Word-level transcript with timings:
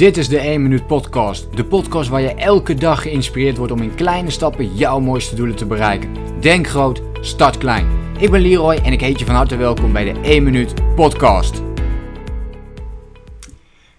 Dit 0.00 0.16
is 0.16 0.28
de 0.28 0.38
1 0.38 0.62
Minuut 0.62 0.86
Podcast. 0.86 1.56
De 1.56 1.64
podcast 1.64 2.08
waar 2.08 2.20
je 2.20 2.34
elke 2.34 2.74
dag 2.74 3.02
geïnspireerd 3.02 3.56
wordt 3.56 3.72
om 3.72 3.82
in 3.82 3.94
kleine 3.94 4.30
stappen 4.30 4.74
jouw 4.74 5.00
mooiste 5.00 5.34
doelen 5.34 5.56
te 5.56 5.66
bereiken. 5.66 6.40
Denk 6.40 6.66
groot, 6.66 7.02
start 7.20 7.58
klein. 7.58 7.86
Ik 8.18 8.30
ben 8.30 8.40
Leroy 8.40 8.74
en 8.74 8.92
ik 8.92 9.00
heet 9.00 9.18
je 9.18 9.24
van 9.24 9.34
harte 9.34 9.56
welkom 9.56 9.92
bij 9.92 10.12
de 10.12 10.20
1 10.20 10.42
Minuut 10.42 10.94
Podcast. 10.94 11.62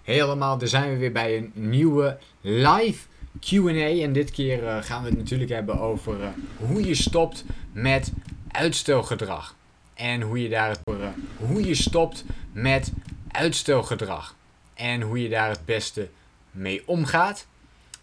Hey 0.02 0.22
allemaal, 0.22 0.58
daar 0.58 0.68
zijn 0.68 0.90
we 0.90 0.96
weer 0.96 1.12
bij 1.12 1.36
een 1.36 1.50
nieuwe 1.54 2.18
live 2.40 3.06
QA. 3.40 4.02
En 4.02 4.12
dit 4.12 4.30
keer 4.30 4.62
uh, 4.62 4.76
gaan 4.80 5.02
we 5.02 5.08
het 5.08 5.18
natuurlijk 5.18 5.50
hebben 5.50 5.80
over 5.80 6.20
uh, 6.20 6.26
hoe 6.56 6.86
je 6.86 6.94
stopt 6.94 7.44
met 7.72 8.12
uitstelgedrag. 8.48 9.54
En 9.94 10.20
hoe 10.20 10.42
je, 10.42 10.48
daar, 10.48 10.76
uh, 10.90 10.94
hoe 11.36 11.66
je 11.66 11.74
stopt 11.74 12.24
met 12.52 12.92
uitstelgedrag 13.28 14.34
en 14.82 15.00
hoe 15.00 15.22
je 15.22 15.28
daar 15.28 15.48
het 15.48 15.64
beste 15.64 16.08
mee 16.50 16.82
omgaat. 16.86 17.46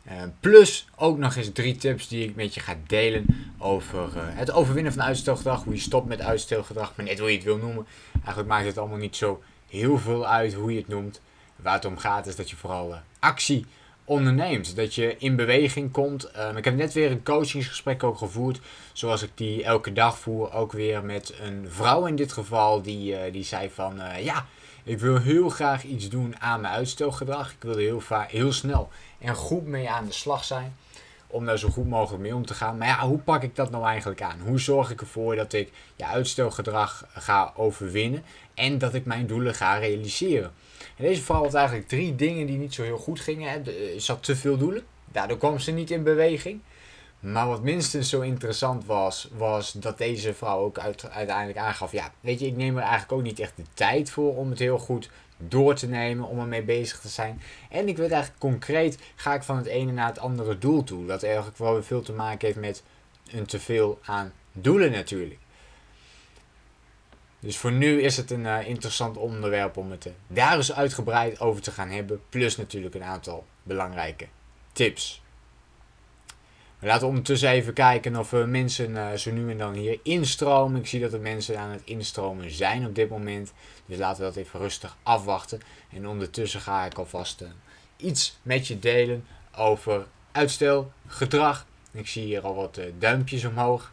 Uh, 0.08 0.13
plus 0.40 0.88
ook 0.95 1.17
nog 1.17 1.36
eens 1.36 1.52
drie 1.53 1.76
tips 1.76 2.08
die 2.08 2.23
ik 2.27 2.36
met 2.36 2.53
je 2.53 2.59
ga 2.59 2.76
delen 2.88 3.26
over 3.58 4.09
uh, 4.16 4.23
het 4.23 4.52
overwinnen 4.52 4.94
van 4.94 5.02
uitstelgedrag. 5.02 5.63
Hoe 5.63 5.73
je 5.73 5.80
stopt 5.80 6.08
met 6.08 6.22
uitstelgedrag, 6.22 6.94
maar 6.95 7.05
net 7.05 7.20
hoe 7.20 7.30
je 7.30 7.36
het 7.36 7.44
wil 7.44 7.58
noemen. 7.58 7.86
Eigenlijk 8.13 8.48
maakt 8.48 8.66
het 8.66 8.77
allemaal 8.77 8.98
niet 8.98 9.16
zo 9.16 9.44
heel 9.70 9.98
veel 9.98 10.27
uit 10.27 10.53
hoe 10.53 10.72
je 10.72 10.77
het 10.77 10.88
noemt. 10.88 11.22
Waar 11.55 11.73
het 11.73 11.86
om 11.86 11.98
gaat 11.98 12.27
is 12.27 12.36
dat 12.36 12.50
je 12.50 12.55
vooral 12.55 12.89
uh, 12.89 12.98
actie 13.20 13.66
onderneemt. 14.03 14.75
Dat 14.75 14.95
je 14.95 15.16
in 15.17 15.36
beweging 15.36 15.91
komt. 15.91 16.38
Um, 16.38 16.58
ik 16.58 16.66
heb 16.66 16.75
net 16.75 16.94
weer 16.94 17.11
een 17.11 17.23
coachingsgesprek 17.23 18.03
ook 18.03 18.17
gevoerd. 18.17 18.59
Zoals 18.94 19.22
ik 19.22 19.31
die 19.36 19.64
elke 19.64 19.94
dag 19.94 20.20
voer. 20.20 20.53
Ook 20.53 20.72
weer 20.72 21.03
met 21.03 21.34
een 21.41 21.66
vrouw 21.70 22.05
in 22.05 22.16
dit 22.16 22.31
geval. 22.31 22.81
Die, 22.81 23.31
die 23.31 23.44
zei 23.44 23.70
van 23.70 24.02
ja 24.22 24.45
ik 24.89 24.99
wil 24.99 25.17
heel 25.17 25.49
graag 25.49 25.84
iets 25.84 26.09
doen 26.09 26.35
aan 26.39 26.61
mijn 26.61 26.73
uitstelgedrag. 26.73 27.52
Ik 27.52 27.57
wil 27.59 27.71
er 27.71 27.80
heel, 27.80 27.99
vaak, 27.99 28.31
heel 28.31 28.53
snel 28.53 28.89
en 29.20 29.35
goed 29.35 29.66
mee 29.66 29.89
aan 29.89 30.05
de 30.05 30.11
slag 30.11 30.43
zijn. 30.43 30.75
Om 31.27 31.45
daar 31.45 31.59
zo 31.59 31.69
goed 31.69 31.88
mogelijk 31.88 32.22
mee 32.22 32.36
om 32.36 32.45
te 32.45 32.53
gaan. 32.53 32.77
Maar 32.77 32.88
ja, 32.88 33.08
hoe 33.08 33.17
pak 33.17 33.44
ik 33.44 33.55
dat 33.55 33.72
nou 33.72 33.86
eigenlijk 33.86 34.22
aan? 34.22 34.39
Hoe 34.39 34.59
zorg 34.59 34.91
ik 34.91 35.02
ervoor 35.02 35.36
dat 35.36 35.53
ik 35.53 35.72
je 35.95 36.05
uitstelgedrag 36.05 37.08
ga 37.14 37.53
overwinnen. 37.55 38.23
En 38.53 38.77
dat 38.77 38.94
ik 38.94 39.05
mijn 39.05 39.27
doelen 39.27 39.55
ga 39.55 39.77
realiseren. 39.77 40.52
En 40.95 41.03
deze 41.05 41.21
vrouw 41.21 41.44
had 41.44 41.53
eigenlijk 41.53 41.88
drie 41.88 42.16
dingen 42.16 42.45
die 42.45 42.58
niet 42.58 42.73
zo 42.73 42.83
heel 42.83 42.97
goed 42.97 43.19
gingen. 43.19 43.66
Ze 44.02 44.11
had 44.11 44.23
te 44.23 44.36
veel 44.36 44.58
doelen. 44.58 44.83
Daardoor 45.11 45.38
kwam 45.38 45.59
ze 45.59 45.71
niet 45.71 45.92
in 45.92 46.03
beweging. 46.03 46.61
Maar 47.20 47.48
wat 47.48 47.62
minstens 47.62 48.09
zo 48.09 48.22
interessant 48.22 48.86
was, 48.86 49.30
was 49.38 49.72
dat 49.72 49.98
deze 49.98 50.34
vrouw 50.34 50.59
ook 50.59 50.80
uiteindelijk 50.80 51.58
aangaf: 51.58 51.92
ja, 51.92 52.11
weet 52.20 52.39
je, 52.39 52.45
ik 52.45 52.56
neem 52.56 52.76
er 52.76 52.81
eigenlijk 52.81 53.11
ook 53.11 53.22
niet 53.22 53.39
echt 53.39 53.56
de 53.56 53.64
tijd 53.73 54.09
voor 54.09 54.36
om 54.36 54.50
het 54.50 54.59
heel 54.59 54.80
goed 54.80 55.09
door 55.38 55.76
te 55.76 55.88
nemen, 55.88 56.28
om 56.28 56.39
ermee 56.39 56.64
bezig 56.64 57.00
te 57.00 57.08
zijn. 57.08 57.42
En 57.70 57.88
ik 57.88 57.98
weet 57.98 58.11
eigenlijk 58.11 58.42
concreet, 58.42 58.98
ga 59.16 59.34
ik 59.34 59.44
van 59.44 59.58
het 59.58 59.66
ene 59.66 59.92
naar 59.92 60.08
het 60.08 60.20
andere 60.20 60.58
doel 60.58 60.84
toe. 60.84 61.06
Dat 61.06 61.23
eigenlijk 61.23 61.58
wel 61.58 61.84
veel 61.84 62.02
te 62.02 62.14
maken 62.14 62.48
heeft 62.48 62.59
met 62.59 62.84
een 63.31 63.45
teveel 63.45 64.00
aan 64.04 64.33
doelen 64.52 64.92
natuurlijk. 64.92 65.39
Dus 67.39 67.58
voor 67.58 67.72
nu 67.72 68.02
is 68.02 68.17
het 68.17 68.31
een 68.31 68.45
uh, 68.45 68.67
interessant 68.67 69.17
onderwerp 69.17 69.78
om 69.78 69.92
het 69.92 70.06
uh, 70.06 70.14
daar 70.28 70.56
eens 70.56 70.73
uitgebreid 70.73 71.39
over 71.39 71.61
te 71.61 71.72
gaan 71.72 71.89
hebben. 71.89 72.22
Plus 72.30 72.58
natuurlijk 72.58 72.95
een 72.95 73.04
aantal 73.04 73.45
belangrijke 73.64 74.28
tips. 74.72 75.22
Laten 76.81 77.02
we 77.02 77.08
ondertussen 77.08 77.49
even 77.49 77.73
kijken 77.73 78.16
of 78.16 78.31
uh, 78.31 78.45
mensen 78.45 78.91
uh, 78.91 79.13
zo 79.13 79.31
nu 79.31 79.52
en 79.52 79.58
dan 79.58 79.73
hier 79.73 79.99
instromen. 80.03 80.80
Ik 80.80 80.88
zie 80.88 80.99
dat 80.99 81.13
er 81.13 81.19
mensen 81.19 81.59
aan 81.59 81.69
het 81.69 81.81
instromen 81.83 82.52
zijn 82.52 82.86
op 82.86 82.95
dit 82.95 83.09
moment. 83.09 83.53
Dus 83.86 83.97
laten 83.97 84.19
we 84.19 84.27
dat 84.27 84.36
even 84.36 84.59
rustig 84.59 84.97
afwachten. 85.03 85.59
En 85.94 86.08
ondertussen 86.08 86.61
ga 86.61 86.86
ik 86.86 86.97
alvast 86.97 87.41
uh, 87.41 87.47
iets 87.97 88.38
met 88.41 88.67
je 88.67 88.80
delen 88.80 89.25
over 89.55 90.08
uitstelgedrag. 90.31 91.66
Ik 91.91 92.08
zie 92.08 92.23
hier 92.23 92.41
al 92.41 92.55
wat 92.55 92.80
duimpjes 92.99 93.45
omhoog. 93.45 93.91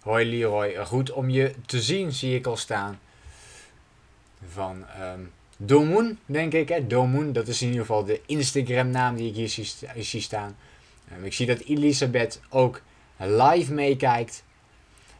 Hoi 0.00 0.24
Leroy, 0.24 0.84
goed 0.86 1.10
om 1.10 1.30
je 1.30 1.54
te 1.66 1.82
zien, 1.82 2.12
zie 2.12 2.34
ik 2.34 2.46
al 2.46 2.56
staan. 2.56 3.00
Van 4.48 4.84
um, 5.00 5.32
Domoen, 5.56 6.18
denk 6.26 6.52
ik. 6.52 6.68
Hè? 6.68 6.86
Domoen, 6.86 7.32
dat 7.32 7.48
is 7.48 7.62
in 7.62 7.68
ieder 7.68 7.80
geval 7.80 8.04
de 8.04 8.20
Instagram 8.26 8.90
naam 8.90 9.16
die 9.16 9.28
ik 9.28 9.34
hier 9.34 10.04
zie 10.04 10.20
staan. 10.20 10.56
Um, 11.16 11.24
ik 11.24 11.32
zie 11.32 11.46
dat 11.46 11.60
Elisabeth 11.60 12.40
ook 12.48 12.82
live 13.16 13.72
meekijkt. 13.72 14.44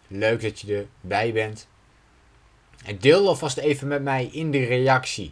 Leuk 0.07 0.43
dat 0.43 0.61
je 0.61 0.87
erbij 1.03 1.33
bent. 1.33 1.69
En 2.85 2.99
deel 2.99 3.29
alvast 3.29 3.57
even 3.57 3.89
met 3.89 4.03
mij 4.03 4.29
in 4.33 4.51
de 4.51 4.65
reactie. 4.65 5.31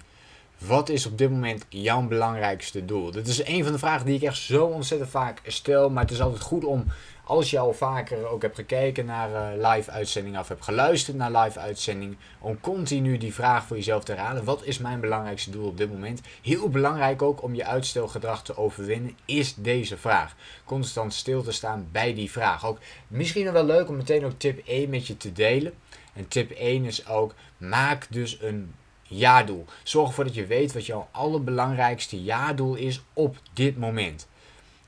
Wat 0.59 0.89
is 0.89 1.07
op 1.07 1.19
dit 1.19 1.31
moment 1.31 1.65
jouw 1.69 2.03
belangrijkste 2.03 2.85
doel? 2.85 3.11
Dit 3.11 3.27
is 3.27 3.47
een 3.47 3.63
van 3.63 3.73
de 3.73 3.79
vragen 3.79 4.07
die 4.07 4.15
ik 4.15 4.23
echt 4.23 4.37
zo 4.37 4.65
ontzettend 4.65 5.11
vaak 5.11 5.41
stel. 5.47 5.91
Maar 5.91 6.03
het 6.03 6.13
is 6.13 6.21
altijd 6.21 6.43
goed 6.43 6.65
om 6.65 6.85
als 7.25 7.51
je 7.51 7.59
al 7.59 7.73
vaker 7.73 8.27
ook 8.27 8.43
hebt 8.43 8.55
gekeken 8.55 9.05
naar 9.05 9.31
uh, 9.31 9.71
live 9.71 9.91
uitzendingen 9.91 10.41
of 10.41 10.49
hebt 10.49 10.65
geluisterd 10.65 11.17
naar 11.17 11.31
live 11.33 11.59
uitzendingen, 11.59 12.19
om 12.39 12.61
continu 12.61 13.19
die 13.19 13.35
vraag 13.35 13.67
voor 13.67 13.77
jezelf 13.77 14.05
te 14.05 14.13
herhalen. 14.13 14.45
Wat 14.45 14.65
is 14.65 14.79
mijn 14.79 15.01
belangrijkste 15.01 15.51
doel 15.51 15.67
op 15.67 15.77
dit 15.77 15.91
moment? 15.93 16.21
Heel 16.43 16.69
belangrijk 16.69 17.23
ook 17.23 17.43
om 17.43 17.55
je 17.55 17.65
uitstelgedrag 17.65 18.43
te 18.43 18.57
overwinnen, 18.57 19.17
is 19.25 19.55
deze 19.55 19.97
vraag. 19.97 20.35
Constant 20.65 21.15
stil 21.15 21.43
te 21.43 21.53
staan 21.53 21.89
bij 21.93 22.15
die 22.15 22.31
vraag. 22.31 22.67
Ook 22.67 22.79
misschien 23.09 23.53
wel 23.53 23.65
leuk 23.65 23.89
om 23.89 23.97
meteen 23.97 24.25
ook 24.25 24.39
tip 24.39 24.67
1 24.67 24.91
met 24.91 25.07
je 25.07 25.17
te 25.17 25.33
delen. 25.33 25.73
En 26.15 26.29
tip 26.29 26.51
1 26.51 26.85
is 26.85 27.09
ook, 27.09 27.35
maak 27.57 28.07
dus 28.11 28.39
een 28.41 28.75
jaardoel. 29.09 29.65
Zorg 29.83 30.09
ervoor 30.09 30.25
dat 30.25 30.35
je 30.35 30.47
weet 30.47 30.73
wat 30.73 30.87
jouw 30.87 31.09
allerbelangrijkste 31.11 32.23
jaardoel 32.23 32.75
is 32.75 33.03
op 33.13 33.37
dit 33.53 33.79
moment. 33.79 34.29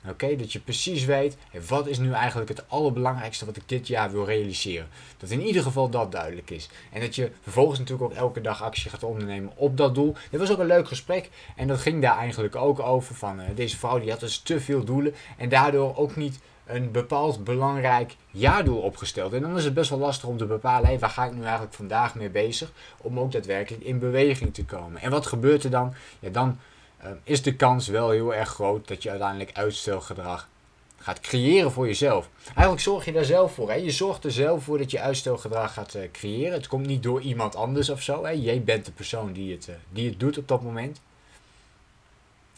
Oké, 0.09 0.35
dat 0.35 0.53
je 0.53 0.59
precies 0.59 1.05
weet, 1.05 1.37
wat 1.67 1.87
is 1.87 1.97
nu 1.97 2.11
eigenlijk 2.11 2.49
het 2.49 2.69
allerbelangrijkste 2.69 3.45
wat 3.45 3.55
ik 3.55 3.63
dit 3.65 3.87
jaar 3.87 4.11
wil 4.11 4.25
realiseren. 4.25 4.87
Dat 5.17 5.29
in 5.29 5.41
ieder 5.41 5.63
geval 5.63 5.89
dat 5.89 6.11
duidelijk 6.11 6.49
is. 6.49 6.69
En 6.91 7.01
dat 7.01 7.15
je 7.15 7.31
vervolgens 7.41 7.79
natuurlijk 7.79 8.11
ook 8.11 8.17
elke 8.17 8.41
dag 8.41 8.63
actie 8.63 8.89
gaat 8.89 9.03
ondernemen 9.03 9.51
op 9.55 9.77
dat 9.77 9.95
doel. 9.95 10.15
Dit 10.29 10.39
was 10.39 10.51
ook 10.51 10.59
een 10.59 10.65
leuk 10.65 10.87
gesprek 10.87 11.29
en 11.55 11.67
dat 11.67 11.79
ging 11.79 12.01
daar 12.01 12.17
eigenlijk 12.17 12.55
ook 12.55 12.79
over 12.79 13.15
van 13.15 13.39
uh, 13.39 13.45
deze 13.55 13.77
vrouw 13.77 13.99
die 13.99 14.11
had 14.11 14.19
dus 14.19 14.39
te 14.39 14.59
veel 14.59 14.83
doelen 14.83 15.15
en 15.37 15.49
daardoor 15.49 15.97
ook 15.97 16.15
niet 16.15 16.39
een 16.75 16.91
bepaald 16.91 17.43
belangrijk 17.43 18.15
jaardoel 18.31 18.79
opgesteld. 18.79 19.33
En 19.33 19.41
dan 19.41 19.57
is 19.57 19.63
het 19.63 19.73
best 19.73 19.89
wel 19.89 19.99
lastig 19.99 20.29
om 20.29 20.37
te 20.37 20.45
bepalen, 20.45 20.99
waar 20.99 21.09
ga 21.09 21.25
ik 21.25 21.33
nu 21.33 21.41
eigenlijk 21.41 21.73
vandaag 21.73 22.15
mee 22.15 22.29
bezig, 22.29 22.71
om 22.97 23.19
ook 23.19 23.31
daadwerkelijk 23.31 23.83
in 23.83 23.99
beweging 23.99 24.53
te 24.53 24.65
komen. 24.65 25.01
En 25.01 25.11
wat 25.11 25.25
gebeurt 25.25 25.63
er 25.63 25.69
dan? 25.69 25.93
Ja, 26.19 26.29
dan 26.29 26.57
Ehm, 27.01 27.15
is 27.23 27.41
de 27.41 27.55
kans 27.55 27.87
wel 27.87 28.09
heel 28.09 28.35
erg 28.35 28.49
groot 28.49 28.87
dat 28.87 29.03
je 29.03 29.09
uiteindelijk 29.09 29.51
uitstelgedrag 29.53 30.49
gaat 30.97 31.19
creëren 31.19 31.71
voor 31.71 31.85
jezelf. 31.85 32.29
Eigenlijk 32.45 32.79
zorg 32.79 33.05
je 33.05 33.11
daar 33.11 33.25
zelf 33.25 33.53
voor. 33.53 33.69
Hè? 33.69 33.75
Je 33.75 33.91
zorgt 33.91 34.23
er 34.23 34.31
zelf 34.31 34.63
voor 34.63 34.77
dat 34.77 34.91
je 34.91 34.99
uitstelgedrag 34.99 35.73
gaat 35.73 35.95
uh, 35.95 36.11
creëren. 36.11 36.53
Het 36.53 36.67
komt 36.67 36.85
niet 36.85 37.03
door 37.03 37.21
iemand 37.21 37.55
anders 37.55 37.89
of 37.89 38.01
zo. 38.01 38.23
Hè? 38.23 38.31
Jij 38.31 38.63
bent 38.63 38.85
de 38.85 38.91
persoon 38.91 39.33
die 39.33 39.51
het, 39.51 39.67
uh, 39.67 39.75
die 39.89 40.09
het 40.09 40.19
doet 40.19 40.37
op 40.37 40.47
dat 40.47 40.61
moment. 40.61 41.01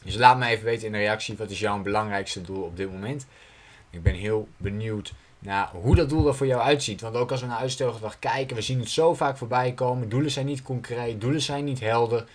Dus 0.03 0.15
laat 0.15 0.37
me 0.37 0.45
even 0.45 0.65
weten 0.65 0.85
in 0.85 0.91
de 0.91 0.97
reactie 0.97 1.37
wat 1.37 1.49
is 1.49 1.59
jouw 1.59 1.81
belangrijkste 1.81 2.41
doel 2.41 2.63
op 2.63 2.77
dit 2.77 2.91
moment. 2.91 3.25
Ik 3.93 4.03
ben 4.03 4.13
heel 4.13 4.47
benieuwd 4.57 5.13
naar 5.39 5.69
hoe 5.71 5.95
dat 5.95 6.09
doel 6.09 6.27
er 6.27 6.35
voor 6.35 6.47
jou 6.47 6.61
uitziet. 6.61 7.01
Want 7.01 7.15
ook 7.15 7.31
als 7.31 7.41
we 7.41 7.47
naar 7.47 7.57
uitstelgedrag 7.57 8.19
kijken, 8.19 8.55
we 8.55 8.61
zien 8.61 8.79
het 8.79 8.89
zo 8.89 9.13
vaak 9.13 9.37
voorbij 9.37 9.71
komen. 9.71 10.09
Doelen 10.09 10.31
zijn 10.31 10.45
niet 10.45 10.61
concreet, 10.61 11.21
doelen 11.21 11.41
zijn 11.41 11.63
niet 11.63 11.79
helder 11.79 12.25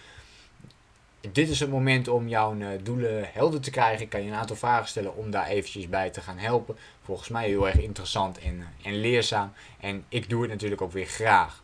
dit 1.21 1.49
is 1.49 1.61
het 1.61 1.71
moment 1.71 2.09
om 2.09 2.29
jouw 2.29 2.55
uh, 2.55 2.69
doelen 2.83 3.31
helder 3.33 3.61
te 3.61 3.71
krijgen. 3.71 4.03
Ik 4.03 4.09
kan 4.09 4.23
je 4.23 4.31
een 4.31 4.37
aantal 4.37 4.57
vragen 4.57 4.89
stellen 4.89 5.17
om 5.17 5.31
daar 5.31 5.47
eventjes 5.47 5.89
bij 5.89 6.11
te 6.11 6.21
gaan 6.21 6.39
helpen. 6.39 6.77
Volgens 7.03 7.29
mij 7.29 7.47
heel 7.47 7.67
erg 7.67 7.79
interessant 7.79 8.39
en, 8.39 8.61
eh, 8.61 8.91
en 8.91 9.01
leerzaam. 9.01 9.53
En 9.81 10.05
ik 10.09 10.29
doe 10.29 10.43
het 10.43 10.51
natuurlijk 10.51 10.83
ook 10.83 10.93
weer 10.93 11.07
graag. 11.07 11.63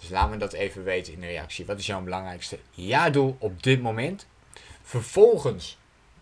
Dus 0.00 0.08
laat 0.08 0.30
me 0.30 0.36
dat 0.36 0.52
even 0.52 0.84
weten 0.84 1.12
in 1.12 1.20
de 1.20 1.26
reactie. 1.26 1.66
Wat 1.66 1.78
is 1.78 1.86
jouw 1.86 2.00
belangrijkste 2.00 2.58
jaardoel 2.70 3.36
op 3.38 3.62
dit 3.62 3.82
moment? 3.82 4.26
Vervolgens 4.82 5.78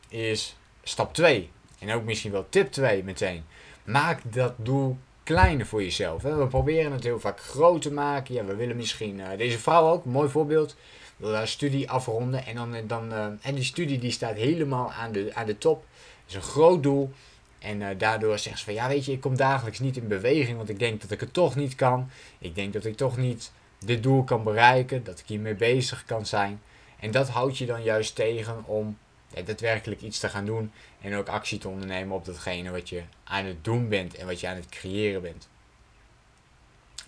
is 0.09 0.57
stap 0.83 1.15
2. 1.15 1.51
En 1.79 1.93
ook 1.93 2.05
misschien 2.05 2.33
wel 2.33 2.47
tip 2.49 2.73
2 2.73 3.05
meteen. 3.05 3.45
Maak 3.85 4.21
dat 4.33 4.55
doel 4.57 4.99
kleiner 5.23 5.67
voor 5.67 5.83
jezelf. 5.83 6.23
We 6.23 6.47
proberen 6.47 6.93
het 6.93 7.05
heel 7.05 7.21
vaak 7.21 7.41
groot 7.41 7.83
te 7.83 7.93
maken. 7.93 8.35
Ja, 8.35 8.45
we 8.45 8.55
willen 8.55 8.77
misschien, 8.77 9.19
uh, 9.19 9.27
deze 9.37 9.59
vrouw 9.59 9.91
ook, 9.91 10.05
mooi 10.05 10.29
voorbeeld 10.29 10.77
wil 11.17 11.35
haar 11.35 11.49
studie 11.49 11.91
afronden. 11.91 12.47
En, 12.47 12.55
dan, 12.55 12.75
eh, 12.75 12.83
dan, 12.87 13.13
uh, 13.13 13.27
en 13.41 13.55
die 13.55 13.65
studie 13.65 13.99
die 13.99 14.11
staat 14.11 14.37
helemaal 14.37 14.93
aan 14.93 15.13
de, 15.13 15.31
aan 15.35 15.47
de 15.47 15.59
top. 15.59 15.85
Dat 16.25 16.29
is 16.29 16.35
een 16.35 16.43
groot 16.43 16.83
doel. 16.83 17.13
En 17.59 17.99
daardoor 17.99 18.39
zegt 18.39 18.59
ze 18.59 18.65
van 18.65 18.75
ja 18.75 18.89
weet 18.89 19.05
je, 19.05 19.13
ik 19.13 19.21
kom 19.21 19.37
dagelijks 19.37 19.79
niet 19.79 19.97
in 19.97 20.09
beweging. 20.09 20.57
Want 20.57 20.69
ik 20.69 20.79
denk 20.79 21.01
dat 21.01 21.11
ik 21.11 21.21
het 21.21 21.33
toch 21.33 21.57
niet 21.57 21.75
kan. 21.75 22.11
Ik 22.39 22.55
denk 22.55 22.73
dat 22.73 22.85
ik 22.85 22.97
toch 22.97 23.17
niet 23.17 23.53
dit 23.79 24.03
doel 24.03 24.25
kan 24.25 24.43
bereiken. 24.43 25.05
Dat 25.05 25.19
ik 25.19 25.27
hiermee 25.27 25.55
bezig 25.55 26.05
kan 26.05 26.27
zijn. 26.27 26.61
En 27.01 27.11
dat 27.11 27.29
houdt 27.29 27.59
je 27.59 27.67
dan 27.67 27.83
juist 27.83 28.15
tegen 28.15 28.65
om 28.65 28.99
ja, 29.35 29.43
daadwerkelijk 29.43 30.01
iets 30.03 30.19
te 30.19 30.29
gaan 30.29 30.45
doen. 30.45 30.73
En 31.07 31.15
ook 31.15 31.29
actie 31.29 31.59
te 31.59 31.69
ondernemen 31.69 32.17
op 32.17 32.25
datgene 32.25 32.71
wat 32.71 32.89
je 32.89 33.03
aan 33.25 33.45
het 33.45 33.65
doen 33.65 33.89
bent. 33.89 34.15
En 34.15 34.27
wat 34.27 34.41
je 34.41 34.49
aan 34.49 34.57
het 34.57 34.69
creëren 34.69 35.23
bent. 35.23 35.49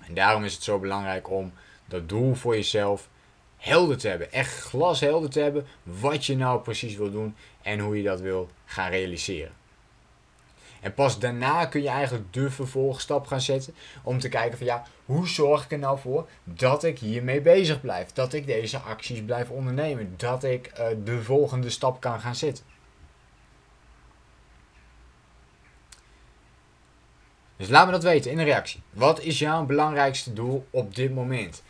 En 0.06 0.14
daarom 0.14 0.44
is 0.44 0.54
het 0.54 0.62
zo 0.62 0.78
belangrijk 0.78 1.30
om 1.30 1.52
dat 1.86 2.08
doel 2.08 2.34
voor 2.34 2.54
jezelf 2.54 3.08
helder 3.56 3.98
te 3.98 4.08
hebben. 4.08 4.32
Echt 4.32 4.60
glashelder 4.60 5.30
te 5.30 5.40
hebben 5.40 5.66
wat 5.82 6.26
je 6.26 6.36
nou 6.36 6.60
precies 6.60 6.96
wil 6.96 7.10
doen 7.10 7.36
en 7.62 7.78
hoe 7.78 7.96
je 7.96 8.02
dat 8.02 8.20
wil 8.20 8.50
gaan 8.64 8.90
realiseren. 8.90 9.52
En 10.80 10.94
pas 10.94 11.18
daarna 11.18 11.66
kun 11.66 11.82
je 11.82 11.88
eigenlijk 11.88 12.32
de 12.32 12.50
vervolgstap 12.50 13.26
gaan 13.26 13.40
zetten 13.40 13.74
om 14.02 14.18
te 14.18 14.28
kijken 14.28 14.58
van 14.58 14.66
ja, 14.66 14.84
hoe 15.04 15.28
zorg 15.28 15.64
ik 15.64 15.72
er 15.72 15.78
nou 15.78 15.98
voor 15.98 16.28
dat 16.44 16.84
ik 16.84 16.98
hiermee 16.98 17.40
bezig 17.40 17.80
blijf? 17.80 18.12
Dat 18.12 18.32
ik 18.32 18.46
deze 18.46 18.78
acties 18.78 19.22
blijf 19.22 19.50
ondernemen, 19.50 20.14
dat 20.16 20.44
ik 20.44 20.72
uh, 20.78 20.86
de 21.04 21.22
volgende 21.22 21.70
stap 21.70 22.00
kan 22.00 22.20
gaan 22.20 22.34
zetten. 22.34 22.64
Dus 27.58 27.68
laat 27.68 27.86
me 27.86 27.92
dat 27.92 28.02
weten 28.02 28.30
in 28.30 28.38
een 28.38 28.44
reactie. 28.44 28.80
Wat 28.90 29.20
is 29.20 29.38
jouw 29.38 29.64
belangrijkste 29.64 30.32
doel 30.32 30.66
op 30.70 30.94
dit 30.94 31.14
moment? 31.14 31.62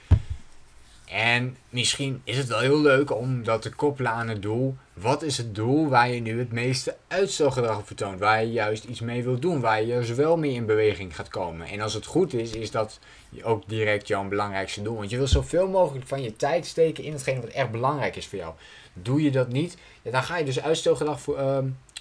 En 1.11 1.57
misschien 1.69 2.21
is 2.25 2.37
het 2.37 2.47
wel 2.47 2.59
heel 2.59 2.81
leuk 2.81 3.15
om 3.15 3.45
dat 3.45 3.63
te 3.63 3.73
koppelen 3.73 4.13
aan 4.13 4.29
het 4.29 4.43
doel. 4.43 4.77
Wat 4.93 5.23
is 5.23 5.37
het 5.37 5.55
doel 5.55 5.89
waar 5.89 6.11
je 6.11 6.21
nu 6.21 6.39
het 6.39 6.53
meeste 6.53 6.97
uitstelgedrag 7.07 7.79
op 7.79 7.87
vertoont? 7.87 8.21
Waar 8.21 8.45
je 8.45 8.53
juist 8.53 8.85
iets 8.85 9.01
mee 9.01 9.23
wilt 9.23 9.43
doen, 9.43 9.61
waar 9.61 9.83
je 9.83 9.95
dus 9.95 10.11
wel 10.11 10.37
mee 10.37 10.53
in 10.53 10.67
beweging 10.67 11.17
gaat 11.17 11.29
komen. 11.29 11.67
En 11.67 11.81
als 11.81 11.95
het 11.95 12.07
goed 12.07 12.35
is, 12.35 12.53
is 12.53 12.71
dat 12.71 12.99
ook 13.43 13.69
direct 13.69 14.09
jouw 14.09 14.29
belangrijkste 14.29 14.83
doel. 14.83 14.97
Want 14.97 15.11
je 15.11 15.17
wil 15.17 15.27
zoveel 15.27 15.69
mogelijk 15.69 16.07
van 16.07 16.23
je 16.23 16.37
tijd 16.37 16.67
steken 16.67 17.05
in 17.05 17.13
hetgene 17.13 17.41
wat 17.41 17.51
echt 17.51 17.71
belangrijk 17.71 18.17
is 18.17 18.27
voor 18.27 18.39
jou. 18.39 18.55
Doe 18.93 19.23
je 19.23 19.31
dat 19.31 19.49
niet, 19.49 19.77
ja, 20.03 20.11
dan 20.11 20.23
ga 20.23 20.37
je 20.37 20.45
dus 20.45 20.61
uitstelgedrag 20.61 21.21
voor, 21.21 21.39
uh, 21.39 21.59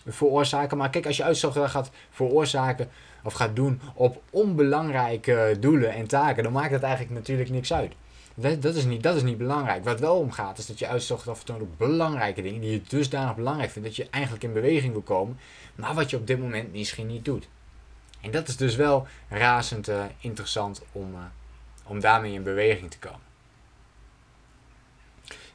veroorzaken. 0.07 0.77
Maar 0.77 0.89
kijk, 0.89 1.05
als 1.05 1.17
je 1.17 1.23
uitstelgedrag 1.23 1.71
gaat 1.71 1.91
veroorzaken 2.09 2.89
of 3.27 3.33
gaat 3.33 3.55
doen 3.55 3.81
op 3.93 4.21
onbelangrijke 4.29 5.57
doelen 5.59 5.93
en 5.93 6.07
taken, 6.07 6.43
dan 6.43 6.51
maakt 6.51 6.71
het 6.71 6.83
eigenlijk 6.83 7.13
natuurlijk 7.13 7.49
niks 7.49 7.73
uit. 7.73 7.93
Dat, 8.35 8.61
dat, 8.61 8.75
is 8.75 8.85
niet, 8.85 9.03
dat 9.03 9.15
is 9.15 9.23
niet 9.23 9.37
belangrijk. 9.37 9.83
Wat 9.83 9.99
wel 9.99 10.15
om 10.15 10.31
gaat, 10.31 10.57
is 10.57 10.65
dat 10.65 10.79
je 10.79 10.87
uitstocht 10.87 11.23
vertoont 11.23 11.61
op 11.61 11.77
belangrijke 11.77 12.41
dingen 12.41 12.61
die 12.61 12.71
je 12.71 12.81
dusdanig 12.87 13.35
belangrijk 13.35 13.71
vindt 13.71 13.87
dat 13.87 13.97
je 13.97 14.07
eigenlijk 14.09 14.43
in 14.43 14.53
beweging 14.53 14.91
wil 14.91 15.01
komen, 15.01 15.39
maar 15.75 15.93
wat 15.93 16.09
je 16.09 16.17
op 16.17 16.27
dit 16.27 16.39
moment 16.39 16.71
misschien 16.71 17.07
niet 17.07 17.25
doet. 17.25 17.47
En 18.21 18.31
dat 18.31 18.47
is 18.47 18.57
dus 18.57 18.75
wel 18.75 19.07
razend 19.29 19.89
uh, 19.89 20.03
interessant 20.19 20.81
om, 20.91 21.13
uh, 21.13 21.19
om 21.83 21.99
daarmee 21.99 22.33
in 22.33 22.43
beweging 22.43 22.91
te 22.91 22.99
komen. 22.99 23.25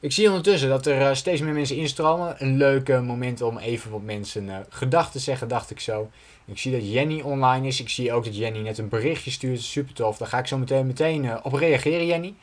Ik 0.01 0.13
zie 0.13 0.29
ondertussen 0.29 0.69
dat 0.69 0.87
er 0.87 1.01
uh, 1.01 1.15
steeds 1.15 1.41
meer 1.41 1.53
mensen 1.53 1.77
instromen. 1.77 2.35
Een 2.39 2.57
leuk 2.57 2.89
moment 2.89 3.43
om 3.43 3.59
even 3.59 3.91
wat 3.91 4.03
mensen 4.03 4.67
gedachten 4.69 5.13
te 5.13 5.19
zeggen, 5.19 5.49
dacht 5.49 5.71
ik 5.71 5.81
zo. 5.81 6.11
Ik 6.45 6.59
zie 6.59 6.73
dat 6.73 6.93
Jenny 6.93 7.21
online 7.21 7.67
is. 7.67 7.81
Ik 7.81 7.89
zie 7.89 8.13
ook 8.13 8.25
dat 8.25 8.37
Jenny 8.37 8.59
net 8.59 8.79
een 8.79 8.89
berichtje 8.89 9.31
stuurt. 9.31 9.63
Super 9.63 9.95
tof. 9.95 10.17
Daar 10.17 10.29
ga 10.29 10.39
ik 10.39 10.47
zo 10.47 10.59
meteen, 10.59 10.87
meteen 10.87 11.45
op 11.45 11.53
reageren, 11.53 12.07
Jenny. 12.07 12.35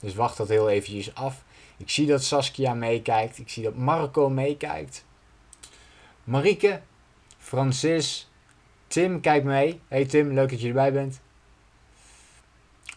Dus 0.00 0.14
wacht 0.14 0.36
dat 0.36 0.48
heel 0.48 0.70
eventjes 0.70 1.14
af. 1.14 1.44
Ik 1.76 1.90
zie 1.90 2.06
dat 2.06 2.24
Saskia 2.24 2.74
meekijkt. 2.74 3.38
Ik 3.38 3.48
zie 3.48 3.62
dat 3.62 3.74
Marco 3.74 4.28
meekijkt. 4.28 5.04
Marieke, 6.24 6.80
Francis, 7.38 8.30
Tim 8.86 9.20
kijkt 9.20 9.44
mee. 9.44 9.80
Hey 9.88 10.04
Tim, 10.04 10.32
leuk 10.32 10.50
dat 10.50 10.60
je 10.60 10.68
erbij 10.68 10.92
bent. 10.92 11.20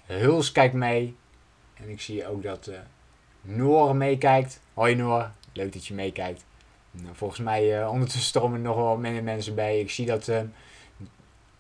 Huls 0.06 0.52
kijkt 0.52 0.74
mee. 0.74 1.16
En 1.74 1.90
ik 1.90 2.02
zie 2.02 2.28
ook 2.28 2.44
dat 2.44 2.68
uh, 2.68 2.78
Noor 3.42 3.96
meekijkt. 3.96 4.62
Hoi 4.74 4.96
Noor, 4.96 5.32
leuk 5.54 5.74
dat 5.74 5.86
je 5.86 5.94
meekijkt. 5.94 6.46
Nou, 7.02 7.16
volgens 7.16 7.40
mij 7.40 7.82
uh, 7.82 7.92
ondertussen 7.92 8.28
stromen 8.28 8.58
er 8.58 8.66
nog 8.66 8.76
wel 8.76 8.98
minder 8.98 9.24
mensen 9.24 9.56
bij. 9.56 9.80
Ik 9.80 9.90
zie 9.90 10.06
dat 10.06 10.28
uh, 10.28 10.40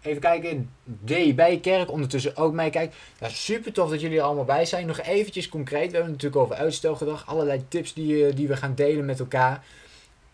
Even 0.01 0.21
kijken, 0.21 0.69
D 1.05 1.35
bij 1.35 1.59
Kerk 1.59 1.91
ondertussen 1.91 2.35
ook 2.35 2.53
meekijkt. 2.53 2.95
Nou, 3.19 3.33
super 3.33 3.73
tof 3.73 3.89
dat 3.89 4.01
jullie 4.01 4.17
er 4.17 4.23
allemaal 4.23 4.45
bij 4.45 4.65
zijn. 4.65 4.87
Nog 4.87 5.01
eventjes 5.01 5.49
concreet, 5.49 5.91
we 5.91 5.97
hebben 5.97 6.13
het 6.13 6.23
natuurlijk 6.23 6.41
over 6.41 6.55
uitstelgedrag. 6.55 7.27
Allerlei 7.27 7.67
tips 7.67 7.93
die, 7.93 8.27
eh, 8.27 8.35
die 8.35 8.47
we 8.47 8.57
gaan 8.57 8.75
delen 8.75 9.05
met 9.05 9.19
elkaar. 9.19 9.63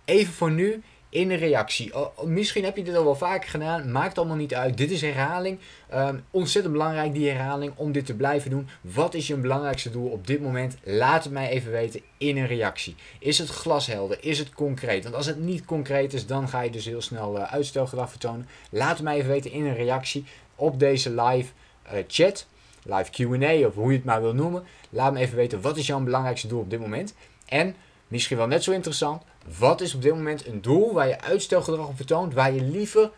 Even 0.06 0.34
voor 0.34 0.52
nu, 0.52 0.84
in 1.14 1.32
een 1.32 1.38
reactie. 1.38 1.96
Oh, 1.96 2.18
oh, 2.18 2.26
misschien 2.26 2.64
heb 2.64 2.78
je 2.78 2.84
dit 2.84 2.96
al 2.96 3.04
wel 3.04 3.16
vaker 3.16 3.50
gedaan, 3.50 3.92
maakt 3.92 4.18
allemaal 4.18 4.36
niet 4.36 4.54
uit. 4.54 4.78
Dit 4.78 4.92
is 4.92 5.02
herhaling. 5.02 5.60
Um, 5.94 6.24
ontzettend 6.32 6.74
belangrijk, 6.74 7.14
die 7.14 7.30
herhaling, 7.30 7.74
om 7.76 7.92
dit 7.92 8.06
te 8.06 8.16
blijven 8.16 8.50
doen. 8.50 8.70
Wat 8.82 9.14
is 9.14 9.28
je 9.28 9.36
belangrijkste 9.36 9.90
doel 9.90 10.10
op 10.10 10.28
dit 10.28 10.42
moment? 10.42 10.78
Laat 10.84 11.24
het 11.24 11.34
mij 11.34 11.50
even 11.50 11.72
weten 11.72 12.02
in 12.18 12.38
een 12.38 12.48
reactie. 12.48 12.96
Is 13.20 13.38
het 13.38 13.50
glashelder? 13.50 14.18
Is 14.22 14.40
het 14.40 14.54
concreet? 14.54 15.04
Want 15.04 15.16
als 15.16 15.26
het 15.26 15.40
niet 15.40 15.66
concreet 15.66 16.14
is, 16.14 16.26
dan 16.26 16.50
ga 16.50 16.62
je 16.62 16.70
dus 16.70 16.86
heel 16.86 17.02
snel 17.02 17.38
uh, 17.38 17.54
uitstelgedrag 17.54 18.10
vertonen. 18.10 18.48
Laat 18.70 18.94
het 18.94 19.04
mij 19.04 19.16
even 19.16 19.30
weten 19.30 19.52
in 19.52 19.66
een 19.66 19.76
reactie 19.76 20.26
op 20.56 20.80
deze 20.80 21.10
live 21.10 21.52
uh, 21.94 22.00
chat. 22.08 22.48
Live 22.84 23.12
Q&A 23.12 23.68
of 23.68 23.76
hoe 23.76 23.92
je 23.92 23.98
het 23.98 24.06
maar 24.06 24.22
wil 24.22 24.34
noemen. 24.34 24.64
Laat 24.90 25.14
me 25.14 25.20
even 25.20 25.36
weten, 25.36 25.62
wat 25.62 25.78
is 25.78 25.88
jouw 25.88 26.00
belangrijkste 26.00 26.48
doel 26.48 26.60
op 26.60 26.70
dit 26.70 26.80
moment? 26.80 27.14
En 27.46 27.76
misschien 28.08 28.38
wel 28.38 28.48
net 28.48 28.64
zo 28.64 28.72
interessant, 28.72 29.22
wat 29.58 29.82
is 29.82 29.96
op 29.96 30.02
dit 30.02 30.14
moment 30.14 30.48
een 30.48 30.62
doel 30.62 30.94
waar 30.94 31.08
je 31.08 31.22
uitstelgedrag 31.22 31.88
op 31.88 31.96
vertoont, 31.96 32.34
waar 32.34 32.54
je 32.54 32.62
liever 32.62 33.12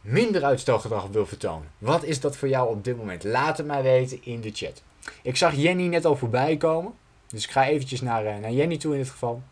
minder 0.00 0.44
uitstelgedrag 0.44 1.04
op 1.04 1.12
wil 1.12 1.26
vertonen? 1.26 1.68
Wat 1.78 2.02
is 2.02 2.20
dat 2.20 2.36
voor 2.36 2.48
jou 2.48 2.68
op 2.68 2.84
dit 2.84 2.96
moment? 2.96 3.24
Laat 3.24 3.56
het 3.56 3.66
mij 3.66 3.82
weten 3.82 4.24
in 4.24 4.40
de 4.40 4.50
chat. 4.54 4.82
Ik 5.22 5.36
zag 5.36 5.54
Jenny 5.54 5.86
net 5.86 6.04
al 6.04 6.16
voorbij 6.16 6.56
komen. 6.56 6.92
Dus 7.26 7.44
ik 7.44 7.50
ga 7.50 7.66
eventjes 7.66 8.00
naar, 8.00 8.24
uh, 8.24 8.36
naar 8.36 8.52
Jenny 8.52 8.76
toe 8.76 8.92
in 8.92 8.98
dit 8.98 9.10
geval. 9.10 9.42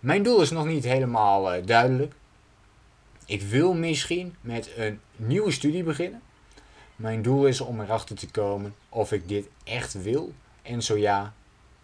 Mijn 0.00 0.22
doel 0.22 0.40
is 0.40 0.50
nog 0.50 0.66
niet 0.66 0.84
helemaal 0.84 1.54
uh, 1.54 1.66
duidelijk. 1.66 2.14
Ik 3.26 3.42
wil 3.42 3.74
misschien 3.74 4.36
met 4.40 4.70
een 4.76 5.00
nieuwe 5.16 5.50
studie 5.50 5.82
beginnen. 5.82 6.22
Mijn 6.96 7.22
doel 7.22 7.46
is 7.46 7.60
om 7.60 7.80
erachter 7.80 8.16
te 8.16 8.30
komen 8.30 8.74
of 8.88 9.12
ik 9.12 9.28
dit 9.28 9.48
echt 9.64 10.02
wil. 10.02 10.32
En 10.62 10.82
zo 10.82 10.96
ja, 10.96 11.34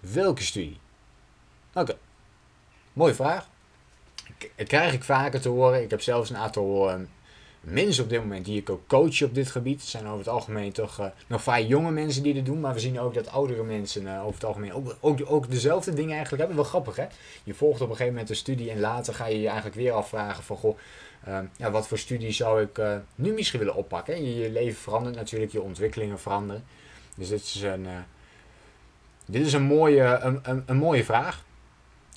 welke 0.01 0.43
studie? 0.43 0.79
Oké. 1.75 1.97
Mooie 2.93 3.15
vraag. 3.15 3.49
Dat 4.57 4.67
krijg 4.67 4.93
ik 4.93 5.05
vaker 5.05 5.41
te 5.41 5.49
horen. 5.49 5.83
Ik 5.83 5.91
heb 5.91 6.03
zelfs 6.03 6.31
een 6.31 6.37
aantal 6.37 6.91
uh, 6.91 6.95
mensen 7.61 8.05
op 8.05 8.11
dit 8.11 8.21
moment 8.21 8.45
die 8.45 8.61
ik 8.61 8.71
ook 8.71 8.87
coach 8.87 9.23
op 9.23 9.35
dit 9.35 9.51
gebied. 9.51 9.81
Het 9.81 9.89
zijn 9.89 10.07
over 10.07 10.19
het 10.19 10.29
algemeen 10.29 10.73
toch 10.73 11.01
uh, 11.01 11.07
nog 11.27 11.43
vrij 11.43 11.67
jonge 11.67 11.91
mensen 11.91 12.23
die 12.23 12.35
dit 12.35 12.47
doen. 12.47 12.61
Maar 12.61 12.75
we 12.75 12.81
zien 12.81 13.01
ook 13.01 13.15
dat 13.15 13.31
oudere 13.31 13.63
mensen 13.63 14.03
uh, 14.03 14.21
over 14.21 14.35
het 14.35 14.45
algemeen 14.45 14.73
ook, 14.73 14.97
ook, 15.01 15.19
ook 15.27 15.51
dezelfde 15.51 15.95
dingen 15.95 16.13
eigenlijk 16.15 16.39
hebben. 16.39 16.57
Wel 16.57 16.71
grappig 16.71 16.97
hè. 16.97 17.07
Je 17.45 17.55
volgt 17.55 17.81
op 17.81 17.89
een 17.89 17.97
gegeven 17.97 18.13
moment 18.13 18.31
een 18.31 18.37
studie 18.37 18.71
en 18.71 18.81
later 18.81 19.15
ga 19.15 19.27
je 19.27 19.41
je 19.41 19.47
eigenlijk 19.47 19.77
weer 19.77 19.93
afvragen 19.93 20.45
van 20.45 20.57
goh. 20.57 20.79
ja, 21.57 21.71
wat 21.71 21.89
voor 21.89 21.99
studie 21.99 22.33
zou 22.33 22.63
ik 22.63 22.81
nu 23.15 23.33
misschien 23.33 23.59
willen 23.59 23.75
oppakken? 23.75 24.35
Je, 24.37 24.51
leven 24.51 24.81
verandert 24.81 25.17
natuurlijk, 25.17 25.53
je 25.53 25.63
ontwikkelingen 25.63 26.19
veranderen. 26.19 26.65
Dus 27.17 27.29
dit 27.29 27.41
is 27.41 27.63
een, 27.63 27.87
dit 29.27 29.47
is 29.47 29.53
een, 29.53 29.63
mooie, 29.63 30.19
een, 30.43 30.63
een 30.67 30.77
mooie 30.77 31.05
vraag. 31.05 31.45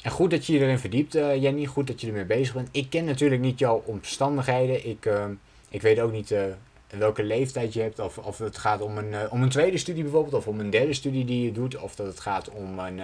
En 0.03 0.11
goed 0.11 0.31
dat 0.31 0.45
je 0.45 0.53
je 0.53 0.59
erin 0.59 0.79
verdiept, 0.79 1.15
uh, 1.15 1.41
Jenny. 1.41 1.65
Goed 1.65 1.87
dat 1.87 2.01
je 2.01 2.07
ermee 2.07 2.25
bezig 2.25 2.54
bent. 2.54 2.69
Ik 2.71 2.89
ken 2.89 3.06
natuurlijk 3.06 3.42
niet 3.42 3.59
jouw 3.59 3.83
omstandigheden. 3.85 4.89
Ik, 4.89 5.06
uh, 5.06 5.25
ik 5.69 5.81
weet 5.81 5.99
ook 5.99 6.11
niet 6.11 6.31
uh, 6.31 6.44
welke 6.87 7.23
leeftijd 7.23 7.73
je 7.73 7.81
hebt. 7.81 7.99
Of, 7.99 8.18
of 8.18 8.37
het 8.37 8.57
gaat 8.57 8.81
om 8.81 8.97
een, 8.97 9.31
om 9.31 9.42
een 9.42 9.49
tweede 9.49 9.78
studie 9.78 10.04
bijvoorbeeld. 10.04 10.33
Of 10.33 10.47
om 10.47 10.59
een 10.59 10.69
derde 10.69 10.94
studie 10.94 11.25
die 11.25 11.44
je 11.44 11.51
doet. 11.51 11.78
Of 11.78 11.95
dat 11.95 12.07
het 12.07 12.19
gaat 12.19 12.49
om 12.49 12.80
een, 12.80 12.99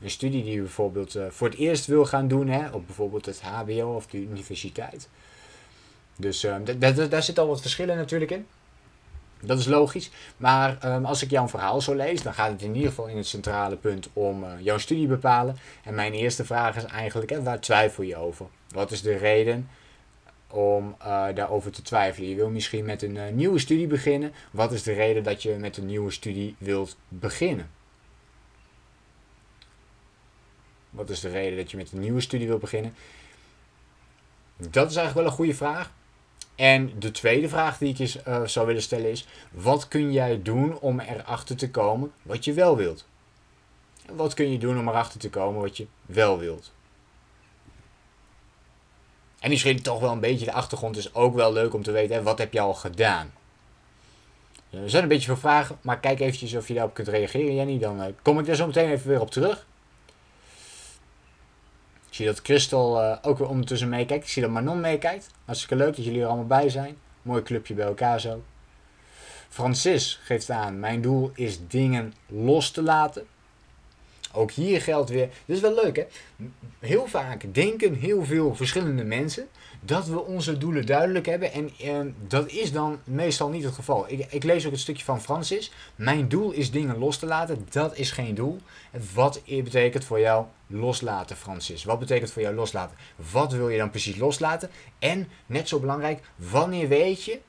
een 0.00 0.10
studie 0.10 0.42
die 0.42 0.54
je 0.54 0.60
bijvoorbeeld 0.60 1.18
voor 1.28 1.48
het 1.48 1.58
eerst 1.58 1.86
wil 1.86 2.04
gaan 2.06 2.28
doen. 2.28 2.48
Hè, 2.48 2.68
op 2.70 2.86
bijvoorbeeld 2.86 3.26
het 3.26 3.40
HBO 3.40 3.94
of 3.94 4.06
de 4.06 4.18
universiteit. 4.18 5.08
Dus 6.16 6.46
daar 7.08 7.22
zit 7.22 7.38
al 7.38 7.46
wat 7.46 7.60
verschillen 7.60 7.96
natuurlijk 7.96 8.30
in. 8.30 8.46
Dat 9.44 9.58
is 9.58 9.66
logisch. 9.66 10.10
Maar 10.36 10.94
um, 10.94 11.04
als 11.04 11.22
ik 11.22 11.30
jouw 11.30 11.48
verhaal 11.48 11.80
zo 11.80 11.94
lees, 11.94 12.22
dan 12.22 12.34
gaat 12.34 12.50
het 12.50 12.62
in 12.62 12.74
ieder 12.74 12.88
geval 12.88 13.06
in 13.06 13.16
het 13.16 13.26
centrale 13.26 13.76
punt 13.76 14.08
om 14.12 14.44
uh, 14.44 14.50
jouw 14.58 14.78
studie 14.78 15.06
bepalen. 15.06 15.56
En 15.84 15.94
mijn 15.94 16.12
eerste 16.12 16.44
vraag 16.44 16.76
is 16.76 16.84
eigenlijk, 16.84 17.36
waar 17.42 17.60
twijfel 17.60 18.02
je 18.02 18.16
over? 18.16 18.46
Wat 18.68 18.90
is 18.90 19.02
de 19.02 19.16
reden 19.16 19.68
om 20.48 20.96
uh, 21.00 21.26
daarover 21.34 21.70
te 21.70 21.82
twijfelen? 21.82 22.28
Je 22.28 22.34
wil 22.34 22.50
misschien 22.50 22.84
met 22.84 23.02
een 23.02 23.16
uh, 23.16 23.28
nieuwe 23.32 23.58
studie 23.58 23.86
beginnen. 23.86 24.32
Wat 24.50 24.72
is 24.72 24.82
de 24.82 24.92
reden 24.92 25.22
dat 25.22 25.42
je 25.42 25.54
met 25.54 25.76
een 25.76 25.86
nieuwe 25.86 26.10
studie 26.10 26.56
wilt 26.58 26.96
beginnen? 27.08 27.70
Wat 30.90 31.10
is 31.10 31.20
de 31.20 31.28
reden 31.28 31.56
dat 31.56 31.70
je 31.70 31.76
met 31.76 31.92
een 31.92 32.00
nieuwe 32.00 32.20
studie 32.20 32.46
wilt 32.46 32.60
beginnen? 32.60 32.94
Dat 34.56 34.90
is 34.90 34.96
eigenlijk 34.96 35.14
wel 35.14 35.24
een 35.24 35.30
goede 35.30 35.54
vraag. 35.54 35.92
En 36.62 36.92
de 36.98 37.10
tweede 37.10 37.48
vraag 37.48 37.78
die 37.78 37.88
ik 37.88 37.96
je 37.96 38.20
uh, 38.28 38.44
zou 38.44 38.66
willen 38.66 38.82
stellen 38.82 39.10
is: 39.10 39.26
wat 39.50 39.88
kun 39.88 40.12
jij 40.12 40.42
doen 40.42 40.78
om 40.78 41.00
erachter 41.00 41.56
te 41.56 41.70
komen 41.70 42.12
wat 42.22 42.44
je 42.44 42.52
wel 42.52 42.76
wilt? 42.76 43.06
Wat 44.12 44.34
kun 44.34 44.52
je 44.52 44.58
doen 44.58 44.78
om 44.78 44.88
erachter 44.88 45.20
te 45.20 45.30
komen 45.30 45.60
wat 45.60 45.76
je 45.76 45.86
wel 46.06 46.38
wilt? 46.38 46.72
En 49.38 49.50
misschien 49.50 49.82
toch 49.82 50.00
wel 50.00 50.12
een 50.12 50.20
beetje 50.20 50.44
de 50.44 50.52
achtergrond 50.52 50.96
is 50.96 51.14
ook 51.14 51.34
wel 51.34 51.52
leuk 51.52 51.74
om 51.74 51.82
te 51.82 51.92
weten: 51.92 52.16
hè, 52.16 52.22
wat 52.22 52.38
heb 52.38 52.52
je 52.52 52.60
al 52.60 52.74
gedaan? 52.74 53.32
Er 54.70 54.90
zijn 54.90 55.02
een 55.02 55.08
beetje 55.08 55.26
veel 55.26 55.36
vragen, 55.36 55.78
maar 55.80 56.00
kijk 56.00 56.20
eventjes 56.20 56.54
of 56.54 56.68
je 56.68 56.74
daarop 56.74 56.94
kunt 56.94 57.08
reageren, 57.08 57.54
Jenny. 57.54 57.78
Dan 57.78 58.00
uh, 58.00 58.06
kom 58.22 58.38
ik 58.38 58.46
daar 58.46 58.56
zo 58.56 58.66
meteen 58.66 58.90
even 58.90 59.08
weer 59.08 59.20
op 59.20 59.30
terug. 59.30 59.66
Ik 62.12 62.18
zie 62.18 62.26
dat 62.26 62.40
Christel 62.42 63.02
uh, 63.02 63.16
ook 63.22 63.38
weer 63.38 63.48
ondertussen 63.48 63.88
meekijkt. 63.88 64.24
Ik 64.24 64.30
zie 64.30 64.42
dat 64.42 64.50
Manon 64.50 64.80
meekijkt. 64.80 65.26
Hartstikke 65.44 65.76
leuk 65.76 65.96
dat 65.96 66.04
jullie 66.04 66.20
er 66.20 66.26
allemaal 66.26 66.46
bij 66.46 66.68
zijn. 66.68 66.96
Mooi 67.22 67.42
clubje 67.42 67.74
bij 67.74 67.86
elkaar 67.86 68.20
zo. 68.20 68.42
Francis 69.48 70.20
geeft 70.24 70.50
aan: 70.50 70.80
Mijn 70.80 71.00
doel 71.00 71.30
is 71.34 71.58
dingen 71.68 72.14
los 72.26 72.70
te 72.70 72.82
laten. 72.82 73.26
Ook 74.32 74.50
hier 74.50 74.80
geldt 74.82 75.10
weer, 75.10 75.28
dit 75.44 75.56
is 75.56 75.62
wel 75.62 75.74
leuk 75.74 75.96
hè, 75.96 76.06
heel 76.78 77.06
vaak 77.06 77.54
denken 77.54 77.94
heel 77.94 78.24
veel 78.24 78.54
verschillende 78.54 79.04
mensen 79.04 79.48
dat 79.84 80.06
we 80.06 80.24
onze 80.24 80.58
doelen 80.58 80.86
duidelijk 80.86 81.26
hebben 81.26 81.52
en 81.78 82.14
dat 82.26 82.50
is 82.50 82.72
dan 82.72 83.00
meestal 83.04 83.48
niet 83.48 83.64
het 83.64 83.74
geval. 83.74 84.04
Ik, 84.08 84.32
ik 84.32 84.42
lees 84.42 84.66
ook 84.66 84.72
het 84.72 84.80
stukje 84.80 85.04
van 85.04 85.22
Francis, 85.22 85.72
mijn 85.96 86.28
doel 86.28 86.50
is 86.50 86.70
dingen 86.70 86.98
los 86.98 87.18
te 87.18 87.26
laten, 87.26 87.66
dat 87.70 87.96
is 87.96 88.10
geen 88.10 88.34
doel. 88.34 88.58
Wat 89.14 89.42
betekent 89.44 90.04
voor 90.04 90.20
jou 90.20 90.46
loslaten 90.66 91.36
Francis? 91.36 91.84
Wat 91.84 91.98
betekent 91.98 92.30
voor 92.30 92.42
jou 92.42 92.54
loslaten? 92.54 92.96
Wat 93.32 93.52
wil 93.52 93.68
je 93.68 93.78
dan 93.78 93.90
precies 93.90 94.16
loslaten? 94.16 94.70
En, 94.98 95.28
net 95.46 95.68
zo 95.68 95.80
belangrijk, 95.80 96.20
wanneer 96.36 96.88
weet 96.88 97.24
je 97.24 97.40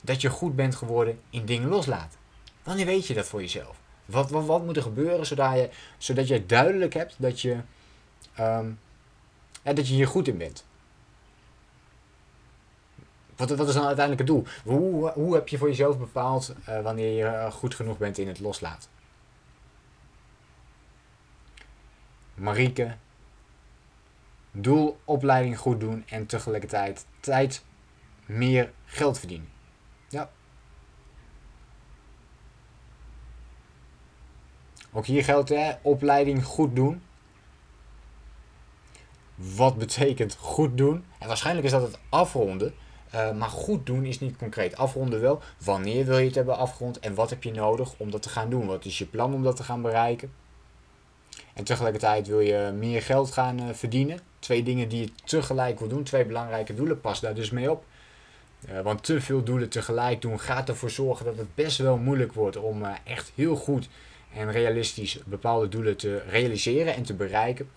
dat 0.00 0.20
je 0.20 0.30
goed 0.30 0.56
bent 0.56 0.74
geworden 0.74 1.20
in 1.30 1.44
dingen 1.44 1.68
loslaten? 1.68 2.18
Wanneer 2.62 2.86
weet 2.86 3.06
je 3.06 3.14
dat 3.14 3.26
voor 3.26 3.40
jezelf? 3.40 3.76
Wat, 4.04 4.30
wat, 4.30 4.44
wat 4.44 4.64
moet 4.64 4.76
er 4.76 4.82
gebeuren 4.82 5.26
zodat 5.26 5.52
je, 5.52 5.68
zodat 5.98 6.28
je 6.28 6.46
duidelijk 6.46 6.94
hebt 6.94 7.14
dat 7.18 7.40
je, 7.40 7.56
um, 8.40 8.78
dat 9.62 9.88
je 9.88 9.94
hier 9.94 10.06
goed 10.06 10.28
in 10.28 10.38
bent? 10.38 10.64
Wat, 13.36 13.50
wat 13.50 13.68
is 13.68 13.74
dan 13.74 13.86
uiteindelijk 13.86 14.28
het 14.28 14.36
doel? 14.36 14.46
Hoe, 14.64 15.10
hoe 15.10 15.34
heb 15.34 15.48
je 15.48 15.58
voor 15.58 15.68
jezelf 15.68 15.98
bepaald 15.98 16.54
uh, 16.68 16.82
wanneer 16.82 17.16
je 17.16 17.24
uh, 17.24 17.52
goed 17.52 17.74
genoeg 17.74 17.98
bent 17.98 18.18
in 18.18 18.28
het 18.28 18.40
loslaten? 18.40 18.90
Marieke, 22.34 22.96
doel, 24.50 25.00
opleiding 25.04 25.58
goed 25.58 25.80
doen 25.80 26.04
en 26.08 26.26
tegelijkertijd 26.26 27.06
tijd 27.20 27.64
meer 28.26 28.72
geld 28.84 29.18
verdienen. 29.18 29.48
Ja. 30.08 30.30
Ook 34.92 35.06
hier 35.06 35.24
geldt 35.24 35.48
hè, 35.48 35.72
opleiding 35.82 36.44
goed 36.44 36.76
doen. 36.76 37.02
Wat 39.56 39.78
betekent 39.78 40.36
goed 40.38 40.76
doen? 40.78 41.04
En 41.18 41.28
waarschijnlijk 41.28 41.66
is 41.66 41.72
dat 41.72 41.82
het 41.82 41.98
afronden. 42.08 42.74
Uh, 43.14 43.32
maar 43.32 43.48
goed 43.48 43.86
doen 43.86 44.04
is 44.04 44.20
niet 44.20 44.36
concreet. 44.36 44.76
Afronden 44.76 45.20
wel. 45.20 45.42
Wanneer 45.64 46.04
wil 46.04 46.18
je 46.18 46.26
het 46.26 46.34
hebben 46.34 46.56
afgerond 46.56 46.98
en 46.98 47.14
wat 47.14 47.30
heb 47.30 47.42
je 47.42 47.50
nodig 47.50 47.94
om 47.96 48.10
dat 48.10 48.22
te 48.22 48.28
gaan 48.28 48.50
doen? 48.50 48.66
Wat 48.66 48.84
is 48.84 48.98
je 48.98 49.06
plan 49.06 49.34
om 49.34 49.42
dat 49.42 49.56
te 49.56 49.62
gaan 49.62 49.82
bereiken? 49.82 50.32
En 51.54 51.64
tegelijkertijd 51.64 52.26
wil 52.26 52.40
je 52.40 52.72
meer 52.78 53.02
geld 53.02 53.32
gaan 53.32 53.60
uh, 53.60 53.64
verdienen. 53.72 54.18
Twee 54.38 54.62
dingen 54.62 54.88
die 54.88 55.00
je 55.00 55.10
tegelijk 55.24 55.78
wil 55.78 55.88
doen. 55.88 56.02
Twee 56.02 56.24
belangrijke 56.24 56.74
doelen. 56.74 57.00
Pas 57.00 57.20
daar 57.20 57.34
dus 57.34 57.50
mee 57.50 57.70
op. 57.70 57.84
Uh, 58.70 58.80
want 58.80 59.04
te 59.04 59.20
veel 59.20 59.42
doelen 59.42 59.68
tegelijk 59.68 60.20
doen 60.20 60.40
gaat 60.40 60.68
ervoor 60.68 60.90
zorgen 60.90 61.24
dat 61.24 61.36
het 61.36 61.54
best 61.54 61.78
wel 61.78 61.96
moeilijk 61.96 62.32
wordt 62.32 62.56
om 62.56 62.82
echt 63.04 63.32
heel 63.34 63.56
goed 63.56 63.88
en 64.34 64.52
realistisch 64.52 65.18
bepaalde 65.24 65.68
doelen 65.68 65.96
te 65.96 66.22
realiseren 66.28 66.94
en 66.94 67.02
te 67.02 67.14
bereiken. 67.14 67.68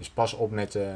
Dus 0.00 0.10
pas 0.10 0.34
op 0.34 0.50
met 0.50 0.74
uh, 0.74 0.94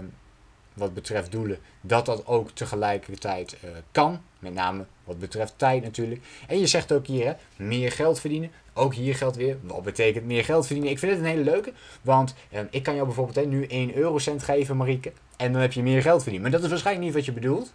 wat 0.75 0.95
betreft 0.95 1.31
doelen 1.31 1.59
dat 1.81 2.07
dat 2.07 2.27
ook 2.27 2.51
tegelijkertijd 2.51 3.57
uh, 3.65 3.71
kan. 3.93 4.21
Met 4.39 4.55
name 4.55 4.85
wat 5.05 5.19
betreft 5.19 5.55
tijd 5.57 5.83
natuurlijk. 5.83 6.21
En 6.49 6.59
je 6.59 6.67
zegt 6.67 6.93
ook 6.93 7.07
hier, 7.07 7.27
hè, 7.27 7.33
meer 7.57 7.93
geld 7.93 8.21
verdienen. 8.21 8.51
Ook 8.73 8.95
hier 8.95 9.15
geldt 9.15 9.37
weer, 9.37 9.57
wat 9.63 9.83
betekent 9.83 10.25
meer 10.25 10.45
geld 10.45 10.67
verdienen? 10.67 10.93
Ik 10.93 10.99
vind 10.99 11.13
het 11.13 11.21
een 11.21 11.27
hele 11.27 11.45
leuke, 11.45 11.73
want 12.03 12.35
uh, 12.53 12.61
ik 12.71 12.83
kan 12.83 12.95
jou 12.95 13.07
bijvoorbeeld 13.07 13.37
hè, 13.37 13.45
nu 13.45 13.67
1 13.67 13.95
eurocent 13.95 14.43
geven, 14.43 14.77
Marieke. 14.77 15.13
En 15.37 15.53
dan 15.53 15.61
heb 15.61 15.73
je 15.73 15.83
meer 15.83 16.03
geld 16.03 16.23
verdiend. 16.23 16.43
Maar 16.43 16.53
dat 16.53 16.63
is 16.63 16.69
waarschijnlijk 16.69 17.07
niet 17.07 17.15
wat 17.15 17.25
je 17.25 17.33
bedoelt. 17.33 17.73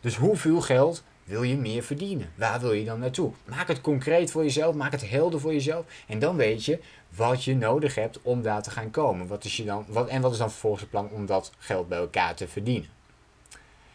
Dus 0.00 0.16
hoeveel 0.16 0.60
geld 0.60 1.02
wil 1.24 1.42
je 1.42 1.56
meer 1.56 1.82
verdienen? 1.82 2.30
Waar 2.34 2.60
wil 2.60 2.72
je 2.72 2.84
dan 2.84 2.98
naartoe? 2.98 3.32
Maak 3.44 3.68
het 3.68 3.80
concreet 3.80 4.30
voor 4.30 4.42
jezelf, 4.42 4.74
maak 4.74 4.92
het 4.92 5.10
helder 5.10 5.40
voor 5.40 5.52
jezelf. 5.52 5.84
En 6.06 6.18
dan 6.18 6.36
weet 6.36 6.64
je 6.64 6.78
wat 7.08 7.44
je 7.44 7.56
nodig 7.56 7.94
hebt 7.94 8.22
om 8.22 8.42
daar 8.42 8.62
te 8.62 8.70
gaan 8.70 8.90
komen. 8.90 9.26
Wat 9.26 9.44
is 9.44 9.56
je 9.56 9.64
dan, 9.64 9.84
wat, 9.88 10.08
en 10.08 10.20
wat 10.20 10.32
is 10.32 10.38
dan 10.38 10.50
vervolgens 10.50 10.82
het 10.82 10.90
plan 10.90 11.10
om 11.10 11.26
dat 11.26 11.52
geld 11.58 11.88
bij 11.88 11.98
elkaar 11.98 12.34
te 12.34 12.48
verdienen? 12.48 12.88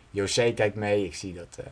José 0.10 0.54
kijkt 0.54 0.76
mee, 0.76 1.06
ik 1.06 1.16
zie 1.16 1.34
dat 1.34 1.58
uh, 1.60 1.66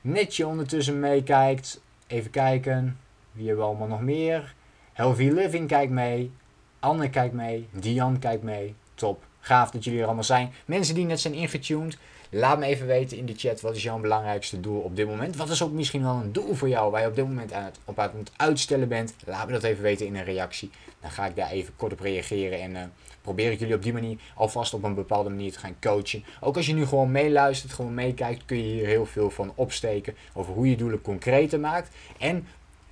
Netje 0.00 0.46
ondertussen 0.46 1.00
meekijkt. 1.00 1.82
Even 2.06 2.30
kijken, 2.30 2.98
wie 3.32 3.46
hebben 3.46 3.64
we 3.64 3.70
allemaal 3.70 3.88
nog 3.88 4.00
meer? 4.00 4.54
Healthy 4.92 5.28
Living 5.28 5.68
kijkt 5.68 5.92
mee, 5.92 6.32
Anne 6.80 7.10
kijkt 7.10 7.34
mee, 7.34 7.68
Dian 7.70 8.18
kijkt 8.18 8.42
mee. 8.42 8.74
Top, 8.94 9.24
gaaf 9.40 9.70
dat 9.70 9.84
jullie 9.84 10.00
er 10.00 10.06
allemaal 10.06 10.24
zijn. 10.24 10.52
Mensen 10.64 10.94
die 10.94 11.04
net 11.04 11.20
zijn 11.20 11.34
ingetuned, 11.34 11.98
Laat 12.30 12.58
me 12.58 12.64
even 12.66 12.86
weten 12.86 13.16
in 13.16 13.26
de 13.26 13.34
chat 13.36 13.60
wat 13.60 13.76
is 13.76 13.82
jouw 13.82 13.98
belangrijkste 13.98 14.60
doel 14.60 14.80
op 14.80 14.96
dit 14.96 15.06
moment. 15.06 15.36
Wat 15.36 15.48
is 15.48 15.62
ook 15.62 15.72
misschien 15.72 16.02
wel 16.02 16.14
een 16.14 16.32
doel 16.32 16.54
voor 16.54 16.68
jou 16.68 16.90
waar 16.90 17.00
je 17.00 17.06
op 17.06 17.14
dit 17.14 17.26
moment 17.26 17.52
aan 17.52 17.64
het, 17.64 17.78
op 17.84 17.98
aan 17.98 18.10
het 18.18 18.32
uitstellen 18.36 18.88
bent. 18.88 19.14
Laat 19.24 19.46
me 19.46 19.52
dat 19.52 19.62
even 19.62 19.82
weten 19.82 20.06
in 20.06 20.16
een 20.16 20.24
reactie. 20.24 20.70
Dan 21.00 21.10
ga 21.10 21.26
ik 21.26 21.36
daar 21.36 21.50
even 21.50 21.76
kort 21.76 21.92
op 21.92 22.00
reageren 22.00 22.60
en 22.60 22.70
uh, 22.70 22.82
probeer 23.22 23.50
ik 23.50 23.58
jullie 23.58 23.74
op 23.74 23.82
die 23.82 23.92
manier 23.92 24.18
alvast 24.34 24.74
op 24.74 24.82
een 24.82 24.94
bepaalde 24.94 25.30
manier 25.30 25.52
te 25.52 25.58
gaan 25.58 25.76
coachen. 25.80 26.24
Ook 26.40 26.56
als 26.56 26.66
je 26.66 26.74
nu 26.74 26.86
gewoon 26.86 27.10
meeluistert, 27.10 27.72
gewoon 27.72 27.94
meekijkt, 27.94 28.44
kun 28.44 28.56
je 28.56 28.62
hier 28.62 28.86
heel 28.86 29.06
veel 29.06 29.30
van 29.30 29.52
opsteken 29.54 30.14
over 30.32 30.54
hoe 30.54 30.70
je 30.70 30.76
doelen 30.76 31.00
concreter 31.00 31.60
maakt. 31.60 31.94
En 32.18 32.46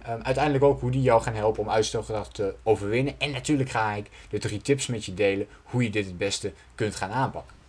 Um, 0.09 0.23
uiteindelijk 0.23 0.65
ook 0.65 0.81
hoe 0.81 0.91
die 0.91 1.03
jou 1.03 1.23
gaan 1.23 1.35
helpen 1.35 1.63
om 1.63 1.71
uitstelgedrag 1.71 2.29
te 2.29 2.55
overwinnen. 2.63 3.15
En 3.19 3.31
natuurlijk 3.31 3.71
ga 3.71 3.93
ik 3.93 4.11
de 4.31 4.39
drie 4.39 4.61
tips 4.61 4.87
met 4.87 5.05
je 5.05 5.15
delen 5.15 5.47
hoe 5.63 5.83
je 5.83 5.91
dit 5.91 6.07
het 6.07 6.19
beste 6.19 6.53
kunt 6.75 6.95
gaan 6.95 7.11
aanpakken. 7.11 7.62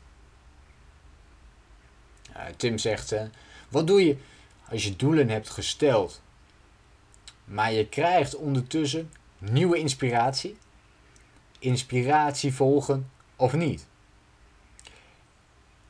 Uh, 2.36 2.42
Tim 2.58 2.78
zegt, 2.78 3.14
uh, 3.14 3.22
wat 3.70 3.88
doe 3.88 4.06
je 4.06 4.18
als 4.70 4.84
je 4.84 4.96
doelen 4.96 5.30
hebt 5.30 5.50
gesteld, 5.50 6.22
maar 7.46 7.74
je 7.74 7.88
krijgt 7.88 8.36
ondertussen 8.36 9.12
nieuwe 9.38 9.78
inspiratie? 9.78 10.58
Inspiratie 11.60 12.54
volgen 12.54 13.10
of 13.36 13.54
niet? 13.54 13.86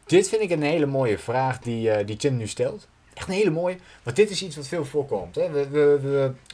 Dit 0.05 0.29
vind 0.29 0.41
ik 0.41 0.50
een 0.50 0.63
hele 0.63 0.85
mooie 0.85 1.17
vraag 1.17 1.59
die, 1.59 2.00
uh, 2.00 2.05
die 2.05 2.15
Tim 2.17 2.38
nu 2.38 2.47
stelt. 2.47 2.88
Echt 3.13 3.27
een 3.27 3.34
hele 3.34 3.50
mooie, 3.50 3.77
want 4.03 4.15
dit 4.15 4.29
is 4.29 4.43
iets 4.43 4.55
wat 4.55 4.67
veel 4.67 4.86
voorkomt. 4.86 5.36
Hè? 5.36 5.51
We, 5.51 5.70
we, 5.70 6.00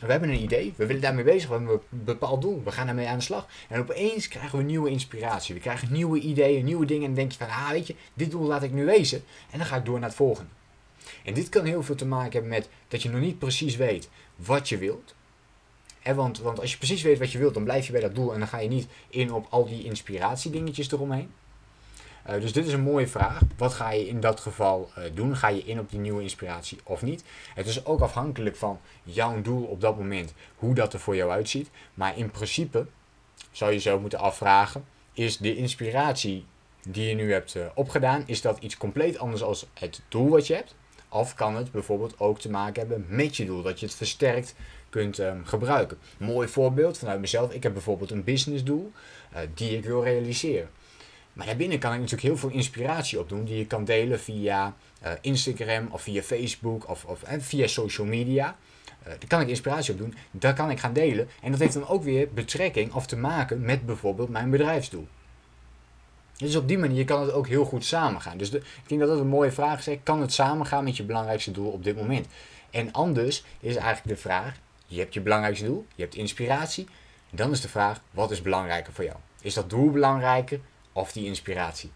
we, 0.01 0.11
hebben 0.11 0.29
een 0.29 0.41
idee, 0.41 0.73
we 0.75 0.85
willen 0.85 1.01
daarmee 1.01 1.23
bezig, 1.23 1.49
we 1.49 1.55
hebben 1.55 1.71
een 1.71 2.03
bepaald 2.03 2.41
doel, 2.41 2.61
we 2.63 2.71
gaan 2.71 2.85
daarmee 2.85 3.07
aan 3.07 3.17
de 3.17 3.23
slag. 3.23 3.47
En 3.67 3.79
opeens 3.79 4.27
krijgen 4.27 4.57
we 4.57 4.63
nieuwe 4.63 4.89
inspiratie, 4.89 5.53
we 5.53 5.61
krijgen 5.61 5.91
nieuwe 5.91 6.19
ideeën, 6.19 6.65
nieuwe 6.65 6.85
dingen. 6.85 7.01
En 7.01 7.09
dan 7.09 7.19
denk 7.19 7.31
je 7.31 7.37
van, 7.37 7.47
ah 7.47 7.69
weet 7.69 7.87
je, 7.87 7.95
dit 8.13 8.31
doel 8.31 8.45
laat 8.45 8.63
ik 8.63 8.71
nu 8.71 8.85
wezen. 8.85 9.23
En 9.51 9.57
dan 9.57 9.67
ga 9.67 9.75
ik 9.75 9.85
door 9.85 9.99
naar 9.99 10.09
het 10.09 10.17
volgende. 10.17 10.49
En 11.23 11.33
dit 11.33 11.49
kan 11.49 11.65
heel 11.65 11.83
veel 11.83 11.95
te 11.95 12.05
maken 12.05 12.31
hebben 12.31 12.49
met 12.49 12.69
dat 12.87 13.01
je 13.01 13.09
nog 13.09 13.21
niet 13.21 13.39
precies 13.39 13.75
weet 13.75 14.09
wat 14.35 14.69
je 14.69 14.77
wilt. 14.77 15.15
En 16.01 16.15
want, 16.15 16.39
want 16.39 16.59
als 16.59 16.71
je 16.71 16.77
precies 16.77 17.01
weet 17.01 17.19
wat 17.19 17.31
je 17.31 17.37
wilt, 17.37 17.53
dan 17.53 17.63
blijf 17.63 17.85
je 17.85 17.91
bij 17.91 18.01
dat 18.01 18.15
doel 18.15 18.33
en 18.33 18.39
dan 18.39 18.47
ga 18.47 18.59
je 18.59 18.69
niet 18.69 18.87
in 19.09 19.33
op 19.33 19.47
al 19.49 19.65
die 19.65 19.83
inspiratiedingetjes 19.83 20.91
eromheen. 20.91 21.31
Uh, 22.27 22.41
dus 22.41 22.53
dit 22.53 22.65
is 22.67 22.73
een 22.73 22.81
mooie 22.81 23.07
vraag. 23.07 23.41
Wat 23.57 23.73
ga 23.73 23.91
je 23.91 24.07
in 24.07 24.19
dat 24.19 24.39
geval 24.39 24.89
uh, 24.97 25.03
doen? 25.13 25.35
Ga 25.35 25.47
je 25.47 25.63
in 25.63 25.79
op 25.79 25.89
die 25.89 25.99
nieuwe 25.99 26.21
inspiratie 26.21 26.79
of 26.83 27.01
niet? 27.01 27.23
Het 27.55 27.67
is 27.67 27.85
ook 27.85 28.01
afhankelijk 28.01 28.55
van 28.55 28.79
jouw 29.03 29.41
doel 29.41 29.63
op 29.63 29.81
dat 29.81 29.97
moment, 29.97 30.33
hoe 30.55 30.73
dat 30.73 30.93
er 30.93 30.99
voor 30.99 31.15
jou 31.15 31.31
uitziet. 31.31 31.69
Maar 31.93 32.17
in 32.17 32.31
principe 32.31 32.85
zou 33.51 33.71
je 33.71 33.79
zo 33.79 33.99
moeten 33.99 34.19
afvragen: 34.19 34.85
is 35.13 35.37
de 35.37 35.55
inspiratie 35.55 36.45
die 36.87 37.07
je 37.07 37.15
nu 37.15 37.31
hebt 37.31 37.55
uh, 37.55 37.65
opgedaan, 37.73 38.23
is 38.25 38.41
dat 38.41 38.57
iets 38.59 38.77
compleet 38.77 39.17
anders 39.17 39.41
als 39.41 39.65
het 39.73 40.01
doel 40.07 40.29
wat 40.29 40.47
je 40.47 40.53
hebt? 40.53 40.75
Of 41.09 41.33
kan 41.33 41.55
het 41.55 41.71
bijvoorbeeld 41.71 42.19
ook 42.19 42.39
te 42.39 42.49
maken 42.49 42.79
hebben 42.79 43.05
met 43.07 43.37
je 43.37 43.45
doel, 43.45 43.61
dat 43.61 43.79
je 43.79 43.85
het 43.85 43.95
versterkt 43.95 44.55
kunt 44.89 45.17
um, 45.17 45.45
gebruiken? 45.45 45.97
Mooi 46.17 46.47
voorbeeld 46.47 46.97
vanuit 46.97 47.19
mezelf. 47.19 47.53
Ik 47.53 47.63
heb 47.63 47.73
bijvoorbeeld 47.73 48.11
een 48.11 48.23
businessdoel 48.23 48.91
die 49.53 49.77
ik 49.77 49.85
wil 49.85 50.03
realiseren. 50.03 50.69
Maar 51.39 51.47
daarbinnen 51.47 51.79
kan 51.79 51.93
ik 51.93 51.99
natuurlijk 51.99 52.27
heel 52.27 52.37
veel 52.37 52.49
inspiratie 52.49 53.19
opdoen 53.19 53.43
die 53.43 53.57
je 53.57 53.65
kan 53.65 53.85
delen 53.85 54.19
via 54.19 54.75
uh, 55.03 55.11
Instagram 55.21 55.87
of 55.91 56.01
via 56.01 56.21
Facebook 56.21 56.89
of, 56.89 57.05
of 57.05 57.23
eh, 57.23 57.39
via 57.39 57.67
social 57.67 58.07
media. 58.07 58.55
Uh, 58.99 59.05
daar 59.05 59.27
kan 59.27 59.41
ik 59.41 59.47
inspiratie 59.47 59.93
op 59.93 59.99
doen, 59.99 60.15
daar 60.31 60.53
kan 60.53 60.69
ik 60.69 60.79
gaan 60.79 60.93
delen. 60.93 61.29
En 61.41 61.51
dat 61.51 61.59
heeft 61.59 61.73
dan 61.73 61.87
ook 61.87 62.03
weer 62.03 62.29
betrekking 62.33 62.93
of 62.93 63.07
te 63.07 63.17
maken 63.17 63.61
met 63.61 63.85
bijvoorbeeld 63.85 64.29
mijn 64.29 64.49
bedrijfsdoel. 64.49 65.07
Dus 66.37 66.55
op 66.55 66.67
die 66.67 66.77
manier 66.77 67.05
kan 67.05 67.21
het 67.21 67.31
ook 67.31 67.47
heel 67.47 67.65
goed 67.65 67.85
samengaan. 67.85 68.37
Dus 68.37 68.51
ik 68.51 68.63
denk 68.87 69.01
dat 69.01 69.09
dat 69.09 69.19
een 69.19 69.27
mooie 69.27 69.51
vraag 69.51 69.87
is. 69.87 69.97
Kan 70.03 70.21
het 70.21 70.33
samengaan 70.33 70.83
met 70.83 70.97
je 70.97 71.03
belangrijkste 71.03 71.51
doel 71.51 71.71
op 71.71 71.83
dit 71.83 71.95
moment? 71.95 72.27
En 72.69 72.91
anders 72.91 73.43
is 73.59 73.75
eigenlijk 73.75 74.07
de 74.07 74.21
vraag: 74.21 74.55
je 74.85 74.99
hebt 74.99 75.13
je 75.13 75.21
belangrijkste 75.21 75.65
doel, 75.65 75.85
je 75.95 76.03
hebt 76.03 76.15
inspiratie. 76.15 76.87
Dan 77.29 77.51
is 77.51 77.61
de 77.61 77.69
vraag: 77.69 78.01
wat 78.11 78.31
is 78.31 78.41
belangrijker 78.41 78.93
voor 78.93 79.03
jou? 79.03 79.17
Is 79.41 79.53
dat 79.53 79.69
doel 79.69 79.91
belangrijker 79.91 80.59
of 80.99 81.11
die 81.11 81.25
inspiratie. 81.25 81.91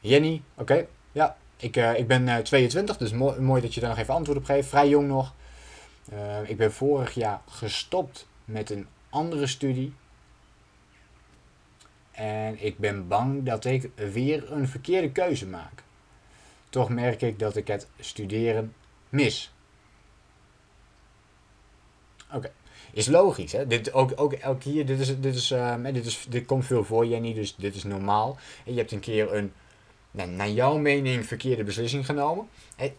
Jenny, 0.00 0.42
oké. 0.54 0.86
Ja, 1.12 1.36
ik, 1.56 1.76
uh, 1.76 1.98
ik 1.98 2.06
ben 2.06 2.22
uh, 2.22 2.36
eh, 2.36 2.44
22, 2.44 2.96
dus 2.96 3.12
mooi, 3.12 3.60
dat 3.60 3.74
je 3.74 3.80
daar 3.80 3.88
nog 3.88 3.98
even 3.98 4.14
antwoord 4.14 4.38
op 4.38 4.44
geeft. 4.44 4.68
Vrij 4.68 4.88
jong 4.88 5.08
nog. 5.08 5.34
Uh, 6.12 6.48
ik 6.48 6.56
ben 6.56 6.72
vorig 6.72 7.14
jaar 7.14 7.40
gestopt 7.48 8.26
met 8.44 8.70
een 8.70 8.86
andere 9.10 9.46
studie. 9.46 9.92
En 12.10 12.64
ik 12.64 12.78
ben 12.78 13.08
bang 13.08 13.42
dat 13.42 13.64
ik 13.64 13.90
weer 13.94 14.52
een 14.52 14.68
verkeerde 14.68 15.12
keuze 15.12 15.46
maak. 15.46 15.82
Toch 16.68 16.88
merk 16.88 17.22
ik 17.22 17.38
dat 17.38 17.56
ik 17.56 17.66
het 17.66 17.88
studeren 17.98 18.74
mis. 19.08 19.52
Oké. 22.34 22.50
Is 22.92 23.06
logisch, 23.06 23.52
hè? 23.52 23.66
Dit, 23.66 23.92
ook, 23.92 24.12
ook 24.16 24.32
elke 24.32 24.68
hier, 24.68 24.86
dit, 24.86 25.00
is, 25.00 25.20
dit, 25.20 25.34
is, 25.34 25.50
uh, 25.50 25.74
dit, 25.92 26.06
is, 26.06 26.26
dit 26.28 26.46
komt 26.46 26.66
veel 26.66 26.84
voor, 26.84 27.06
Jenny, 27.06 27.34
dus 27.34 27.54
dit 27.56 27.74
is 27.74 27.84
normaal. 27.84 28.38
En 28.64 28.72
je 28.72 28.78
hebt 28.78 28.92
een 28.92 29.00
keer 29.00 29.34
een 29.34 29.52
naar 30.12 30.50
jouw 30.50 30.76
mening 30.76 31.26
verkeerde 31.26 31.64
beslissing 31.64 32.06
genomen. 32.06 32.48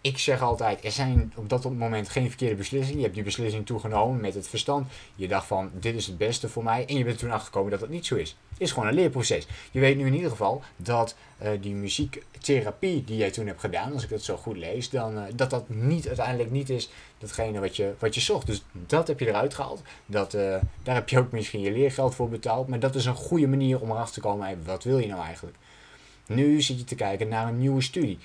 Ik 0.01 0.17
zeg 0.17 0.41
altijd, 0.41 0.85
er 0.85 0.91
zijn 0.91 1.33
op 1.35 1.49
dat 1.49 1.63
moment 1.63 2.09
geen 2.09 2.27
verkeerde 2.27 2.55
beslissingen. 2.55 2.97
Je 2.97 3.03
hebt 3.03 3.15
die 3.15 3.23
beslissing 3.23 3.65
toegenomen 3.65 4.21
met 4.21 4.33
het 4.33 4.47
verstand. 4.47 4.87
Je 5.15 5.27
dacht 5.27 5.47
van, 5.47 5.71
dit 5.73 5.95
is 5.95 6.07
het 6.07 6.17
beste 6.17 6.49
voor 6.49 6.63
mij. 6.63 6.85
En 6.85 6.97
je 6.97 7.03
bent 7.03 7.17
toen 7.17 7.31
achtergekomen 7.31 7.71
dat 7.71 7.79
dat 7.79 7.89
niet 7.89 8.05
zo 8.05 8.15
is. 8.15 8.37
Het 8.49 8.61
is 8.61 8.71
gewoon 8.71 8.87
een 8.87 8.93
leerproces. 8.93 9.47
Je 9.71 9.79
weet 9.79 9.97
nu 9.97 10.05
in 10.05 10.13
ieder 10.13 10.29
geval 10.29 10.61
dat 10.75 11.15
uh, 11.43 11.49
die 11.61 11.73
muziektherapie 11.73 13.03
die 13.03 13.17
jij 13.17 13.31
toen 13.31 13.47
hebt 13.47 13.59
gedaan, 13.59 13.93
als 13.93 14.03
ik 14.03 14.09
het 14.09 14.23
zo 14.23 14.37
goed 14.37 14.57
lees, 14.57 14.89
dan, 14.89 15.17
uh, 15.17 15.23
dat 15.35 15.49
dat 15.49 15.69
niet, 15.69 16.07
uiteindelijk 16.07 16.51
niet 16.51 16.69
is 16.69 16.89
datgene 17.17 17.59
wat 17.59 17.75
je, 17.75 17.93
wat 17.99 18.15
je 18.15 18.21
zocht. 18.21 18.45
Dus 18.45 18.63
dat 18.71 19.07
heb 19.07 19.19
je 19.19 19.27
eruit 19.27 19.53
gehaald. 19.53 19.81
Dat, 20.05 20.33
uh, 20.33 20.55
daar 20.83 20.95
heb 20.95 21.09
je 21.09 21.19
ook 21.19 21.31
misschien 21.31 21.61
je 21.61 21.71
leergeld 21.71 22.15
voor 22.15 22.29
betaald. 22.29 22.67
Maar 22.67 22.79
dat 22.79 22.95
is 22.95 23.05
een 23.05 23.15
goede 23.15 23.47
manier 23.47 23.81
om 23.81 23.91
erachter 23.91 24.13
te 24.13 24.27
komen, 24.27 24.63
wat 24.65 24.83
wil 24.83 24.97
je 24.97 25.07
nou 25.07 25.23
eigenlijk? 25.23 25.57
Nu 26.27 26.61
zit 26.61 26.79
je 26.79 26.85
te 26.85 26.95
kijken 26.95 27.27
naar 27.27 27.47
een 27.47 27.59
nieuwe 27.59 27.81
studie. 27.81 28.19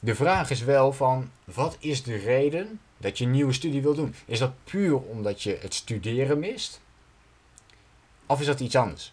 De 0.00 0.14
vraag 0.14 0.50
is 0.50 0.62
wel 0.62 0.92
van, 0.92 1.30
wat 1.44 1.76
is 1.80 2.02
de 2.02 2.16
reden 2.16 2.80
dat 2.96 3.18
je 3.18 3.24
een 3.24 3.30
nieuwe 3.30 3.52
studie 3.52 3.82
wil 3.82 3.94
doen? 3.94 4.14
Is 4.26 4.38
dat 4.38 4.52
puur 4.64 5.00
omdat 5.00 5.42
je 5.42 5.58
het 5.60 5.74
studeren 5.74 6.38
mist? 6.38 6.80
Of 8.26 8.40
is 8.40 8.46
dat 8.46 8.60
iets 8.60 8.76
anders? 8.76 9.12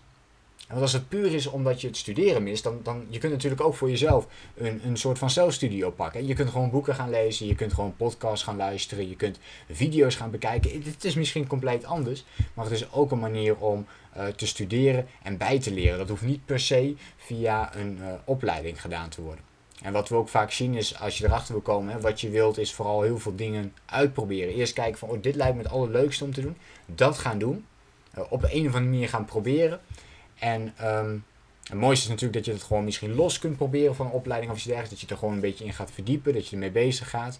Want 0.71 0.81
als 0.81 0.93
het 0.93 1.09
puur 1.09 1.33
is 1.33 1.47
omdat 1.47 1.81
je 1.81 1.87
het 1.87 1.97
studeren 1.97 2.43
mist, 2.43 2.63
dan, 2.63 2.79
dan 2.83 3.05
je 3.09 3.17
kunt 3.17 3.31
natuurlijk 3.31 3.61
ook 3.61 3.75
voor 3.75 3.89
jezelf 3.89 4.27
een, 4.55 4.81
een 4.85 4.97
soort 4.97 5.17
van 5.17 5.29
zelfstudie 5.29 5.87
oppakken. 5.87 6.27
Je 6.27 6.33
kunt 6.33 6.49
gewoon 6.49 6.69
boeken 6.69 6.95
gaan 6.95 7.09
lezen, 7.09 7.47
je 7.47 7.55
kunt 7.55 7.73
gewoon 7.73 7.95
podcasts 7.97 8.43
gaan 8.43 8.55
luisteren, 8.55 9.09
je 9.09 9.15
kunt 9.15 9.39
video's 9.71 10.15
gaan 10.15 10.31
bekijken. 10.31 10.83
Het 10.83 11.03
is 11.03 11.15
misschien 11.15 11.47
compleet 11.47 11.85
anders, 11.85 12.25
maar 12.53 12.65
het 12.65 12.73
is 12.73 12.91
ook 12.91 13.11
een 13.11 13.19
manier 13.19 13.57
om 13.57 13.85
te 14.35 14.47
studeren 14.47 15.07
en 15.23 15.37
bij 15.37 15.59
te 15.59 15.73
leren. 15.73 15.97
Dat 15.97 16.09
hoeft 16.09 16.21
niet 16.21 16.45
per 16.45 16.59
se 16.59 16.95
via 17.17 17.75
een 17.75 17.97
uh, 18.01 18.13
opleiding 18.25 18.81
gedaan 18.81 19.09
te 19.09 19.21
worden. 19.21 19.43
En 19.81 19.93
wat 19.93 20.09
we 20.09 20.15
ook 20.15 20.29
vaak 20.29 20.51
zien 20.51 20.73
is, 20.73 20.99
als 20.99 21.17
je 21.17 21.25
erachter 21.25 21.53
wil 21.53 21.61
komen, 21.61 21.93
hè, 21.93 21.99
wat 21.99 22.21
je 22.21 22.29
wilt 22.29 22.57
is 22.57 22.73
vooral 22.73 23.01
heel 23.01 23.19
veel 23.19 23.35
dingen 23.35 23.73
uitproberen. 23.85 24.53
Eerst 24.53 24.73
kijken 24.73 24.97
van, 24.97 25.09
oh, 25.09 25.21
dit 25.21 25.35
lijkt 25.35 25.55
me 25.55 25.61
het 25.63 25.71
allerleukste 25.71 26.23
om 26.23 26.33
te 26.33 26.41
doen. 26.41 26.57
Dat 26.85 27.17
gaan 27.17 27.39
doen. 27.39 27.65
Uh, 28.17 28.23
op 28.29 28.43
een 28.43 28.67
of 28.67 28.75
andere 28.75 28.83
manier 28.83 29.09
gaan 29.09 29.25
proberen. 29.25 29.79
En 30.39 30.73
um, 30.87 31.25
het 31.63 31.79
mooiste 31.79 32.03
is 32.03 32.09
natuurlijk 32.09 32.33
dat 32.33 32.45
je 32.45 32.51
het 32.51 32.63
gewoon 32.63 32.83
misschien 32.83 33.15
los 33.15 33.39
kunt 33.39 33.57
proberen 33.57 33.95
van 33.95 34.05
een 34.05 34.11
opleiding 34.11 34.51
of 34.51 34.57
iets 34.57 34.67
dergelijks. 34.67 34.99
Dat 34.99 35.09
je 35.09 35.13
er 35.13 35.19
gewoon 35.19 35.33
een 35.33 35.39
beetje 35.39 35.65
in 35.65 35.73
gaat 35.73 35.91
verdiepen, 35.91 36.33
dat 36.33 36.47
je 36.47 36.55
ermee 36.55 36.71
bezig 36.71 37.09
gaat. 37.09 37.39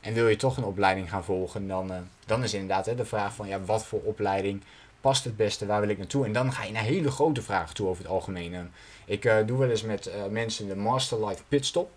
En 0.00 0.14
wil 0.14 0.28
je 0.28 0.36
toch 0.36 0.56
een 0.56 0.64
opleiding 0.64 1.10
gaan 1.10 1.24
volgen, 1.24 1.68
dan, 1.68 1.92
dan 2.26 2.42
is 2.42 2.54
inderdaad 2.54 2.86
hè, 2.86 2.94
de 2.94 3.04
vraag 3.04 3.34
van 3.34 3.48
ja, 3.48 3.60
wat 3.60 3.84
voor 3.84 4.00
opleiding 4.00 4.62
past 5.02 5.24
het 5.24 5.36
beste, 5.36 5.66
waar 5.66 5.80
wil 5.80 5.88
ik 5.88 5.98
naartoe? 5.98 6.24
En 6.24 6.32
dan 6.32 6.52
ga 6.52 6.64
je 6.64 6.72
naar 6.72 6.82
hele 6.82 7.10
grote 7.10 7.42
vragen 7.42 7.74
toe 7.74 7.88
over 7.88 8.02
het 8.02 8.12
algemeen. 8.12 8.54
Ehm, 8.54 8.64
ik 9.04 9.24
uh, 9.24 9.36
doe 9.46 9.58
wel 9.58 9.70
eens 9.70 9.82
met 9.82 10.06
uh, 10.06 10.12
mensen 10.30 10.68
de 10.68 10.76
Master 10.76 11.26
Life 11.26 11.42
Pitstop. 11.48 11.90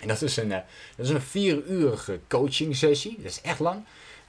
En 0.00 0.08
dat 0.08 0.22
is 0.22 0.36
een, 0.36 0.50
uh, 0.50 0.58
dat 0.96 1.06
is 1.06 1.12
een 1.12 1.20
vier 1.20 1.62
urige 1.66 2.20
coaching 2.28 2.76
sessie. 2.76 3.16
Dat 3.16 3.30
is 3.30 3.40
echt 3.40 3.58
lang. 3.58 3.84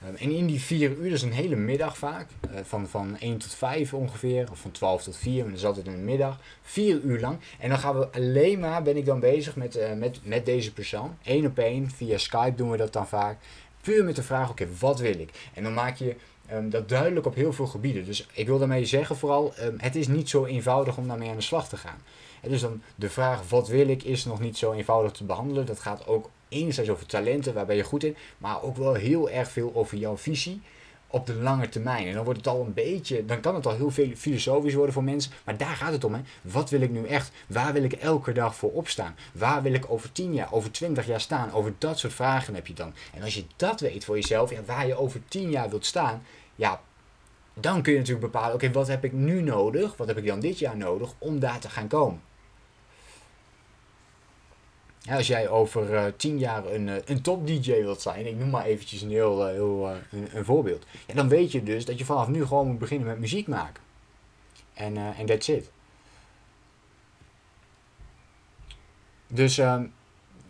Um, 0.08 0.16
en 0.16 0.30
in 0.30 0.46
die 0.46 0.60
vier 0.60 0.90
uur, 0.90 1.04
dat 1.04 1.12
is 1.12 1.22
een 1.22 1.32
hele 1.32 1.56
middag 1.56 1.98
vaak. 1.98 2.28
van, 2.62 2.88
van 2.88 3.18
1 3.18 3.38
tot 3.38 3.54
5 3.54 3.94
ongeveer. 3.94 4.50
Of 4.50 4.58
van 4.58 4.70
12 4.70 5.02
tot 5.02 5.16
4. 5.16 5.40
Maar 5.40 5.50
dat 5.50 5.58
is 5.58 5.64
altijd 5.64 5.86
een 5.86 6.04
middag. 6.04 6.40
Vier 6.62 7.00
uur 7.00 7.20
lang. 7.20 7.38
En 7.58 7.68
dan 7.68 7.78
gaan 7.78 7.98
we 7.98 8.08
alleen 8.08 8.58
maar, 8.58 8.82
ben 8.82 8.96
ik 8.96 9.04
dan 9.04 9.20
bezig 9.20 9.56
met, 9.56 9.78
met, 9.96 10.18
met 10.22 10.46
deze 10.46 10.72
persoon. 10.72 11.16
Eén 11.24 11.46
op 11.46 11.58
één. 11.58 11.90
Via 11.90 12.18
Skype 12.18 12.54
doen 12.54 12.70
we 12.70 12.76
dat 12.76 12.92
dan 12.92 13.08
vaak. 13.08 13.38
Puur 13.80 14.04
met 14.04 14.16
de 14.16 14.22
vraag, 14.22 14.50
oké, 14.50 14.68
wat 14.78 14.98
wil 14.98 15.18
ik? 15.18 15.30
En 15.54 15.62
dan 15.62 15.74
maak 15.74 15.96
je 15.96 16.16
Um, 16.52 16.70
dat 16.70 16.88
duidelijk 16.88 17.26
op 17.26 17.34
heel 17.34 17.52
veel 17.52 17.66
gebieden. 17.66 18.04
Dus 18.04 18.26
ik 18.32 18.46
wil 18.46 18.58
daarmee 18.58 18.84
zeggen 18.84 19.16
vooral, 19.16 19.54
um, 19.62 19.74
het 19.78 19.96
is 19.96 20.08
niet 20.08 20.28
zo 20.28 20.44
eenvoudig 20.44 20.96
om 20.96 21.08
daarmee 21.08 21.28
aan 21.28 21.36
de 21.36 21.42
slag 21.42 21.68
te 21.68 21.76
gaan. 21.76 21.98
En 22.40 22.50
dus 22.50 22.60
dan 22.60 22.82
de 22.94 23.10
vraag 23.10 23.48
wat 23.48 23.68
wil 23.68 23.88
ik 23.88 24.02
is 24.02 24.24
nog 24.24 24.40
niet 24.40 24.56
zo 24.58 24.72
eenvoudig 24.72 25.12
te 25.12 25.24
behandelen. 25.24 25.66
Dat 25.66 25.80
gaat 25.80 26.06
ook 26.06 26.30
enerzijds 26.48 26.90
over 26.90 27.06
talenten, 27.06 27.54
waar 27.54 27.66
ben 27.66 27.76
je 27.76 27.82
goed 27.82 28.04
in, 28.04 28.16
maar 28.38 28.62
ook 28.62 28.76
wel 28.76 28.94
heel 28.94 29.30
erg 29.30 29.50
veel 29.50 29.72
over 29.74 29.96
jouw 29.98 30.16
visie 30.16 30.60
op 31.14 31.26
de 31.26 31.34
lange 31.34 31.68
termijn. 31.68 32.06
En 32.06 32.14
dan 32.14 32.24
wordt 32.24 32.38
het 32.38 32.48
al 32.48 32.60
een 32.60 32.74
beetje, 32.74 33.24
dan 33.24 33.40
kan 33.40 33.54
het 33.54 33.66
al 33.66 33.74
heel 33.74 33.90
veel 33.90 34.10
filosofisch 34.16 34.74
worden 34.74 34.94
voor 34.94 35.04
mensen. 35.04 35.32
Maar 35.44 35.56
daar 35.56 35.76
gaat 35.76 35.92
het 35.92 36.04
om. 36.04 36.14
Hè. 36.14 36.20
Wat 36.42 36.70
wil 36.70 36.80
ik 36.80 36.90
nu 36.90 37.06
echt? 37.06 37.30
Waar 37.46 37.72
wil 37.72 37.82
ik 37.82 37.92
elke 37.92 38.32
dag 38.32 38.56
voor 38.56 38.72
opstaan? 38.72 39.16
Waar 39.32 39.62
wil 39.62 39.72
ik 39.72 39.90
over 39.90 40.12
10 40.12 40.34
jaar, 40.34 40.52
over 40.52 40.70
20 40.70 41.06
jaar 41.06 41.20
staan? 41.20 41.52
Over 41.52 41.74
dat 41.78 41.98
soort 41.98 42.12
vragen 42.12 42.54
heb 42.54 42.66
je 42.66 42.74
dan. 42.74 42.94
En 43.12 43.22
als 43.22 43.34
je 43.34 43.44
dat 43.56 43.80
weet 43.80 44.04
voor 44.04 44.14
jezelf, 44.14 44.50
ja, 44.50 44.60
waar 44.66 44.86
je 44.86 44.94
over 44.94 45.20
10 45.28 45.50
jaar 45.50 45.68
wilt 45.68 45.86
staan, 45.86 46.22
ja, 46.54 46.80
dan 47.54 47.82
kun 47.82 47.92
je 47.92 47.98
natuurlijk 47.98 48.32
bepalen, 48.32 48.54
oké, 48.54 48.72
wat 48.72 48.88
heb 48.88 49.04
ik 49.04 49.12
nu 49.12 49.42
nodig? 49.42 49.96
Wat 49.96 50.06
heb 50.06 50.16
ik 50.18 50.26
dan 50.26 50.40
dit 50.40 50.58
jaar 50.58 50.76
nodig 50.76 51.12
om 51.18 51.38
daar 51.38 51.58
te 51.58 51.68
gaan 51.68 51.88
komen? 51.88 52.20
Ja, 55.06 55.16
als 55.16 55.26
jij 55.26 55.48
over 55.48 55.90
uh, 55.92 56.04
tien 56.16 56.38
jaar 56.38 56.66
een, 56.66 56.88
uh, 56.88 56.94
een 57.04 57.22
top 57.22 57.46
DJ 57.46 57.70
wilt 57.70 58.00
zijn, 58.00 58.26
ik 58.26 58.36
noem 58.36 58.50
maar 58.50 58.64
eventjes 58.64 59.00
een 59.02 59.10
heel, 59.10 59.48
uh, 59.48 59.52
heel 59.52 59.90
een, 60.10 60.28
een, 60.32 60.44
voorbeeld. 60.44 60.84
Ja, 61.06 61.14
dan 61.14 61.28
weet 61.28 61.52
je 61.52 61.62
dus 61.62 61.84
dat 61.84 61.98
je 61.98 62.04
vanaf 62.04 62.28
nu 62.28 62.46
gewoon 62.46 62.66
moet 62.66 62.78
beginnen 62.78 63.06
met 63.06 63.18
muziek 63.18 63.46
maken. 63.46 63.82
En 64.74 64.96
en 64.96 65.26
that's 65.26 65.48
it. 65.48 65.70
Dus 69.26 69.58
um, 69.58 69.92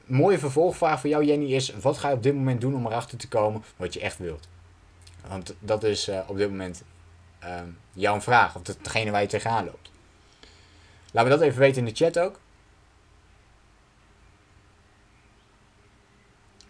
mooie 0.04 0.38
vervolgvraag 0.38 1.00
voor 1.00 1.10
jou 1.10 1.24
Jenny 1.24 1.54
is, 1.54 1.74
wat 1.74 1.98
ga 1.98 2.08
je 2.08 2.14
op 2.14 2.22
dit 2.22 2.34
moment 2.34 2.60
doen 2.60 2.74
om 2.74 2.86
erachter 2.86 3.18
te 3.18 3.28
komen 3.28 3.64
wat 3.76 3.94
je 3.94 4.00
echt 4.00 4.18
wilt? 4.18 4.48
Want 5.28 5.54
dat 5.58 5.82
is 5.82 6.10
op 6.26 6.36
dit 6.36 6.50
moment 6.50 6.82
um, 7.44 7.78
jouw 7.92 8.20
vraag, 8.20 8.56
of 8.56 8.62
degene 8.62 9.10
waar 9.10 9.20
je 9.20 9.28
tegenaan 9.28 9.64
loopt. 9.64 9.90
Laat 11.12 11.24
me 11.24 11.30
dat 11.30 11.40
even 11.40 11.58
weten 11.58 11.86
in 11.86 11.94
de 11.94 12.04
chat 12.04 12.18
ook. 12.18 12.40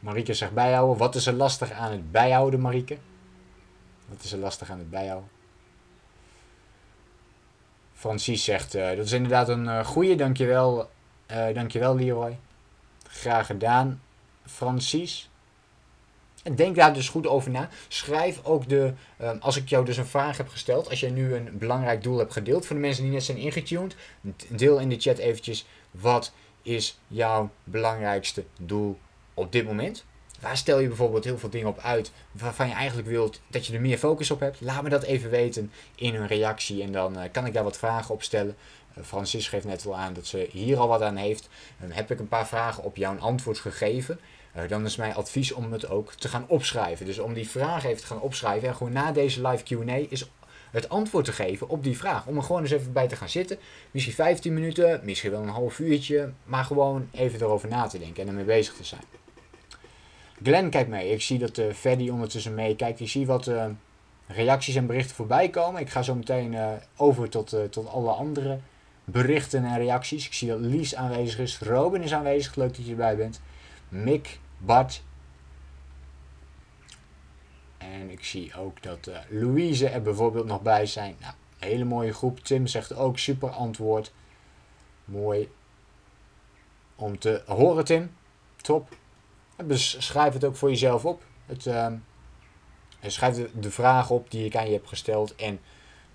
Marieke 0.05 0.35
zegt 0.35 0.53
bijhouden. 0.53 0.97
Wat 0.97 1.15
is 1.15 1.27
er 1.27 1.33
lastig 1.33 1.71
aan 1.71 1.91
het 1.91 2.13
bijhouden, 2.13 2.61
Marieke? 2.61 2.97
Wat 4.09 4.23
is 4.23 4.33
er 4.33 4.39
lastig 4.39 4.71
aan 4.71 4.79
het 4.79 4.91
bijhouden? 4.91 5.29
Francis 7.95 8.45
zegt, 8.45 8.75
uh, 8.75 8.89
dat 8.97 9.05
is 9.05 9.13
inderdaad 9.13 9.49
een 9.49 9.65
uh, 9.65 9.85
goeie. 9.85 10.17
Dankjewel, 10.17 10.91
uh, 11.31 11.55
dankjewel 11.55 11.95
Leroy. 11.97 12.39
Graag 13.09 13.47
gedaan, 13.47 14.03
Francis. 14.47 15.31
En 16.43 16.55
denk 16.55 16.77
daar 16.77 16.95
dus 16.95 17.09
goed 17.09 17.27
over 17.27 17.51
na. 17.51 17.69
Schrijf 17.89 18.45
ook 18.45 18.69
de, 18.69 18.93
um, 19.23 19.39
als 19.41 19.57
ik 19.57 19.69
jou 19.69 19.85
dus 19.85 19.97
een 19.97 20.07
vraag 20.07 20.37
heb 20.37 20.49
gesteld, 20.49 20.91
als 20.91 21.01
jij 21.01 21.11
nu 21.11 21.35
een 21.35 21.59
belangrijk 21.59 22.03
doel 22.03 22.19
hebt 22.19 22.33
gedeeld, 22.33 22.67
voor 22.67 22.77
de 22.77 22.83
mensen 22.83 23.03
die 23.03 23.13
net 23.13 23.25
zijn 23.25 23.39
ingetuned, 23.39 23.97
deel 24.49 24.79
in 24.79 24.89
de 24.89 25.01
chat 25.01 25.19
eventjes, 25.19 25.67
wat 25.91 26.33
is 26.63 26.99
jouw 27.07 27.51
belangrijkste 27.65 28.45
doel 28.59 28.99
op 29.35 29.53
dit 29.53 29.65
moment? 29.65 30.05
Waar 30.41 30.57
stel 30.57 30.79
je 30.79 30.89
bijvoorbeeld 30.89 31.25
heel 31.25 31.39
veel 31.39 31.51
dingen 31.51 31.69
op 31.69 31.79
uit 31.79 32.13
waarvan 32.33 32.69
je 32.69 32.75
eigenlijk 32.75 33.09
wilt 33.09 33.41
dat 33.47 33.67
je 33.67 33.75
er 33.75 33.81
meer 33.81 33.99
focus 33.99 34.31
op 34.31 34.41
hebt? 34.41 34.61
Laat 34.61 34.83
me 34.83 34.89
dat 34.89 35.03
even 35.03 35.31
weten 35.31 35.71
in 35.95 36.15
een 36.15 36.27
reactie 36.27 36.83
en 36.83 36.93
dan 36.93 37.19
uh, 37.19 37.23
kan 37.33 37.47
ik 37.47 37.53
daar 37.53 37.65
wat 37.65 37.79
vragen 37.79 38.15
op 38.15 38.23
stellen. 38.23 38.57
Uh, 38.99 39.05
Francis 39.05 39.49
geeft 39.49 39.65
net 39.65 39.85
wel 39.85 39.97
aan 39.97 40.13
dat 40.13 40.27
ze 40.27 40.49
hier 40.51 40.79
al 40.79 40.89
wat 40.89 41.03
aan 41.03 41.17
heeft. 41.17 41.49
Heb 41.79 42.11
ik 42.11 42.19
een 42.19 42.29
paar 42.29 42.47
vragen 42.47 42.83
op 42.83 42.97
jouw 42.97 43.19
antwoord 43.19 43.59
gegeven. 43.59 44.21
Uh, 44.57 44.69
dan 44.69 44.85
is 44.85 44.97
mijn 44.97 45.15
advies 45.15 45.53
om 45.53 45.73
het 45.73 45.89
ook 45.89 46.13
te 46.13 46.29
gaan 46.29 46.45
opschrijven. 46.49 47.07
Dus 47.07 47.19
om 47.19 47.35
die 47.35 47.49
vraag 47.49 47.85
even 47.85 48.01
te 48.01 48.07
gaan 48.07 48.21
opschrijven 48.21 48.69
en 48.69 48.75
gewoon 48.75 48.93
na 48.93 49.13
deze 49.13 49.49
live 49.49 49.63
Q&A 49.65 50.07
is 50.09 50.31
het 50.71 50.89
antwoord 50.89 51.25
te 51.25 51.33
geven 51.33 51.69
op 51.69 51.83
die 51.83 51.97
vraag. 51.97 52.27
Om 52.27 52.37
er 52.37 52.43
gewoon 52.43 52.63
eens 52.63 52.71
even 52.71 52.93
bij 52.93 53.09
te 53.09 53.17
gaan 53.17 53.29
zitten. 53.29 53.59
Misschien 53.91 54.15
15 54.15 54.55
minuten, 54.55 55.01
misschien 55.05 55.31
wel 55.31 55.43
een 55.43 55.49
half 55.49 55.79
uurtje. 55.79 56.33
Maar 56.45 56.65
gewoon 56.65 57.09
even 57.13 57.41
erover 57.41 57.69
na 57.69 57.87
te 57.87 57.99
denken 57.99 58.23
en 58.23 58.29
ermee 58.29 58.45
bezig 58.45 58.75
te 58.75 58.85
zijn. 58.85 59.24
Glenn 60.43 60.71
kijkt 60.71 60.89
mee. 60.89 61.11
Ik 61.11 61.23
zie 61.23 61.39
dat 61.39 61.59
uh, 61.59 61.73
Freddy 61.73 62.09
ondertussen 62.09 62.55
meekijkt. 62.55 63.01
Ik 63.01 63.09
zie 63.09 63.27
wat 63.27 63.47
uh, 63.47 63.67
reacties 64.27 64.75
en 64.75 64.87
berichten 64.87 65.17
voorbij 65.17 65.49
komen. 65.49 65.81
Ik 65.81 65.91
ga 65.91 66.03
zo 66.03 66.15
meteen 66.15 66.53
uh, 66.53 66.73
over 66.97 67.29
tot, 67.29 67.57
tot 67.71 67.89
alle 67.89 68.11
andere 68.11 68.59
berichten 69.05 69.65
en 69.65 69.79
reacties. 69.79 70.27
Ik 70.27 70.33
zie 70.33 70.49
dat 70.49 70.61
Lies 70.61 70.95
aanwezig 70.95 71.39
is. 71.39 71.59
Robin 71.59 72.03
is 72.03 72.15
aanwezig. 72.15 72.55
Leuk 72.55 72.77
dat 72.77 72.85
je 72.85 72.91
erbij 72.91 73.17
bent. 73.17 73.41
Mick, 73.89 74.39
Bart. 74.59 75.03
En 77.79 78.11
ik 78.11 78.25
zie 78.25 78.57
ook 78.57 78.83
dat 78.83 79.11
Louise 79.29 79.89
er 79.89 80.03
bijvoorbeeld 80.03 80.47
nog 80.47 80.63
bij 80.63 80.87
zijn. 80.87 81.15
Nou, 81.21 81.35
hele 81.59 81.85
mooie 81.85 82.13
groep. 82.13 82.41
Tim 82.41 82.67
zegt 82.67 82.95
ook 82.95 83.19
super 83.19 83.51
antwoord. 83.51 84.13
Mooi 85.05 85.49
om 86.97 87.19
te 87.19 87.43
horen, 87.47 87.85
Tim. 87.85 88.11
Top. 88.57 88.97
Dus 89.67 89.97
schrijf 89.99 90.33
het 90.33 90.45
ook 90.45 90.57
voor 90.57 90.69
jezelf 90.69 91.05
op. 91.05 91.23
Het, 91.47 91.67
uh, 91.67 91.87
schrijf 93.07 93.49
de, 93.61 93.71
vraag 93.71 94.11
op 94.11 94.31
die 94.31 94.45
ik 94.45 94.57
aan 94.57 94.67
je 94.67 94.73
heb 94.73 94.87
gesteld. 94.87 95.35
En 95.35 95.61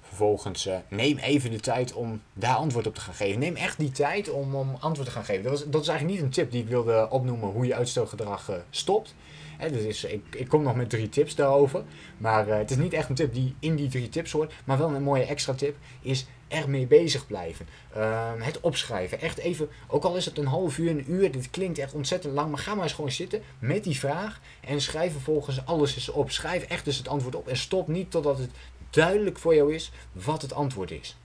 Vervolgens 0.10 0.68
uh, 0.68 0.76
neem 0.90 1.18
even 1.18 1.52
de 1.52 1.60
tijd 1.60 1.94
om 1.94 2.22
daar 2.34 2.56
antwoord 2.56 2.88
op 2.88 2.96
te 2.96 3.02
gaan 3.02 3.14
geven. 3.14 3.40
Neem 3.40 3.56
echt 3.56 3.78
die 3.78 3.92
tijd 3.92 4.30
om, 4.30 4.56
om 4.56 4.76
antwoord 4.80 5.08
te 5.08 5.14
gaan 5.14 5.26
geven. 5.26 5.44
Dat, 5.44 5.52
was, 5.52 5.70
dat 5.70 5.82
is 5.82 5.88
eigenlijk 5.88 6.18
niet 6.18 6.28
een 6.28 6.34
tip 6.34 6.52
die 6.52 6.62
ik 6.62 6.68
wilde 6.68 7.08
opnoemen 7.10 7.50
hoe 7.50 7.66
je 7.66 7.76
uitstelgedrag 7.76 8.50
uh, 8.50 8.56
stopt. 8.70 9.16
Hè, 9.58 9.72
dus 9.72 9.84
is, 9.84 10.04
ik, 10.04 10.24
ik 10.36 10.48
kom 10.48 10.64
nog 10.64 10.76
met 10.76 10.90
drie 10.90 11.10
tips 11.10 11.36
daarover. 11.36 11.84
Maar 12.18 12.48
uh, 12.48 12.58
het 12.58 12.72
is 12.72 12.78
niet 12.78 12.94
echt 12.94 13.10
een 13.10 13.16
tip 13.16 13.34
die 13.34 13.56
in 13.60 13.76
die 13.76 13.90
drie 13.90 14.10
tips 14.10 14.32
hoort. 14.32 14.54
Maar 14.64 14.78
wel 14.78 14.94
een 14.94 15.04
mooie 15.04 15.26
extra 15.26 15.54
tip 15.54 15.76
is 16.02 16.26
ermee 16.50 16.88
bezig 16.88 17.28
blijven. 17.28 17.68
Ehm, 17.94 18.40
het 18.40 18.60
opschrijven. 18.60 19.22
Echt 19.22 19.38
even, 19.38 19.70
ook 19.88 20.04
al 20.04 20.16
is 20.16 20.26
het 20.26 20.38
een 20.38 20.46
half 20.46 20.78
uur, 20.78 20.90
een 20.90 21.12
uur. 21.12 21.32
Dit 21.32 21.50
klinkt 21.50 21.78
echt 21.78 21.94
ontzettend 21.94 22.34
lang. 22.34 22.50
Maar 22.50 22.60
ga 22.60 22.74
maar 22.76 22.84
eens 22.84 22.94
gewoon 22.94 23.12
zitten 23.12 23.42
met 23.60 23.84
die 23.84 24.00
vraag. 24.00 24.40
En 24.62 24.82
schrijf 24.82 25.12
vervolgens 25.12 25.66
alles 25.66 25.96
eens 25.96 26.10
op. 26.10 26.32
Schrijf 26.32 26.64
echt 26.64 26.86
dus 26.86 26.98
het 26.98 27.08
antwoord 27.08 27.36
op. 27.36 27.48
En 27.48 27.58
stop 27.58 27.88
niet 27.88 28.12
totdat 28.12 28.38
het 28.38 28.52
duidelijk 28.90 29.38
voor 29.38 29.56
jou 29.56 29.74
is 29.74 29.92
wat 30.12 30.42
het 30.42 30.54
antwoord 30.54 30.92
is. 30.92 31.18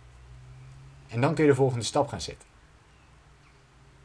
En 1.08 1.20
dan 1.20 1.34
kun 1.34 1.44
je 1.44 1.50
de 1.50 1.56
volgende 1.56 1.84
stap 1.84 2.08
gaan 2.08 2.20
zetten. 2.20 2.48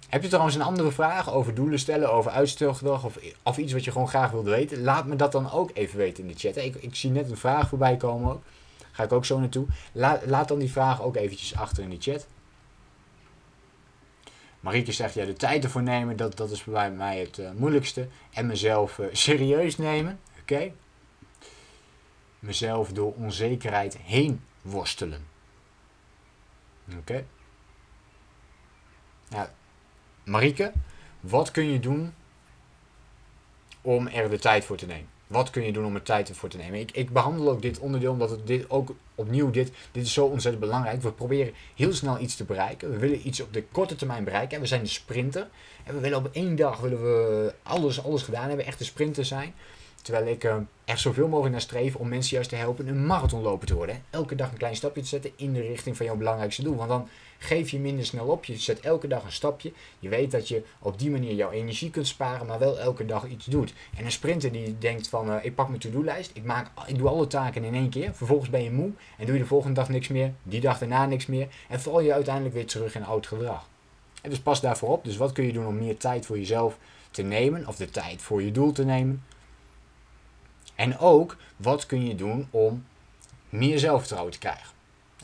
Heb 0.09 0.21
je 0.21 0.27
trouwens 0.27 0.55
een 0.55 0.61
andere 0.61 0.91
vraag 0.91 1.31
over 1.33 1.53
doelen 1.53 1.79
stellen, 1.79 2.11
over 2.11 2.31
uitstelgedrag 2.31 3.03
of, 3.03 3.19
of 3.43 3.57
iets 3.57 3.73
wat 3.73 3.83
je 3.83 3.91
gewoon 3.91 4.07
graag 4.07 4.31
wilde 4.31 4.49
weten? 4.49 4.81
Laat 4.81 5.05
me 5.05 5.15
dat 5.15 5.31
dan 5.31 5.51
ook 5.51 5.71
even 5.73 5.97
weten 5.97 6.23
in 6.23 6.29
de 6.29 6.39
chat. 6.39 6.55
Ik, 6.55 6.75
ik 6.75 6.95
zie 6.95 7.09
net 7.09 7.29
een 7.29 7.37
vraag 7.37 7.69
voorbij 7.69 7.97
komen 7.97 8.31
ook. 8.31 8.41
Ga 8.99 9.05
ik 9.05 9.11
ook 9.11 9.25
zo 9.25 9.39
naartoe. 9.39 9.67
Laat, 9.91 10.25
laat 10.25 10.47
dan 10.47 10.59
die 10.59 10.71
vraag 10.71 11.01
ook 11.01 11.15
eventjes 11.15 11.55
achter 11.55 11.83
in 11.83 11.89
de 11.89 11.97
chat. 11.99 12.27
Marieke 14.59 14.91
zegt, 14.91 15.13
ja, 15.13 15.25
de 15.25 15.33
tijd 15.33 15.63
ervoor 15.63 15.83
nemen, 15.83 16.17
dat, 16.17 16.37
dat 16.37 16.51
is 16.51 16.63
bij 16.63 16.91
mij 16.91 17.19
het 17.19 17.37
uh, 17.37 17.51
moeilijkste. 17.51 18.07
En 18.33 18.45
mezelf 18.45 18.97
uh, 18.97 19.07
serieus 19.11 19.77
nemen. 19.77 20.19
Oké. 20.41 20.71
Mezelf 22.39 22.91
door 22.91 23.13
onzekerheid 23.13 23.97
heen 23.97 24.43
worstelen. 24.61 25.27
Oké. 26.97 27.25
Marieke, 30.23 30.71
wat 31.19 31.51
kun 31.51 31.71
je 31.71 31.79
doen 31.79 32.13
om 33.81 34.07
er 34.07 34.29
de 34.29 34.39
tijd 34.39 34.65
voor 34.65 34.77
te 34.77 34.85
nemen? 34.85 35.18
Wat 35.29 35.49
kun 35.49 35.63
je 35.63 35.71
doen 35.71 35.85
om 35.85 35.95
er 35.95 36.01
tijd 36.01 36.31
voor 36.33 36.49
te 36.49 36.57
nemen? 36.57 36.79
Ik, 36.79 36.91
ik 36.91 37.09
behandel 37.09 37.49
ook 37.49 37.61
dit 37.61 37.79
onderdeel 37.79 38.11
omdat 38.11 38.29
het 38.29 38.47
dit 38.47 38.69
ook 38.69 38.95
opnieuw 39.15 39.51
dit, 39.51 39.71
dit 39.91 40.05
is 40.05 40.13
zo 40.13 40.25
ontzettend 40.25 40.63
belangrijk. 40.63 41.01
We 41.01 41.11
proberen 41.11 41.53
heel 41.75 41.93
snel 41.93 42.19
iets 42.19 42.35
te 42.35 42.43
bereiken. 42.43 42.91
We 42.91 42.97
willen 42.97 43.27
iets 43.27 43.41
op 43.41 43.53
de 43.53 43.63
korte 43.71 43.95
termijn 43.95 44.23
bereiken. 44.23 44.59
We 44.59 44.65
zijn 44.65 44.83
de 44.83 44.89
sprinter. 44.89 45.47
En 45.83 45.93
we 45.93 45.99
willen 45.99 46.17
op 46.17 46.29
één 46.31 46.55
dag 46.55 46.79
willen 46.79 47.01
we 47.01 47.53
alles, 47.63 48.03
alles 48.03 48.23
gedaan 48.23 48.47
hebben. 48.47 48.65
Echt 48.65 48.77
de 48.77 48.83
sprinter 48.83 49.25
zijn. 49.25 49.53
Terwijl 50.09 50.33
ik 50.33 50.43
uh, 50.43 50.55
er 50.85 50.97
zoveel 50.97 51.27
mogelijk 51.27 51.51
naar 51.51 51.61
streef 51.61 51.95
om 51.95 52.07
mensen 52.07 52.33
juist 52.33 52.49
te 52.49 52.55
helpen 52.55 52.87
een 52.87 53.05
marathonloper 53.05 53.67
te 53.67 53.75
worden. 53.75 54.03
Elke 54.09 54.35
dag 54.35 54.51
een 54.51 54.57
klein 54.57 54.75
stapje 54.75 55.01
te 55.01 55.07
zetten 55.07 55.31
in 55.35 55.53
de 55.53 55.61
richting 55.61 55.97
van 55.97 56.05
jouw 56.05 56.15
belangrijkste 56.15 56.63
doel. 56.63 56.75
Want 56.75 56.89
dan 56.89 57.07
geef 57.37 57.69
je 57.69 57.79
minder 57.79 58.05
snel 58.05 58.25
op. 58.25 58.45
Je 58.45 58.57
zet 58.57 58.79
elke 58.79 59.07
dag 59.07 59.23
een 59.23 59.31
stapje. 59.31 59.71
Je 59.99 60.09
weet 60.09 60.31
dat 60.31 60.47
je 60.47 60.63
op 60.79 60.99
die 60.99 61.11
manier 61.11 61.33
jouw 61.33 61.51
energie 61.51 61.89
kunt 61.89 62.07
sparen, 62.07 62.47
maar 62.47 62.59
wel 62.59 62.79
elke 62.79 63.05
dag 63.05 63.27
iets 63.27 63.45
doet. 63.45 63.73
En 63.97 64.05
een 64.05 64.11
sprinter 64.11 64.51
die 64.51 64.77
denkt 64.77 65.07
van, 65.07 65.29
uh, 65.29 65.35
ik 65.41 65.55
pak 65.55 65.67
mijn 65.67 65.79
to-do-lijst, 65.79 66.31
ik, 66.33 66.43
maak, 66.43 66.71
ik 66.87 66.97
doe 66.97 67.07
alle 67.07 67.27
taken 67.27 67.63
in 67.63 67.75
één 67.75 67.89
keer. 67.89 68.13
Vervolgens 68.13 68.49
ben 68.49 68.63
je 68.63 68.71
moe 68.71 68.91
en 69.17 69.25
doe 69.25 69.35
je 69.35 69.41
de 69.41 69.47
volgende 69.47 69.75
dag 69.75 69.89
niks 69.89 70.07
meer, 70.07 70.33
die 70.43 70.61
dag 70.61 70.79
daarna 70.79 71.05
niks 71.05 71.25
meer. 71.25 71.47
En 71.67 71.81
val 71.81 71.99
je 71.99 72.13
uiteindelijk 72.13 72.55
weer 72.55 72.67
terug 72.67 72.95
in 72.95 73.05
oud 73.05 73.27
gedrag. 73.27 73.67
En 74.21 74.29
dus 74.29 74.39
pas 74.39 74.61
daarvoor 74.61 74.89
op. 74.89 75.03
Dus 75.03 75.17
wat 75.17 75.31
kun 75.31 75.45
je 75.45 75.53
doen 75.53 75.67
om 75.67 75.77
meer 75.77 75.97
tijd 75.97 76.25
voor 76.25 76.37
jezelf 76.37 76.77
te 77.11 77.21
nemen, 77.21 77.67
of 77.67 77.75
de 77.75 77.89
tijd 77.89 78.21
voor 78.21 78.43
je 78.43 78.51
doel 78.51 78.71
te 78.71 78.85
nemen? 78.85 79.23
En 80.79 80.97
ook, 80.97 81.35
wat 81.57 81.85
kun 81.85 82.07
je 82.07 82.15
doen 82.15 82.47
om 82.51 82.85
meer 83.49 83.79
zelfvertrouwen 83.79 84.31
te 84.31 84.39
krijgen? 84.39 84.69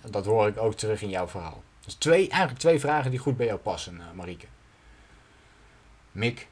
Dat 0.10 0.26
hoor 0.26 0.48
ik 0.48 0.58
ook 0.58 0.74
terug 0.74 1.02
in 1.02 1.10
jouw 1.10 1.28
verhaal. 1.28 1.64
Dus 1.86 1.94
twee, 1.94 2.30
eigenlijk 2.30 2.60
twee 2.60 2.80
vragen 2.80 3.12
die 3.12 3.20
goed 3.20 3.38
bij 3.38 3.46
jou 3.46 3.60
passen, 3.60 3.96
uh, 3.96 4.04
Marieke. 4.14 4.46
Mick, 6.12 6.48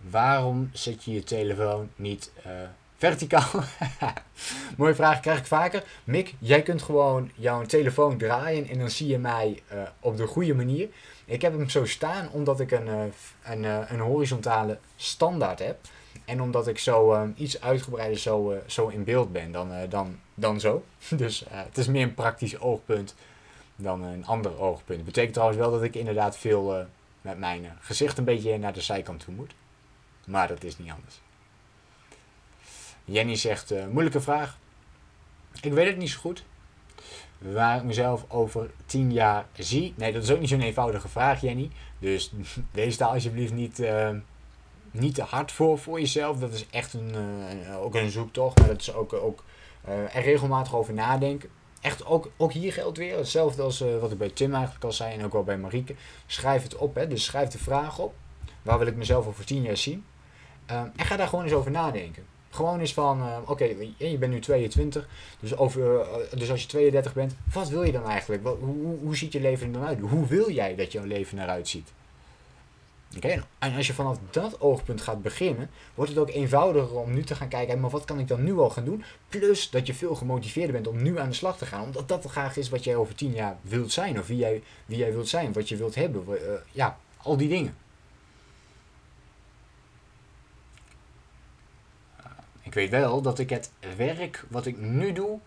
waarom 0.00 0.70
zet 0.72 1.04
je 1.04 1.12
je 1.12 1.22
telefoon 1.22 1.90
niet 1.96 2.32
uh, 2.46 2.52
verticaal? 2.96 3.50
Mooie 4.76 4.94
vraag, 4.94 5.20
krijg 5.20 5.38
ik 5.38 5.46
vaker. 5.46 5.84
Mick, 6.04 6.34
jij 6.38 6.62
kunt 6.62 6.82
gewoon 6.82 7.30
jouw 7.34 7.62
telefoon 7.62 8.18
draaien 8.18 8.68
en 8.68 8.78
dan 8.78 8.90
zie 8.90 9.08
je 9.08 9.18
mij 9.18 9.62
uh, 9.72 9.82
op 10.00 10.16
de 10.16 10.26
goede 10.26 10.54
manier. 10.54 10.88
Ik 11.24 11.42
heb 11.42 11.52
hem 11.52 11.68
zo 11.68 11.86
staan 11.86 12.30
omdat 12.30 12.60
ik 12.60 12.70
een, 12.70 13.12
een, 13.42 13.64
een 13.92 14.00
horizontale 14.00 14.78
standaard 14.96 15.58
heb. 15.58 15.78
En 16.24 16.42
omdat 16.42 16.68
ik 16.68 16.78
zo 16.78 17.14
uh, 17.14 17.22
iets 17.34 17.60
uitgebreider 17.60 18.18
zo, 18.18 18.52
uh, 18.52 18.58
zo 18.66 18.88
in 18.88 19.04
beeld 19.04 19.32
ben 19.32 19.52
dan, 19.52 19.72
uh, 19.72 19.78
dan, 19.88 20.18
dan 20.34 20.60
zo. 20.60 20.84
Dus 21.16 21.44
het 21.48 21.78
is 21.78 21.86
meer 21.86 22.02
een 22.02 22.14
praktisch 22.14 22.58
oogpunt 22.58 23.14
dan 23.76 24.02
een 24.02 24.26
ander 24.26 24.58
oogpunt. 24.58 25.04
Betekent 25.04 25.32
trouwens 25.32 25.60
wel 25.60 25.70
dat 25.70 25.82
ik 25.82 25.94
inderdaad 25.94 26.38
veel 26.38 26.86
met 27.20 27.38
mijn 27.38 27.76
gezicht 27.80 28.18
een 28.18 28.24
beetje 28.24 28.58
naar 28.58 28.72
de 28.72 28.80
zijkant 28.80 29.24
toe 29.24 29.34
moet. 29.34 29.54
Maar 30.26 30.48
dat 30.48 30.64
is 30.64 30.78
niet 30.78 30.90
anders. 30.90 31.20
Jenny 33.04 33.36
zegt, 33.36 33.72
moeilijke 33.90 34.20
vraag. 34.20 34.58
Ik 35.60 35.72
weet 35.72 35.86
het 35.86 35.96
niet 35.96 36.10
zo 36.10 36.18
goed. 36.20 36.44
Waar 37.38 37.76
ik 37.76 37.82
mezelf 37.82 38.24
over 38.28 38.70
tien 38.86 39.12
jaar 39.12 39.46
zie. 39.52 39.94
Nee, 39.96 40.12
dat 40.12 40.22
is 40.22 40.30
ook 40.30 40.40
niet 40.40 40.48
zo'n 40.48 40.60
eenvoudige 40.60 41.08
vraag, 41.08 41.40
Jenny. 41.40 41.70
Dus 41.98 42.32
wees 42.70 42.96
daar 42.96 43.08
alsjeblieft 43.08 43.52
niet 43.52 43.82
niet 44.92 45.14
te 45.14 45.22
hard 45.22 45.52
voor, 45.52 45.78
voor 45.78 46.00
jezelf. 46.00 46.38
Dat 46.38 46.52
is 46.52 46.66
echt 46.70 46.92
een, 46.94 47.14
uh, 47.68 47.82
ook 47.82 47.94
een 47.94 48.10
zoektocht. 48.10 48.58
Maar 48.58 48.68
dat 48.68 48.80
is 48.80 48.94
ook, 48.94 49.12
ook 49.12 49.44
uh, 49.88 50.16
er 50.16 50.22
regelmatig 50.22 50.74
over 50.74 50.94
nadenken. 50.94 51.48
Echt 51.80 52.06
ook, 52.06 52.30
ook 52.36 52.52
hier 52.52 52.72
geldt 52.72 52.98
weer 52.98 53.16
hetzelfde 53.16 53.62
als 53.62 53.80
uh, 53.80 53.98
wat 53.98 54.12
ik 54.12 54.18
bij 54.18 54.30
Tim 54.30 54.54
eigenlijk 54.54 54.84
al 54.84 54.92
zei 54.92 55.14
en 55.14 55.24
ook 55.24 55.32
wel 55.32 55.44
bij 55.44 55.58
Marieke. 55.58 55.94
Schrijf 56.26 56.62
het 56.62 56.76
op, 56.76 56.94
hè. 56.94 57.06
dus 57.08 57.24
schrijf 57.24 57.48
de 57.48 57.58
vraag 57.58 57.98
op. 57.98 58.14
Waar 58.62 58.78
wil 58.78 58.86
ik 58.86 58.96
mezelf 58.96 59.26
over 59.26 59.44
tien 59.44 59.62
jaar 59.62 59.76
zien? 59.76 60.04
en 60.66 60.92
ga 60.96 61.16
daar 61.16 61.28
gewoon 61.28 61.44
eens 61.44 61.52
over 61.52 61.70
nadenken. 61.70 62.24
Gewoon 62.50 62.80
eens 62.80 62.94
van, 62.94 63.22
oké, 63.46 63.64
je 63.96 64.18
bent 64.18 64.32
nu 64.32 64.40
22, 64.40 65.08
dus, 65.40 65.56
over, 65.56 66.06
dus 66.36 66.50
als 66.50 66.62
je 66.62 66.68
32 66.68 67.14
bent, 67.14 67.36
wat 67.52 67.68
wil 67.68 67.82
je 67.82 67.92
dan 67.92 68.08
eigenlijk? 68.08 68.42
Wat, 68.42 68.56
hoe, 68.60 68.98
hoe 69.02 69.16
ziet 69.16 69.32
je 69.32 69.40
leven 69.40 69.66
er 69.66 69.72
dan 69.72 69.84
uit? 69.84 70.00
Hoe 70.00 70.26
wil 70.26 70.50
jij 70.50 70.74
dat 70.74 70.92
jouw 70.92 71.04
leven 71.04 71.38
eruit 71.38 71.68
ziet? 71.68 71.92
En 73.58 73.76
als 73.76 73.86
je 73.86 73.94
vanaf 73.94 74.18
dat 74.30 74.60
oogpunt 74.60 75.00
gaat 75.00 75.22
beginnen, 75.22 75.70
wordt 75.94 76.10
het 76.10 76.20
ook 76.20 76.30
eenvoudiger 76.30 76.96
om 76.96 77.14
nu 77.14 77.24
te 77.24 77.34
gaan 77.34 77.48
kijken, 77.48 77.80
maar 77.80 77.90
wat 77.90 78.04
kan 78.04 78.18
ik 78.18 78.28
dan 78.28 78.44
nu 78.44 78.58
al 78.58 78.70
gaan 78.70 78.84
doen? 78.84 79.04
Plus 79.28 79.70
dat 79.70 79.86
je 79.86 79.94
veel 79.94 80.14
gemotiveerder 80.14 80.72
bent 80.72 80.86
om 80.86 81.02
nu 81.02 81.18
aan 81.18 81.28
de 81.28 81.34
slag 81.34 81.58
te 81.58 81.66
gaan, 81.66 81.84
omdat 81.84 82.08
dat 82.08 82.24
graag 82.24 82.56
is 82.56 82.68
wat 82.68 82.84
jij 82.84 82.96
over 82.96 83.14
tien 83.14 83.32
jaar 83.32 83.56
wilt 83.60 83.92
zijn, 83.92 84.18
of 84.18 84.26
wie 84.26 84.36
jij, 84.36 84.62
wie 84.86 84.98
jij 84.98 85.12
wilt 85.12 85.28
zijn, 85.28 85.52
wat 85.52 85.68
je 85.68 85.76
wilt 85.76 85.94
hebben. 85.94 86.24
Uh, 86.28 86.36
ja, 86.72 86.98
al 87.16 87.36
die 87.36 87.48
dingen. 87.48 87.76
Ik 92.62 92.74
weet 92.74 92.90
wel 92.90 93.22
dat 93.22 93.38
ik 93.38 93.50
het 93.50 93.70
werk 93.96 94.44
wat 94.48 94.66
ik 94.66 94.78
nu 94.78 95.12
doe, 95.12 95.38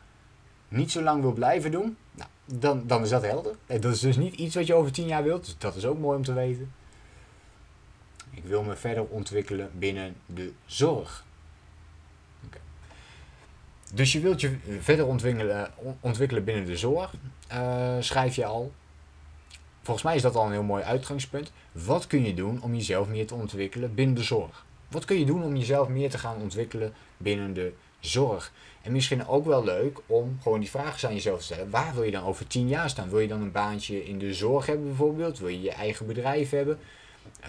niet 0.68 0.92
zo 0.92 1.02
lang 1.02 1.22
wil 1.22 1.34
blijven 1.34 1.72
doen. 1.72 1.98
Nou, 2.12 2.30
dan, 2.46 2.88
dan 2.88 3.04
is 3.04 3.10
dat 3.10 3.24
helder. 3.24 3.56
Dat 3.66 3.86
is 3.86 4.00
dus 4.00 4.18
niet 4.18 4.34
iets 4.34 4.56
wat 4.56 4.68
je 4.68 4.74
over 4.74 4.92
tien 4.92 5.08
jaar 5.08 5.24
wilt, 5.24 5.46
dus 5.46 5.58
dat 5.58 5.76
is 5.76 5.86
ook 5.86 6.00
mooi 6.00 6.18
om 6.18 6.24
te 6.24 6.34
weten. 6.34 6.72
Ik 8.36 8.44
wil 8.44 8.64
me 8.64 8.76
verder 8.76 9.06
ontwikkelen 9.06 9.72
binnen 9.74 10.16
de 10.26 10.52
zorg. 10.66 11.26
Dus 13.94 14.12
je 14.12 14.20
wilt 14.20 14.42
je 14.42 14.58
verder 14.80 15.06
ontwikkelen, 15.06 15.72
ontwikkelen 16.00 16.44
binnen 16.44 16.66
de 16.66 16.78
zorg. 16.78 17.14
Uh, 17.52 17.96
schrijf 18.00 18.36
je 18.36 18.46
al. 18.46 18.72
Volgens 19.82 20.06
mij 20.06 20.16
is 20.16 20.22
dat 20.22 20.36
al 20.36 20.46
een 20.46 20.52
heel 20.52 20.64
mooi 20.64 20.84
uitgangspunt. 20.84 21.52
Wat 21.72 22.08
kun 22.08 22.26
je 22.26 22.34
doen 22.34 22.62
om 22.62 22.76
jezelf 22.76 23.08
meer 23.08 23.28
te 23.28 23.34
ontwikkelen 23.34 23.94
binnen 23.94 24.16
de 24.16 24.24
zorg? 24.24 24.66
Wat 24.88 25.06
kun 25.06 25.20
je 25.20 25.26
doen 25.26 25.44
om 25.44 25.56
jezelf 25.56 25.88
meer 25.88 26.10
te 26.10 26.18
gaan 26.18 26.42
ontwikkelen 26.42 26.94
binnen 27.18 27.54
de 27.54 27.74
zorg? 28.00 28.52
En 28.82 28.92
misschien 28.92 29.28
ook 29.28 29.46
wel 29.46 29.64
leuk 29.64 30.00
om 30.06 30.40
gewoon 30.42 30.60
die 30.60 30.70
vragen 30.70 31.08
aan 31.08 31.14
jezelf 31.14 31.38
te 31.38 31.44
stellen. 31.44 31.70
Waar 31.70 31.94
wil 31.94 32.04
je 32.04 32.12
dan 32.12 32.24
over 32.24 32.48
tien 32.48 32.68
jaar 32.68 32.90
staan? 32.90 33.10
Wil 33.10 33.20
je 33.20 33.28
dan 33.28 33.42
een 33.42 33.52
baantje 33.52 34.06
in 34.06 34.20
de 34.20 34.34
zorg 34.34 34.66
hebben 34.66 34.86
bijvoorbeeld? 34.88 35.40
Wil 35.40 35.48
je 35.48 35.62
je 35.62 35.72
eigen 35.72 36.06
bedrijf 36.06 36.50
hebben? 36.50 36.80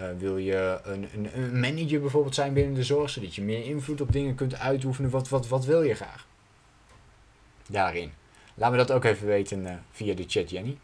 Uh, 0.01 0.07
wil 0.17 0.37
je 0.37 0.79
een, 0.83 1.09
een, 1.33 1.59
manager 1.59 1.99
bijvoorbeeld 2.01 2.35
zijn 2.35 2.53
binnen 2.53 2.73
de 2.73 2.83
zorg, 2.83 3.09
zodat 3.09 3.35
je 3.35 3.41
meer 3.41 3.65
invloed 3.65 4.01
op 4.01 4.11
dingen 4.11 4.35
kunt 4.35 4.59
uitoefenen? 4.59 5.09
Wat, 5.09 5.29
wat, 5.29 5.47
wat 5.47 5.65
wil 5.65 5.81
je 5.81 5.93
graag? 5.93 6.27
Daarin. 7.69 8.11
Laat 8.53 8.71
me 8.71 8.77
dat 8.77 8.91
ook 8.91 9.03
even 9.03 9.27
weten 9.27 9.65
uh, 9.65 9.73
via 9.91 10.13
de 10.13 10.25
chat, 10.27 10.49
Jenny. 10.49 10.77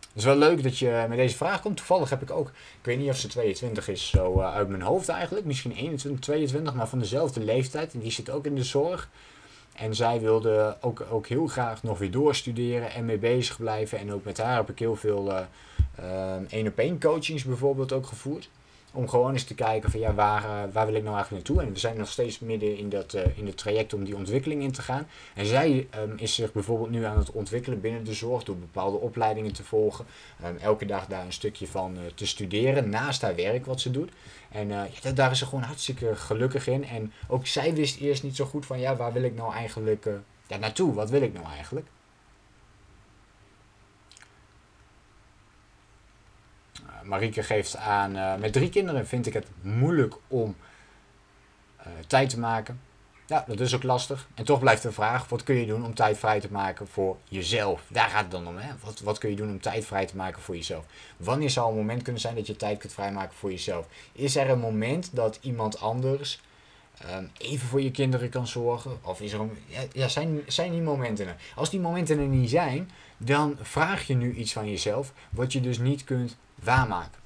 Het 0.00 0.22
is 0.22 0.24
wel 0.24 0.36
leuk 0.36 0.62
dat 0.62 0.78
je 0.78 1.04
met 1.08 1.18
deze 1.18 1.36
vraag 1.36 1.60
komt. 1.60 1.76
Toevallig 1.76 2.10
heb 2.10 2.22
ik 2.22 2.30
ook, 2.30 2.48
ik 2.48 2.84
weet 2.84 2.98
niet 2.98 3.08
of 3.08 3.16
ze 3.16 3.28
22 3.28 3.88
is, 3.88 4.08
zo 4.08 4.40
uit 4.40 4.68
mijn 4.68 4.82
hoofd 4.82 5.08
eigenlijk. 5.08 5.46
Misschien 5.46 5.72
21, 5.72 6.20
22, 6.20 6.74
maar 6.74 6.88
van 6.88 6.98
dezelfde 6.98 7.40
leeftijd. 7.40 7.94
En 7.94 8.00
die 8.00 8.10
zit 8.10 8.30
ook 8.30 8.46
in 8.46 8.54
de 8.54 8.64
zorg. 8.64 9.08
En 9.72 9.94
zij 9.94 10.20
wilde 10.20 10.76
ook, 10.80 11.06
ook 11.10 11.26
heel 11.26 11.46
graag 11.46 11.82
nog 11.82 11.98
weer 11.98 12.10
doorstuderen 12.10 12.90
en 12.90 13.04
mee 13.04 13.18
bezig 13.18 13.56
blijven. 13.56 13.98
En 13.98 14.12
ook 14.12 14.24
met 14.24 14.38
haar 14.38 14.56
heb 14.56 14.70
ik 14.70 14.78
heel 14.78 14.96
veel 14.96 15.46
één-op-één 16.48 17.00
coachings 17.00 17.44
bijvoorbeeld 17.44 17.92
ook 17.92 18.06
gevoerd. 18.06 18.48
Om 18.96 19.08
gewoon 19.08 19.32
eens 19.32 19.44
te 19.44 19.54
kijken 19.54 19.90
van 19.90 20.00
ja, 20.00 20.14
waar, 20.14 20.44
eh, 20.44 20.72
waar 20.72 20.86
wil 20.86 20.94
ik 20.94 21.02
nou 21.02 21.14
eigenlijk 21.14 21.30
naartoe? 21.48 21.66
En 21.66 21.72
we 21.72 21.78
zijn 21.78 21.96
nog 21.96 22.08
steeds 22.08 22.38
midden 22.38 22.76
in, 22.76 22.88
dat, 22.88 23.14
uh, 23.14 23.38
in 23.38 23.46
het 23.46 23.56
traject 23.56 23.94
om 23.94 24.04
die 24.04 24.16
ontwikkeling 24.16 24.62
in 24.62 24.72
te 24.72 24.82
gaan. 24.82 25.06
En 25.34 25.46
zij 25.46 25.88
um, 25.98 26.12
is 26.16 26.34
zich 26.34 26.52
bijvoorbeeld 26.52 26.90
nu 26.90 27.04
aan 27.04 27.18
het 27.18 27.30
ontwikkelen 27.30 27.80
binnen 27.80 28.04
de 28.04 28.12
zorg 28.12 28.44
door 28.44 28.56
bepaalde 28.56 28.96
opleidingen 28.96 29.52
te 29.52 29.64
volgen. 29.64 30.04
Um, 30.44 30.56
elke 30.56 30.86
dag 30.86 31.06
daar 31.06 31.24
een 31.24 31.32
stukje 31.32 31.66
van 31.66 31.94
uh, 31.94 32.00
te 32.14 32.26
studeren 32.26 32.88
naast 32.88 33.22
haar 33.22 33.34
werk 33.34 33.66
wat 33.66 33.80
ze 33.80 33.90
doet. 33.90 34.10
En 34.50 34.68
ja, 34.68 35.12
daar 35.14 35.30
is 35.30 35.38
ze 35.38 35.44
gewoon 35.46 35.64
hartstikke 35.64 36.16
gelukkig 36.16 36.66
in. 36.66 36.84
En 36.84 37.12
ook 37.28 37.46
zij 37.46 37.74
wist 37.74 38.00
eerst 38.00 38.22
niet 38.22 38.36
zo 38.36 38.44
goed 38.44 38.66
van 38.66 38.80
ja, 38.80 38.96
waar 38.96 39.12
wil 39.12 39.22
ik 39.22 39.34
nou 39.34 39.52
eigenlijk 39.52 40.08
ja, 40.46 40.56
naartoe? 40.56 40.94
Wat 40.94 41.10
wil 41.10 41.22
ik 41.22 41.32
nou 41.32 41.46
eigenlijk? 41.46 41.86
Marieke 47.04 47.42
geeft 47.42 47.76
aan, 47.76 48.16
uh, 48.16 48.34
met 48.34 48.52
drie 48.52 48.68
kinderen 48.68 49.06
vind 49.06 49.26
ik 49.26 49.32
het 49.32 49.46
moeilijk 49.60 50.14
om 50.28 50.56
uh, 51.80 51.86
tijd 52.06 52.30
te 52.30 52.38
maken. 52.38 52.80
Ja, 53.26 53.44
dat 53.46 53.60
is 53.60 53.74
ook 53.74 53.82
lastig. 53.82 54.28
En 54.34 54.44
toch 54.44 54.58
blijft 54.58 54.82
de 54.82 54.92
vraag, 54.92 55.28
wat 55.28 55.42
kun 55.42 55.54
je 55.54 55.66
doen 55.66 55.84
om 55.84 55.94
tijd 55.94 56.18
vrij 56.18 56.40
te 56.40 56.48
maken 56.50 56.88
voor 56.88 57.16
jezelf? 57.24 57.82
Daar 57.88 58.08
gaat 58.08 58.22
het 58.22 58.30
dan 58.30 58.48
om. 58.48 58.56
Hè? 58.56 58.70
Wat, 58.82 59.00
wat 59.00 59.18
kun 59.18 59.30
je 59.30 59.36
doen 59.36 59.50
om 59.50 59.60
tijd 59.60 59.84
vrij 59.84 60.06
te 60.06 60.16
maken 60.16 60.42
voor 60.42 60.56
jezelf? 60.56 60.84
Wanneer 61.16 61.50
zou 61.50 61.70
een 61.70 61.76
moment 61.76 62.02
kunnen 62.02 62.20
zijn 62.20 62.34
dat 62.34 62.46
je 62.46 62.56
tijd 62.56 62.78
kunt 62.78 62.92
vrijmaken 62.92 63.36
voor 63.36 63.50
jezelf? 63.50 63.86
Is 64.12 64.36
er 64.36 64.50
een 64.50 64.58
moment 64.58 65.10
dat 65.12 65.38
iemand 65.42 65.80
anders 65.80 66.40
um, 67.10 67.30
even 67.38 67.68
voor 67.68 67.82
je 67.82 67.90
kinderen 67.90 68.28
kan 68.28 68.46
zorgen? 68.46 68.98
Of 69.02 69.20
is 69.20 69.32
er 69.32 69.40
ja, 69.66 69.80
ja, 69.92 70.08
zijn, 70.08 70.40
zijn 70.46 70.70
die 70.70 70.80
momenten 70.80 71.26
er? 71.26 71.36
Als 71.54 71.70
die 71.70 71.80
momenten 71.80 72.18
er 72.18 72.26
niet 72.26 72.50
zijn, 72.50 72.90
dan 73.24 73.56
vraag 73.60 74.06
je 74.06 74.14
nu 74.14 74.34
iets 74.34 74.52
van 74.52 74.70
jezelf 74.70 75.12
wat 75.30 75.52
je 75.52 75.60
dus 75.60 75.78
niet 75.78 76.04
kunt 76.04 76.36
waarmaken. 76.54 77.22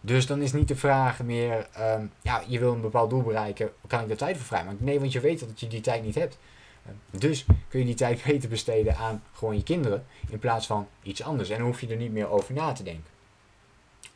Dus 0.00 0.26
dan 0.26 0.42
is 0.42 0.52
niet 0.52 0.68
de 0.68 0.76
vraag 0.76 1.22
meer, 1.22 1.68
um, 1.78 2.12
ja, 2.22 2.42
je 2.46 2.58
wil 2.58 2.72
een 2.72 2.80
bepaald 2.80 3.10
doel 3.10 3.22
bereiken, 3.22 3.72
kan 3.86 4.00
ik 4.00 4.08
daar 4.08 4.16
tijd 4.16 4.36
voor 4.36 4.46
vrijmaken? 4.46 4.84
Nee, 4.84 5.00
want 5.00 5.12
je 5.12 5.20
weet 5.20 5.40
dat 5.40 5.60
je 5.60 5.66
die 5.66 5.80
tijd 5.80 6.02
niet 6.02 6.14
hebt. 6.14 6.38
Ehm, 6.86 7.18
dus 7.18 7.46
kun 7.68 7.78
je 7.78 7.84
die 7.84 7.94
tijd 7.94 8.22
beter 8.26 8.48
besteden 8.48 8.96
aan 8.96 9.22
gewoon 9.32 9.56
je 9.56 9.62
kinderen 9.62 10.06
in 10.28 10.38
plaats 10.38 10.66
van 10.66 10.88
iets 11.02 11.22
anders. 11.22 11.50
En 11.50 11.58
dan 11.58 11.66
hoef 11.66 11.80
je 11.80 11.88
er 11.88 11.96
niet 11.96 12.12
meer 12.12 12.28
over 12.28 12.54
na 12.54 12.72
te 12.72 12.82
denken. 12.82 13.10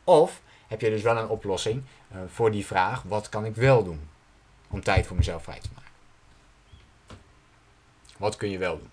Of 0.05 0.43
heb 0.69 0.81
je 0.81 0.91
dus 0.91 1.03
wel 1.03 1.17
een 1.17 1.29
oplossing 1.29 1.83
uh, 2.13 2.19
voor 2.27 2.51
die 2.51 2.67
vraag, 2.67 3.03
wat 3.03 3.29
kan 3.29 3.45
ik 3.45 3.55
wel 3.55 3.85
doen 3.85 4.09
om 4.71 4.83
tijd 4.83 5.07
voor 5.07 5.17
mezelf 5.17 5.43
vrij 5.43 5.61
te 5.61 5.69
maken? 5.75 5.91
Wat 8.19 8.37
kun 8.37 8.51
je 8.51 8.59
wel 8.59 8.79
doen? 8.79 8.91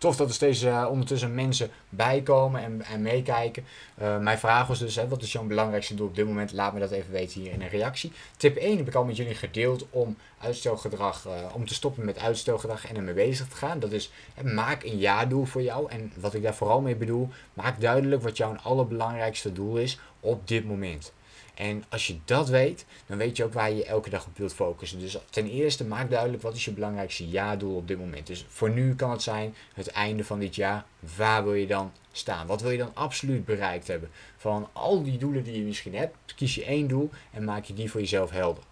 Tof 0.00 0.16
dat 0.16 0.28
er 0.28 0.34
steeds 0.34 0.62
uh, 0.62 0.86
ondertussen 0.90 1.34
mensen 1.34 1.70
bijkomen 1.88 2.62
en, 2.62 2.82
en 2.82 3.02
meekijken. 3.02 3.64
Uh, 4.02 4.18
mijn 4.18 4.38
vraag 4.38 4.66
was 4.66 4.78
dus, 4.78 4.96
hè, 4.96 5.08
wat 5.08 5.22
is 5.22 5.32
jouw 5.32 5.44
belangrijkste 5.44 5.94
doel 5.94 6.06
op 6.06 6.14
dit 6.14 6.26
moment? 6.26 6.52
Laat 6.52 6.72
me 6.72 6.80
dat 6.80 6.90
even 6.90 7.12
weten 7.12 7.40
hier 7.40 7.52
in 7.52 7.62
een 7.62 7.68
reactie. 7.68 8.12
Tip 8.36 8.56
1 8.56 8.76
heb 8.76 8.88
ik 8.88 8.94
al 8.94 9.04
met 9.04 9.16
jullie 9.16 9.34
gedeeld 9.34 9.86
om 9.90 10.16
uitstelgedrag, 10.38 11.26
uh, 11.26 11.32
om 11.54 11.66
te 11.66 11.74
stoppen 11.74 12.04
met 12.04 12.18
uitstelgedrag 12.18 12.86
en 12.86 12.96
ermee 12.96 13.14
bezig 13.14 13.48
te 13.48 13.56
gaan. 13.56 13.78
Dat 13.78 13.92
is, 13.92 14.10
hè, 14.34 14.52
maak 14.52 14.82
een 14.82 14.98
jaardoel 14.98 15.44
voor 15.44 15.62
jou. 15.62 15.90
En 15.90 16.12
wat 16.16 16.34
ik 16.34 16.42
daar 16.42 16.54
vooral 16.54 16.80
mee 16.80 16.96
bedoel, 16.96 17.28
maak 17.54 17.80
duidelijk 17.80 18.22
wat 18.22 18.36
jouw 18.36 18.56
allerbelangrijkste 18.62 19.52
doel 19.52 19.76
is 19.76 19.98
op 20.20 20.48
dit 20.48 20.64
moment. 20.64 21.12
En 21.54 21.84
als 21.88 22.06
je 22.06 22.18
dat 22.24 22.48
weet, 22.48 22.84
dan 23.06 23.18
weet 23.18 23.36
je 23.36 23.44
ook 23.44 23.52
waar 23.52 23.72
je 23.72 23.84
elke 23.84 24.10
dag 24.10 24.26
op 24.26 24.38
wilt 24.38 24.54
focussen. 24.54 24.98
Dus 24.98 25.18
ten 25.30 25.46
eerste 25.46 25.84
maak 25.84 26.10
duidelijk 26.10 26.42
wat 26.42 26.56
is 26.56 26.64
je 26.64 26.72
belangrijkste 26.72 27.28
jaardoel 27.28 27.76
op 27.76 27.88
dit 27.88 27.98
moment. 27.98 28.26
Dus 28.26 28.46
voor 28.48 28.70
nu 28.70 28.94
kan 28.94 29.10
het 29.10 29.22
zijn 29.22 29.54
het 29.74 29.86
einde 29.86 30.24
van 30.24 30.38
dit 30.38 30.54
jaar. 30.54 30.84
Waar 31.16 31.44
wil 31.44 31.54
je 31.54 31.66
dan 31.66 31.92
staan? 32.12 32.46
Wat 32.46 32.62
wil 32.62 32.70
je 32.70 32.78
dan 32.78 32.94
absoluut 32.94 33.44
bereikt 33.44 33.86
hebben? 33.86 34.10
Van 34.36 34.68
al 34.72 35.02
die 35.02 35.18
doelen 35.18 35.42
die 35.42 35.56
je 35.56 35.64
misschien 35.64 35.94
hebt, 35.94 36.16
kies 36.36 36.54
je 36.54 36.64
één 36.64 36.88
doel 36.88 37.10
en 37.30 37.44
maak 37.44 37.64
je 37.64 37.74
die 37.74 37.90
voor 37.90 38.00
jezelf 38.00 38.30
helder. 38.30 38.62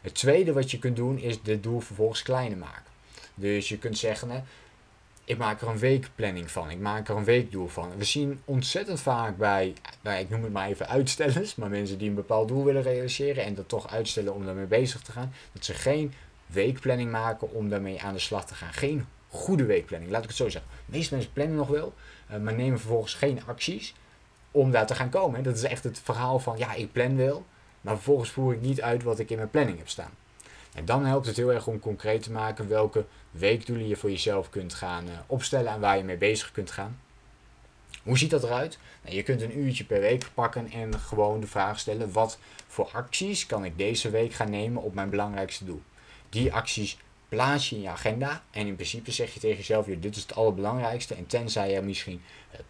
Het 0.00 0.14
tweede 0.14 0.52
wat 0.52 0.70
je 0.70 0.78
kunt 0.78 0.96
doen 0.96 1.18
is 1.18 1.42
de 1.42 1.60
doel 1.60 1.80
vervolgens 1.80 2.22
kleiner 2.22 2.58
maken. 2.58 2.92
Dus 3.34 3.68
je 3.68 3.78
kunt 3.78 3.98
zeggen, 3.98 4.44
ik 5.32 5.38
maak 5.38 5.60
er 5.60 5.68
een 5.68 5.78
weekplanning 5.78 6.50
van. 6.50 6.70
Ik 6.70 6.78
maak 6.78 7.08
er 7.08 7.16
een 7.16 7.24
weekdoel 7.24 7.68
van. 7.68 7.96
We 7.96 8.04
zien 8.04 8.40
ontzettend 8.44 9.00
vaak 9.00 9.36
bij, 9.36 9.74
nou, 10.00 10.18
ik 10.18 10.30
noem 10.30 10.42
het 10.42 10.52
maar 10.52 10.68
even 10.68 10.88
uitstellers, 10.88 11.54
maar 11.54 11.70
mensen 11.70 11.98
die 11.98 12.08
een 12.08 12.14
bepaald 12.14 12.48
doel 12.48 12.64
willen 12.64 12.82
realiseren 12.82 13.44
en 13.44 13.54
dat 13.54 13.68
toch 13.68 13.90
uitstellen 13.90 14.34
om 14.34 14.44
daarmee 14.44 14.66
bezig 14.66 15.00
te 15.00 15.12
gaan, 15.12 15.32
dat 15.52 15.64
ze 15.64 15.74
geen 15.74 16.12
weekplanning 16.46 17.10
maken 17.10 17.52
om 17.52 17.68
daarmee 17.68 18.02
aan 18.02 18.12
de 18.12 18.18
slag 18.18 18.46
te 18.46 18.54
gaan. 18.54 18.72
Geen 18.72 19.06
goede 19.28 19.64
weekplanning, 19.64 20.10
laat 20.10 20.22
ik 20.22 20.28
het 20.28 20.36
zo 20.36 20.48
zeggen. 20.48 20.70
De 20.86 20.96
meeste 20.96 21.14
mensen 21.14 21.32
plannen 21.32 21.56
nog 21.56 21.68
wel, 21.68 21.94
uh, 22.30 22.36
maar 22.36 22.54
nemen 22.54 22.78
vervolgens 22.78 23.14
geen 23.14 23.40
acties 23.46 23.94
om 24.50 24.70
daar 24.70 24.86
te 24.86 24.94
gaan 24.94 25.10
komen. 25.10 25.42
Dat 25.42 25.56
is 25.56 25.62
echt 25.62 25.84
het 25.84 26.00
verhaal 26.02 26.38
van, 26.38 26.58
ja, 26.58 26.74
ik 26.74 26.92
plan 26.92 27.16
wel, 27.16 27.44
maar 27.80 27.94
vervolgens 27.94 28.30
voer 28.30 28.52
ik 28.52 28.60
niet 28.60 28.82
uit 28.82 29.02
wat 29.02 29.18
ik 29.18 29.30
in 29.30 29.36
mijn 29.36 29.50
planning 29.50 29.78
heb 29.78 29.88
staan. 29.88 30.10
En 30.74 30.84
dan 30.84 31.04
helpt 31.04 31.26
het 31.26 31.36
heel 31.36 31.52
erg 31.52 31.66
om 31.66 31.78
concreet 31.78 32.22
te 32.22 32.32
maken 32.32 32.68
welke 32.68 33.04
weekdoelen 33.32 33.88
je 33.88 33.96
voor 33.96 34.10
jezelf 34.10 34.50
kunt 34.50 34.74
gaan 34.74 35.08
uh, 35.08 35.12
opstellen 35.26 35.72
en 35.72 35.80
waar 35.80 35.96
je 35.96 36.04
mee 36.04 36.16
bezig 36.16 36.52
kunt 36.52 36.70
gaan. 36.70 37.00
Hoe 38.02 38.18
ziet 38.18 38.30
dat 38.30 38.44
eruit? 38.44 38.78
Nou, 39.02 39.16
je 39.16 39.22
kunt 39.22 39.42
een 39.42 39.58
uurtje 39.58 39.84
per 39.84 40.00
week 40.00 40.30
pakken 40.34 40.70
en 40.70 41.00
gewoon 41.00 41.40
de 41.40 41.46
vraag 41.46 41.78
stellen: 41.78 42.12
wat 42.12 42.38
voor 42.66 42.88
acties 42.92 43.46
kan 43.46 43.64
ik 43.64 43.78
deze 43.78 44.10
week 44.10 44.32
gaan 44.32 44.50
nemen 44.50 44.82
op 44.82 44.94
mijn 44.94 45.10
belangrijkste 45.10 45.64
doel? 45.64 45.82
Die 46.28 46.52
acties 46.52 46.98
plaats 47.28 47.68
je 47.68 47.76
in 47.76 47.82
je 47.82 47.88
agenda 47.88 48.42
en 48.50 48.66
in 48.66 48.74
principe 48.74 49.12
zeg 49.12 49.34
je 49.34 49.40
tegen 49.40 49.56
jezelf: 49.56 49.86
dit 49.86 50.16
is 50.16 50.22
het 50.22 50.34
allerbelangrijkste. 50.34 51.14
En 51.14 51.26
tenzij 51.26 51.76
er 51.76 51.84
misschien 51.84 52.22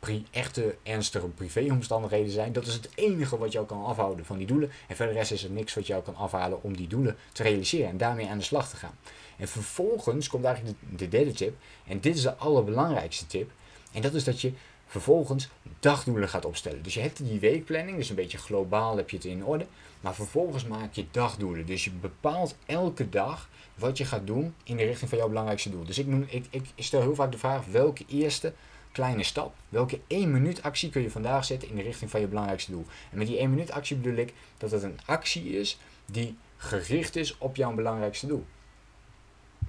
uh, 0.09 0.19
echte 0.31 0.77
ernstige 0.83 1.27
privéomstandigheden 1.27 2.33
zijn, 2.33 2.53
dat 2.53 2.67
is 2.67 2.75
het 2.75 2.89
enige 2.95 3.39
wat 3.39 3.53
jou 3.53 3.67
kan 3.67 3.85
afhouden 3.85 4.25
van 4.25 4.39
die 4.39 4.47
doelen. 4.47 4.71
En 4.89 4.97
verder 4.97 5.17
is 5.17 5.45
er 5.45 5.51
niks 5.51 5.75
wat 5.75 5.87
jou 5.87 6.03
kan 6.03 6.17
afhalen 6.17 6.63
om 6.63 6.77
die 6.77 6.89
doelen 6.89 7.17
te 7.33 7.43
realiseren 7.43 7.89
en 7.89 7.97
daarmee 7.97 8.29
aan 8.29 8.39
de 8.39 8.45
slag 8.45 8.69
te 8.69 8.77
gaan. 8.77 8.95
En 9.43 9.49
vervolgens 9.49 10.29
komt 10.29 10.45
eigenlijk 10.45 10.77
de, 10.81 10.97
de 10.97 11.09
derde 11.09 11.33
tip. 11.33 11.57
En 11.87 12.01
dit 12.01 12.17
is 12.17 12.23
de 12.23 12.37
allerbelangrijkste 12.37 13.27
tip. 13.27 13.51
En 13.93 14.03
dat 14.03 14.15
is 14.15 14.25
dat 14.25 14.41
je 14.41 14.53
vervolgens 14.87 15.49
dagdoelen 15.81 16.29
gaat 16.29 16.45
opstellen. 16.45 16.83
Dus 16.83 16.95
je 16.95 17.01
hebt 17.01 17.25
die 17.25 17.41
weekplanning, 17.41 17.97
dus 17.97 18.09
een 18.09 18.15
beetje 18.15 18.39
globaal 18.39 18.97
heb 18.97 19.11
je 19.11 19.17
het 19.17 19.25
in 19.25 19.45
orde. 19.45 19.67
Maar 20.01 20.15
vervolgens 20.15 20.67
maak 20.67 20.95
je 20.95 21.05
dagdoelen. 21.11 21.67
Dus 21.67 21.85
je 21.85 21.91
bepaalt 21.91 22.57
elke 22.67 23.09
dag 23.09 23.49
wat 23.75 23.99
je 23.99 24.05
gaat 24.05 24.27
doen 24.27 24.55
in 24.65 24.77
de 24.77 24.85
richting 24.85 25.09
van 25.11 25.19
jouw 25.19 25.29
belangrijkste 25.29 25.71
doel. 25.71 25.85
Dus 25.85 25.99
ik, 25.99 26.07
ik, 26.29 26.47
ik 26.51 26.69
stel 26.77 27.01
heel 27.01 27.15
vaak 27.15 27.33
de 27.33 27.39
vraag: 27.39 27.67
welke 27.67 28.05
eerste 28.09 28.53
kleine 28.93 29.23
stap, 29.23 29.55
welke 29.69 30.01
1 30.07 30.33
minuut 30.33 30.63
actie 30.63 30.91
kun 30.91 31.03
je 31.03 31.11
vandaag 31.11 31.45
zetten 31.45 31.69
in 31.69 31.77
de 31.77 31.83
richting 31.83 32.11
van 32.11 32.21
je 32.21 32.27
belangrijkste 32.27 32.71
doel? 32.71 32.87
En 33.11 33.19
met 33.19 33.27
die 33.27 33.39
1 33.39 33.51
minuut 33.51 33.71
actie 33.71 33.97
bedoel 33.97 34.19
ik 34.19 34.33
dat 34.59 34.71
het 34.71 34.83
een 34.83 34.99
actie 35.05 35.59
is 35.59 35.79
die 36.07 36.37
gericht 36.57 37.17
is 37.17 37.39
op 37.39 37.57
jouw 37.57 37.75
belangrijkste 37.75 38.27
doel. 38.27 38.45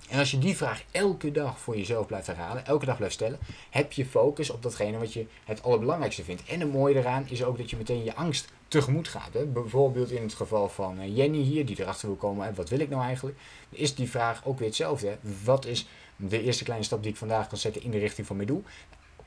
En 0.10 0.20
als 0.20 0.32
je 0.32 0.38
die 0.38 0.58
vraag 0.58 0.84
elke 0.92 1.32
dag 1.32 1.60
voor 1.60 1.78
jezelf 1.78 2.08
blijft 2.08 2.28
herhalen, 2.28 2.66
elke 2.66 2.86
dag 2.86 2.98
blijft 2.98 3.16
stellen, 3.16 3.39
heb 3.70 3.92
je 3.92 4.06
focus 4.06 4.50
op 4.50 4.63
datgene 4.63 4.98
wat 4.98 5.13
je 5.13 5.26
het 5.44 5.63
allerbelangrijkste 5.63 6.24
vindt. 6.24 6.44
En 6.46 6.60
het 6.60 6.72
mooie 6.72 6.96
eraan 6.96 7.26
is 7.30 7.44
ook 7.44 7.58
dat 7.58 7.70
je 7.70 7.78
meteen 7.78 8.04
je 8.04 8.16
angst 8.16 8.52
tegemoet 8.68 9.08
gaat. 9.08 9.34
Hè. 9.34 9.46
Bijvoorbeeld 9.46 10.12
in 10.12 10.22
het 10.22 10.34
geval 10.34 10.70
van 10.70 11.00
eh, 11.00 11.18
Jenny 11.18 11.42
hier, 11.42 11.66
die 11.66 11.82
erachter 11.82 12.08
wil 12.08 12.18
komen, 12.18 12.56
wat 12.56 12.70
wil 12.70 12.80
ik 12.80 12.89
nou 12.89 13.04
eigenlijk? 13.04 13.38
Is 13.70 13.96
die 13.96 14.10
vraag 14.10 14.46
ook 14.46 14.60
weer 14.60 14.68
hetzelfde. 14.68 15.08
Hè. 15.08 15.18
Wat 15.44 15.66
is 15.66 15.88
de 16.16 16.42
eerste 16.42 16.63
kleine 16.63 16.86
stap 16.86 17.04
die 17.04 17.12
ik 17.12 17.18
vandaag 17.18 17.48
kan 17.48 17.58
zetten 17.58 17.84
in 17.84 17.92
de 17.92 17.98
richting 17.98 18.28
van 18.28 18.36
mijn 18.36 18.48
doel? 18.48 18.63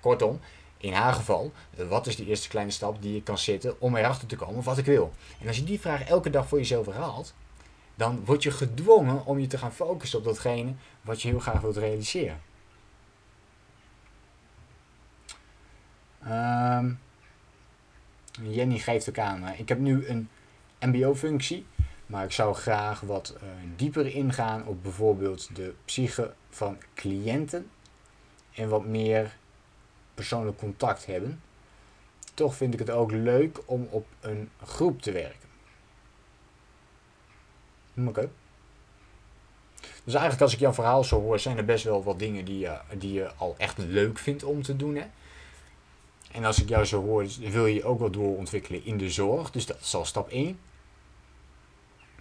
Kortom, 0.01 0.41
in 0.79 0.93
haar 0.93 1.13
geval, 1.13 1.53
wat 1.89 2.07
is 2.07 2.17
de 2.17 2.27
eerste 2.27 2.49
kleine 2.49 2.71
stap 2.71 3.03
die 3.03 3.15
je 3.15 3.23
kan 3.23 3.39
zetten 3.39 3.81
om 3.81 3.97
erachter 3.97 4.29
te 4.29 4.37
komen 4.37 4.63
wat 4.63 4.79
ik 4.79 4.85
wil? 4.85 5.13
En 5.41 5.47
als 5.47 5.57
je 5.57 5.65
die 5.65 5.81
vraag 5.81 6.09
elke 6.09 6.31
dag 6.31 6.49
voor 6.49 6.59
jezelf 6.59 6.87
herhaalt, 6.87 7.35
dan 7.97 8.25
word 8.25 8.43
je 8.43 8.51
gedwongen 8.51 9.25
om 9.25 9.39
je 9.39 9.47
te 9.47 9.59
gaan 9.59 9.73
focussen 9.73 10.19
op 10.19 10.25
datgene 10.25 10.75
wat 11.01 11.23
je 11.23 11.29
heel 11.29 11.39
graag 11.39 11.61
wilt 11.61 11.77
realiseren. 11.77 12.41
Um, 16.27 16.99
Jenny 18.43 18.79
geeft 18.79 19.09
ook 19.09 19.19
aan, 19.19 19.49
ik 19.49 19.69
heb 19.69 19.79
nu 19.79 20.07
een 20.07 20.29
MBO-functie, 20.81 21.67
maar 22.07 22.25
ik 22.25 22.33
zou 22.33 22.55
graag 22.55 23.01
wat 23.01 23.35
uh, 23.37 23.49
dieper 23.77 24.07
ingaan 24.07 24.67
op 24.67 24.83
bijvoorbeeld 24.83 25.57
de 25.57 25.75
psyche 25.85 26.35
van 26.51 26.79
cliënten 26.95 27.71
en 28.55 28.69
wat 28.69 28.87
meer 28.87 29.37
persoonlijk 30.15 30.59
contact 30.59 31.07
hebben. 31.07 31.41
Toch 32.35 32.55
vind 32.55 32.73
ik 32.73 32.79
het 32.79 32.91
ook 32.91 33.11
leuk 33.11 33.59
om 33.65 33.89
op 33.91 34.07
een 34.21 34.51
groep 34.63 35.03
te 35.03 35.13
werken. 35.13 35.46
Oké. 38.05 38.31
Dus 39.81 40.15
eigenlijk 40.15 40.43
als 40.43 40.53
ik 40.53 40.59
jouw 40.59 40.73
verhaal 40.73 41.05
zo 41.05 41.21
hoor, 41.21 41.39
zijn 41.39 41.57
er 41.57 41.65
best 41.65 41.85
wel 41.85 42.03
wat 42.03 42.19
dingen 42.19 42.45
die 42.45 42.59
je, 42.59 42.79
die 42.99 43.13
je 43.13 43.35
al 43.35 43.55
echt 43.59 43.79
leuk 43.79 44.19
vindt 44.19 44.45
om 44.45 44.63
te 44.63 44.77
doen. 44.77 44.95
Hè? 44.95 45.05
En 46.33 46.45
als 46.45 46.63
ik 46.63 46.69
jou 46.69 46.85
zo 46.85 47.03
hoor, 47.03 47.27
wil 47.41 47.67
je 47.67 47.85
ook 47.85 47.99
wel 47.99 48.11
doorontwikkelen 48.11 48.85
in 48.85 48.99
de 48.99 49.11
zorg. 49.11 49.51
Dus 49.51 49.67
dat 49.67 49.81
is 49.81 49.95
al 49.95 50.05
stap 50.05 50.29
1. 50.29 50.59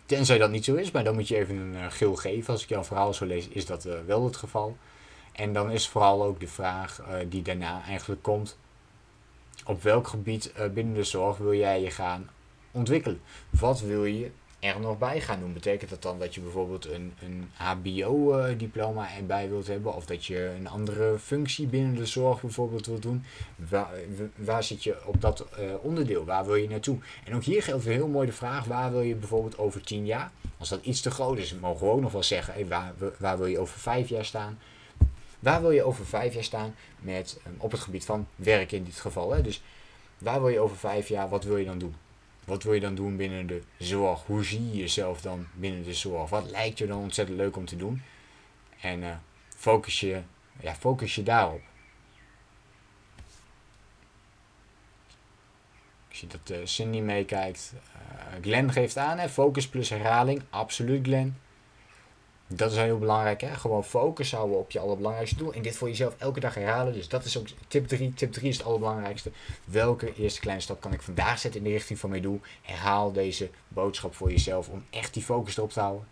Tenzij 0.05 0.37
dat 0.37 0.51
niet 0.51 0.65
zo 0.65 0.75
is, 0.75 0.91
maar 0.91 1.03
dan 1.03 1.13
moet 1.13 1.27
je 1.27 1.37
even 1.37 1.55
een 1.55 1.73
uh, 1.73 1.85
geel 1.89 2.15
geven. 2.15 2.53
Als 2.53 2.63
ik 2.63 2.69
jouw 2.69 2.83
verhaal 2.83 3.13
zo 3.13 3.25
lees, 3.25 3.47
is 3.47 3.65
dat 3.65 3.85
uh, 3.85 3.93
wel 4.05 4.25
het 4.25 4.35
geval. 4.35 4.77
En 5.31 5.53
dan 5.53 5.71
is 5.71 5.87
vooral 5.87 6.23
ook 6.23 6.39
de 6.39 6.47
vraag 6.47 7.01
uh, 7.01 7.15
die 7.29 7.41
daarna 7.41 7.83
eigenlijk 7.83 8.21
komt. 8.21 8.57
Op 9.65 9.83
welk 9.83 10.07
gebied 10.07 10.53
binnen 10.73 10.93
de 10.93 11.03
zorg 11.03 11.37
wil 11.37 11.53
jij 11.53 11.81
je 11.81 11.91
gaan 11.91 12.29
ontwikkelen. 12.71 13.21
Wat 13.49 13.79
wil 13.79 14.05
je 14.05 14.31
er 14.73 14.79
nog 14.79 14.97
bij 14.97 15.21
gaan 15.21 15.39
doen? 15.39 15.53
Betekent 15.53 15.89
dat 15.89 16.01
dan 16.01 16.19
dat 16.19 16.35
je 16.35 16.41
bijvoorbeeld 16.41 16.85
een, 16.85 17.13
een 17.19 17.49
HBO-diploma 17.53 19.15
erbij 19.15 19.49
wilt 19.49 19.67
hebben? 19.67 19.95
Of 19.95 20.05
dat 20.05 20.25
je 20.25 20.53
een 20.59 20.67
andere 20.67 21.19
functie 21.19 21.67
binnen 21.67 21.95
de 21.95 22.05
zorg 22.05 22.41
bijvoorbeeld 22.41 22.85
wilt 22.85 23.01
doen? 23.01 23.23
Waar, 24.35 24.63
zit 24.63 24.83
je 24.83 25.05
op 25.05 25.21
dat 25.21 25.45
uh, 25.59 25.73
onderdeel? 25.81 26.25
Waar 26.25 26.45
wil 26.45 26.55
je 26.55 26.69
naartoe? 26.69 26.97
En 27.23 27.35
ook 27.35 27.43
hier 27.43 27.63
geldt 27.63 27.83
weer 27.83 27.93
heel 27.93 28.07
mooi 28.07 28.25
de 28.25 28.33
vraag: 28.33 28.65
waar 28.65 28.91
wil 28.91 29.01
je 29.01 29.15
bijvoorbeeld 29.15 29.57
over 29.57 29.81
tien 29.81 30.05
jaar? 30.05 30.31
Als 30.57 30.69
dat 30.69 30.85
iets 30.85 31.01
te 31.01 31.11
groot 31.11 31.37
is, 31.37 31.55
mogen 31.55 31.87
we 31.87 31.93
ook 31.93 32.01
nog 32.01 32.11
wel 32.11 32.23
zeggen: 32.23 32.67
waar, 32.67 32.93
waar 33.17 33.37
wil 33.37 33.47
je 33.47 33.59
over 33.59 33.79
vijf 33.79 34.09
jaar 34.09 34.25
staan? 34.25 34.59
Waar 35.39 35.61
wil 35.61 35.71
je 35.71 35.83
over 35.83 36.05
vijf 36.05 36.33
jaar 36.33 36.43
staan 36.43 36.75
met, 36.99 37.39
um, 37.47 37.55
op 37.57 37.71
het 37.71 37.79
gebied 37.79 38.05
van 38.05 38.27
werk 38.35 38.71
in 38.71 38.83
dit 38.83 38.95
geval? 38.95 39.31
Hè? 39.31 39.41
Dus 39.41 39.61
waar 40.17 40.39
wil 40.39 40.49
je 40.49 40.59
over 40.59 40.77
vijf 40.77 41.07
jaar, 41.07 41.29
wat 41.29 41.43
wil 41.43 41.57
je 41.57 41.65
dan 41.65 41.77
doen? 41.77 41.95
Wat 42.45 42.63
wil 42.63 42.73
je 42.73 42.79
dan 42.79 42.95
doen 42.95 43.15
binnen 43.15 43.47
de 43.47 43.61
zorg? 43.77 44.23
Hoe 44.25 44.43
zie 44.43 44.69
je 44.69 44.77
jezelf 44.77 45.21
dan 45.21 45.47
binnen 45.53 45.83
de 45.83 45.93
zorg? 45.93 46.29
Wat 46.29 46.49
lijkt 46.49 46.77
je 46.77 46.87
dan 46.87 47.01
ontzettend 47.01 47.37
leuk 47.37 47.55
om 47.55 47.65
te 47.65 47.75
doen? 47.75 48.01
En 48.81 49.01
uh, 49.01 49.15
focus, 49.55 49.99
je, 49.99 50.21
ja, 50.59 50.75
focus 50.75 51.15
je 51.15 51.23
daarop. 51.23 51.61
Ik 56.09 56.15
zie 56.15 56.27
dat 56.27 56.57
uh, 56.57 56.65
Cindy 56.65 56.99
meekijkt. 56.99 57.73
Uh, 57.73 58.41
Glenn 58.41 58.71
geeft 58.71 58.97
aan, 58.97 59.17
hè, 59.17 59.29
focus 59.29 59.67
plus 59.67 59.89
herhaling. 59.89 60.41
Absoluut, 60.49 61.05
Glenn. 61.05 61.37
Dat 62.47 62.71
is 62.71 62.77
heel 62.77 62.97
belangrijk, 62.97 63.41
hè? 63.41 63.55
Gewoon 63.55 63.83
focus 63.83 64.31
houden 64.31 64.57
op 64.57 64.71
je 64.71 64.79
allerbelangrijkste 64.79 65.37
doel. 65.37 65.53
En 65.53 65.61
dit 65.61 65.77
voor 65.77 65.87
jezelf 65.87 66.15
elke 66.17 66.39
dag 66.39 66.53
herhalen. 66.53 66.93
Dus 66.93 67.07
dat 67.07 67.25
is 67.25 67.37
ook 67.37 67.47
tip 67.67 67.87
3. 67.87 68.13
Tip 68.13 68.31
3 68.31 68.49
is 68.49 68.57
het 68.57 68.65
allerbelangrijkste. 68.65 69.31
Welke 69.65 70.13
eerste 70.15 70.39
kleine 70.39 70.61
stap 70.61 70.81
kan 70.81 70.93
ik 70.93 71.01
vandaag 71.01 71.39
zetten 71.39 71.61
in 71.61 71.67
de 71.67 71.73
richting 71.73 71.99
van 71.99 72.09
mijn 72.09 72.21
doel? 72.21 72.41
Herhaal 72.61 73.11
deze 73.11 73.49
boodschap 73.67 74.15
voor 74.15 74.29
jezelf 74.29 74.69
om 74.69 74.85
echt 74.89 75.13
die 75.13 75.23
focus 75.23 75.57
erop 75.57 75.71
te 75.71 75.79
houden. 75.79 76.07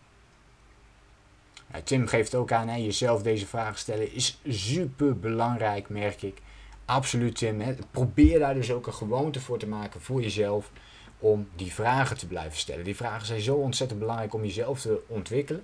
Tim 1.83 2.07
geeft 2.07 2.35
ook 2.35 2.51
aan, 2.51 2.67
hè, 2.67 2.75
jezelf 2.75 3.21
deze 3.21 3.47
vragen 3.47 3.79
stellen 3.79 4.13
is 4.13 4.39
super 4.47 5.19
belangrijk, 5.19 5.89
merk 5.89 6.21
ik. 6.21 6.41
Absoluut, 6.85 7.35
Tim. 7.35 7.61
Hè. 7.61 7.75
Probeer 7.91 8.39
daar 8.39 8.53
dus 8.53 8.71
ook 8.71 8.87
een 8.87 8.93
gewoonte 8.93 9.39
voor 9.39 9.59
te 9.59 9.67
maken 9.67 10.01
voor 10.01 10.21
jezelf 10.21 10.71
om 11.19 11.47
die 11.55 11.73
vragen 11.73 12.17
te 12.17 12.27
blijven 12.27 12.57
stellen. 12.57 12.83
Die 12.83 12.95
vragen 12.95 13.25
zijn 13.25 13.41
zo 13.41 13.55
ontzettend 13.55 13.99
belangrijk 13.99 14.33
om 14.33 14.43
jezelf 14.43 14.81
te 14.81 15.01
ontwikkelen. 15.07 15.63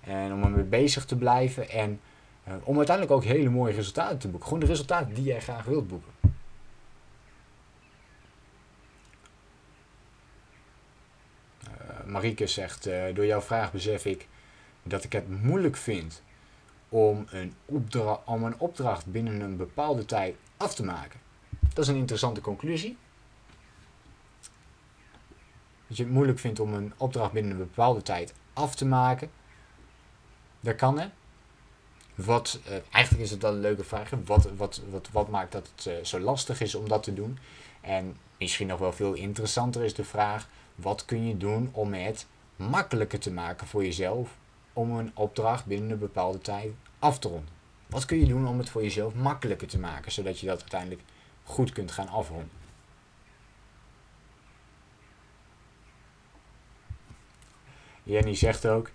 En 0.00 0.32
om 0.32 0.42
ermee 0.42 0.64
bezig 0.64 1.04
te 1.04 1.16
blijven. 1.16 1.68
En 1.68 2.00
uh, 2.48 2.54
om 2.62 2.76
uiteindelijk 2.76 3.16
ook 3.16 3.24
hele 3.24 3.50
mooie 3.50 3.74
resultaten 3.74 4.18
te 4.18 4.28
boeken. 4.28 4.48
Gewoon 4.48 4.62
de 4.62 4.70
resultaten 4.70 5.14
die 5.14 5.24
jij 5.24 5.40
graag 5.40 5.64
wilt 5.64 5.88
boeken. 5.88 6.12
Uh, 11.64 12.04
Marieke 12.06 12.46
zegt, 12.46 12.86
uh, 12.86 13.14
door 13.14 13.26
jouw 13.26 13.40
vraag 13.40 13.72
besef 13.72 14.04
ik 14.04 14.28
dat 14.82 15.04
ik 15.04 15.12
het 15.12 15.42
moeilijk 15.42 15.76
vind 15.76 16.22
om 16.88 17.26
een, 17.30 17.54
opdracht, 17.64 18.20
om 18.24 18.44
een 18.44 18.58
opdracht 18.58 19.06
binnen 19.06 19.40
een 19.40 19.56
bepaalde 19.56 20.04
tijd 20.04 20.36
af 20.56 20.74
te 20.74 20.84
maken. 20.84 21.20
Dat 21.74 21.84
is 21.84 21.90
een 21.90 21.96
interessante 21.96 22.40
conclusie. 22.40 22.96
Dat 25.86 25.96
je 25.96 26.02
het 26.02 26.12
moeilijk 26.12 26.38
vindt 26.38 26.60
om 26.60 26.74
een 26.74 26.92
opdracht 26.96 27.32
binnen 27.32 27.52
een 27.52 27.58
bepaalde 27.58 28.02
tijd 28.02 28.34
af 28.52 28.74
te 28.74 28.86
maken. 28.86 29.30
Dat 30.60 30.76
kan 30.76 30.98
hè. 30.98 31.08
Wat, 32.14 32.60
uh, 32.66 32.72
eigenlijk 32.90 33.24
is 33.24 33.30
het 33.30 33.42
wel 33.42 33.52
een 33.52 33.60
leuke 33.60 33.84
vraag. 33.84 34.10
Wat, 34.24 34.48
wat, 34.56 34.80
wat, 34.90 35.08
wat 35.12 35.28
maakt 35.28 35.52
dat 35.52 35.70
het 35.74 35.86
uh, 35.86 36.04
zo 36.04 36.18
lastig 36.18 36.60
is 36.60 36.74
om 36.74 36.88
dat 36.88 37.02
te 37.02 37.14
doen? 37.14 37.38
En 37.80 38.16
misschien 38.38 38.66
nog 38.66 38.78
wel 38.78 38.92
veel 38.92 39.12
interessanter 39.12 39.84
is 39.84 39.94
de 39.94 40.04
vraag: 40.04 40.48
wat 40.74 41.04
kun 41.04 41.26
je 41.26 41.36
doen 41.36 41.68
om 41.72 41.92
het 41.92 42.26
makkelijker 42.56 43.18
te 43.18 43.32
maken 43.32 43.66
voor 43.66 43.84
jezelf 43.84 44.36
om 44.72 44.96
een 44.98 45.10
opdracht 45.14 45.66
binnen 45.66 45.90
een 45.90 45.98
bepaalde 45.98 46.38
tijd 46.38 46.72
af 46.98 47.18
te 47.18 47.28
ronden? 47.28 47.58
Wat 47.86 48.04
kun 48.04 48.18
je 48.18 48.26
doen 48.26 48.48
om 48.48 48.58
het 48.58 48.70
voor 48.70 48.82
jezelf 48.82 49.14
makkelijker 49.14 49.68
te 49.68 49.78
maken, 49.78 50.12
zodat 50.12 50.40
je 50.40 50.46
dat 50.46 50.60
uiteindelijk 50.60 51.02
goed 51.44 51.72
kunt 51.72 51.92
gaan 51.92 52.08
afronden? 52.08 52.50
Jenny 58.02 58.34
zegt 58.34 58.66
ook: 58.66 58.90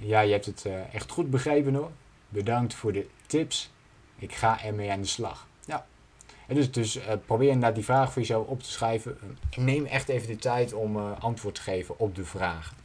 ja, 0.00 0.20
je 0.20 0.32
hebt 0.32 0.46
het 0.46 0.64
uh, 0.66 0.94
echt 0.94 1.10
goed 1.10 1.30
begrepen 1.30 1.74
hoor. 1.74 1.90
Bedankt 2.28 2.74
voor 2.74 2.92
de 2.92 3.06
tips. 3.26 3.70
Ik 4.18 4.34
ga 4.34 4.62
ermee 4.62 4.90
aan 4.90 5.00
de 5.00 5.06
slag. 5.06 5.46
Ja. 5.64 5.86
En 6.46 6.54
dus 6.54 6.70
dus 6.70 6.96
uh, 6.96 7.04
probeer 7.26 7.48
inderdaad 7.48 7.74
die 7.74 7.84
vraag 7.84 8.12
voor 8.12 8.22
jezelf 8.22 8.46
op 8.46 8.62
te 8.62 8.70
schrijven. 8.70 9.18
En 9.50 9.64
neem 9.64 9.86
echt 9.86 10.08
even 10.08 10.28
de 10.28 10.36
tijd 10.36 10.72
om 10.72 10.96
uh, 10.96 11.20
antwoord 11.20 11.54
te 11.54 11.60
geven 11.60 11.98
op 11.98 12.14
de 12.14 12.24
vragen. 12.24 12.76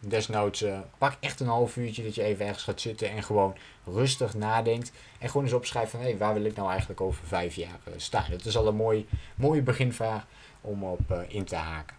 Desnoods 0.00 0.64
pak 0.98 1.16
echt 1.20 1.40
een 1.40 1.46
half 1.46 1.76
uurtje 1.76 2.02
dat 2.02 2.14
je 2.14 2.22
even 2.22 2.46
ergens 2.46 2.64
gaat 2.64 2.80
zitten 2.80 3.10
en 3.10 3.22
gewoon 3.22 3.56
rustig 3.84 4.34
nadenkt. 4.34 4.92
En 5.18 5.28
gewoon 5.28 5.44
eens 5.44 5.54
opschrijven 5.54 5.90
van 5.90 6.00
hé, 6.00 6.06
hey, 6.06 6.18
waar 6.18 6.34
wil 6.34 6.44
ik 6.44 6.56
nou 6.56 6.68
eigenlijk 6.70 7.00
over 7.00 7.26
vijf 7.26 7.54
jaar 7.54 7.78
staan. 7.96 8.30
Dat 8.30 8.44
is 8.44 8.56
al 8.56 8.66
een 8.66 8.76
mooie, 8.76 9.04
mooie 9.34 9.62
beginvraag 9.62 10.26
om 10.60 10.84
op 10.84 11.24
in 11.28 11.44
te 11.44 11.56
haken. 11.56 11.95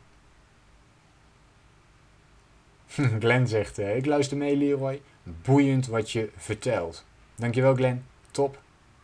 Glenn 3.19 3.47
zegt, 3.47 3.79
uh, 3.79 3.95
ik 3.95 4.05
luister 4.05 4.37
mee 4.37 4.57
Leroy. 4.57 5.01
Boeiend 5.23 5.87
wat 5.87 6.11
je 6.11 6.29
vertelt. 6.35 7.05
Dankjewel 7.35 7.75
Glenn. 7.75 8.05
Top. 8.31 8.59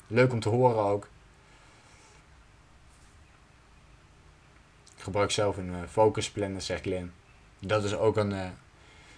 Leuk 0.08 0.34
om 0.34 0.40
te 0.40 0.50
horen 0.50 0.84
ook. 0.84 1.08
Ik 4.96 5.04
gebruik 5.04 5.32
zelf 5.32 5.58
een 5.58 5.70
uh, 5.70 5.78
focus 5.90 6.32
planner, 6.32 6.62
zegt 6.62 6.82
Glenn. 6.82 7.12
Dat 7.60 7.84
is 7.84 7.96
ook 7.96 8.18
een, 8.18 8.32
uh, 8.32 8.46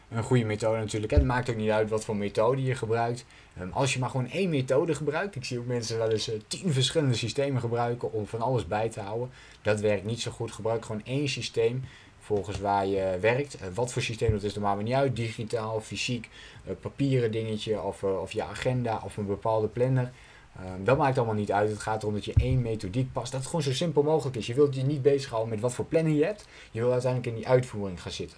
een 0.10 0.24
goede 0.24 0.46
methode 0.46 0.78
natuurlijk. 0.80 1.12
Het 1.12 1.24
maakt 1.24 1.50
ook 1.50 1.56
niet 1.56 1.70
uit 1.70 1.90
wat 1.90 2.06
voor 2.06 2.16
methode 2.16 2.64
je 2.64 2.76
gebruikt. 2.76 3.26
Um, 3.62 3.72
als 3.72 3.94
je 3.94 4.00
maar 4.00 4.10
gewoon 4.10 4.30
één 4.30 4.50
methode 4.50 4.96
gebruikt. 4.96 5.36
Ik 5.36 5.46
zie 5.46 5.60
ook 5.60 5.66
mensen 5.66 5.98
wel 5.98 6.12
eens 6.12 6.32
tien 6.48 6.74
verschillende 6.74 7.16
systemen 7.16 7.62
gebruiken 7.62 8.12
om 8.12 8.28
van 8.28 8.42
alles 8.42 8.68
bij 8.68 8.90
te 8.90 9.00
houden. 9.00 9.30
Dat 9.62 9.80
werkt 9.80 10.06
niet 10.06 10.22
zo 10.22 10.32
goed. 10.32 10.52
Gebruik 10.52 10.86
gewoon 10.86 11.06
één 11.06 11.30
systeem 11.30 11.84
volgens 12.26 12.60
waar 12.60 12.86
je 12.86 13.18
werkt. 13.22 13.62
Uh, 13.62 13.68
wat 13.74 13.92
voor 13.92 14.02
systeem 14.02 14.32
dat 14.32 14.44
is, 14.44 14.58
maakt 14.58 14.78
me 14.78 14.84
niet 14.84 14.94
uit. 14.94 15.16
Digitaal, 15.16 15.82
fysiek, 15.82 16.30
uh, 16.66 16.74
papieren 16.82 17.32
dingetje 17.32 17.82
of, 17.82 18.02
uh, 18.02 18.22
of 18.22 18.32
je 18.32 18.44
agenda 18.44 19.02
of 19.04 19.18
een 19.18 19.26
bepaalde 19.26 19.68
planner. 19.68 20.12
Ehm, 20.56 20.84
dat 20.84 20.98
maakt 20.98 21.18
allemaal 21.18 21.36
niet 21.36 21.52
uit. 21.52 21.70
Het 21.70 21.80
gaat 21.80 22.02
erom 22.02 22.14
dat 22.14 22.26
je 22.26 22.34
één 22.34 22.62
methodiek 22.62 23.12
past. 23.12 23.32
Dat 23.32 23.40
het 23.40 23.50
gewoon 23.50 23.66
zo 23.66 23.74
simpel 23.74 24.04
mogelijk 24.04 24.36
is. 24.36 24.48
Je 24.48 24.54
wilt 24.54 24.76
je 24.76 24.84
niet 24.84 25.02
bezighouden 25.02 25.50
met 25.50 25.60
wat 25.60 25.74
voor 25.74 25.86
planning 25.86 26.18
je 26.18 26.26
hebt. 26.26 26.48
Je 26.72 26.80
wil 26.80 26.92
uiteindelijk 26.92 27.32
in 27.32 27.38
die 27.42 27.48
uitvoering 27.48 28.02
gaan 28.02 28.12
zitten. 28.12 28.38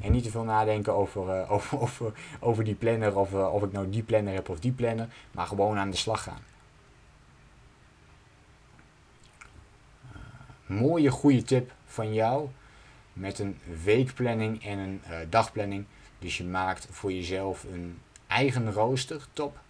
En 0.00 0.12
niet 0.12 0.24
te 0.24 0.30
veel 0.30 0.44
nadenken 0.44 0.94
over, 0.94 1.20
over, 1.48 1.80
over, 1.80 2.12
over 2.40 2.64
die 2.64 2.74
planner 2.74 3.18
of 3.18 3.34
of 3.34 3.62
ik 3.62 3.72
nou 3.72 3.90
die 3.90 4.02
planner 4.02 4.34
heb 4.34 4.48
of 4.48 4.60
die 4.60 4.72
planner. 4.72 5.08
Maar 5.32 5.46
gewoon 5.46 5.78
aan 5.78 5.90
de 5.90 5.96
slag 5.96 6.22
gaan. 6.22 6.42
mooie, 10.72 11.10
goede 11.10 11.42
tip 11.42 11.72
van 11.86 12.12
jou 12.12 12.48
met 13.12 13.38
een 13.38 13.58
weekplanning 13.84 14.64
en 14.64 14.78
een 14.78 15.00
uh, 15.10 15.16
dagplanning. 15.28 15.84
Dus 16.18 16.36
je 16.36 16.44
maakt 16.44 16.86
voor 16.90 17.12
jezelf 17.12 17.64
een 17.64 17.98
eigen 18.26 18.72
rooster, 18.72 19.26
top. 19.32 19.60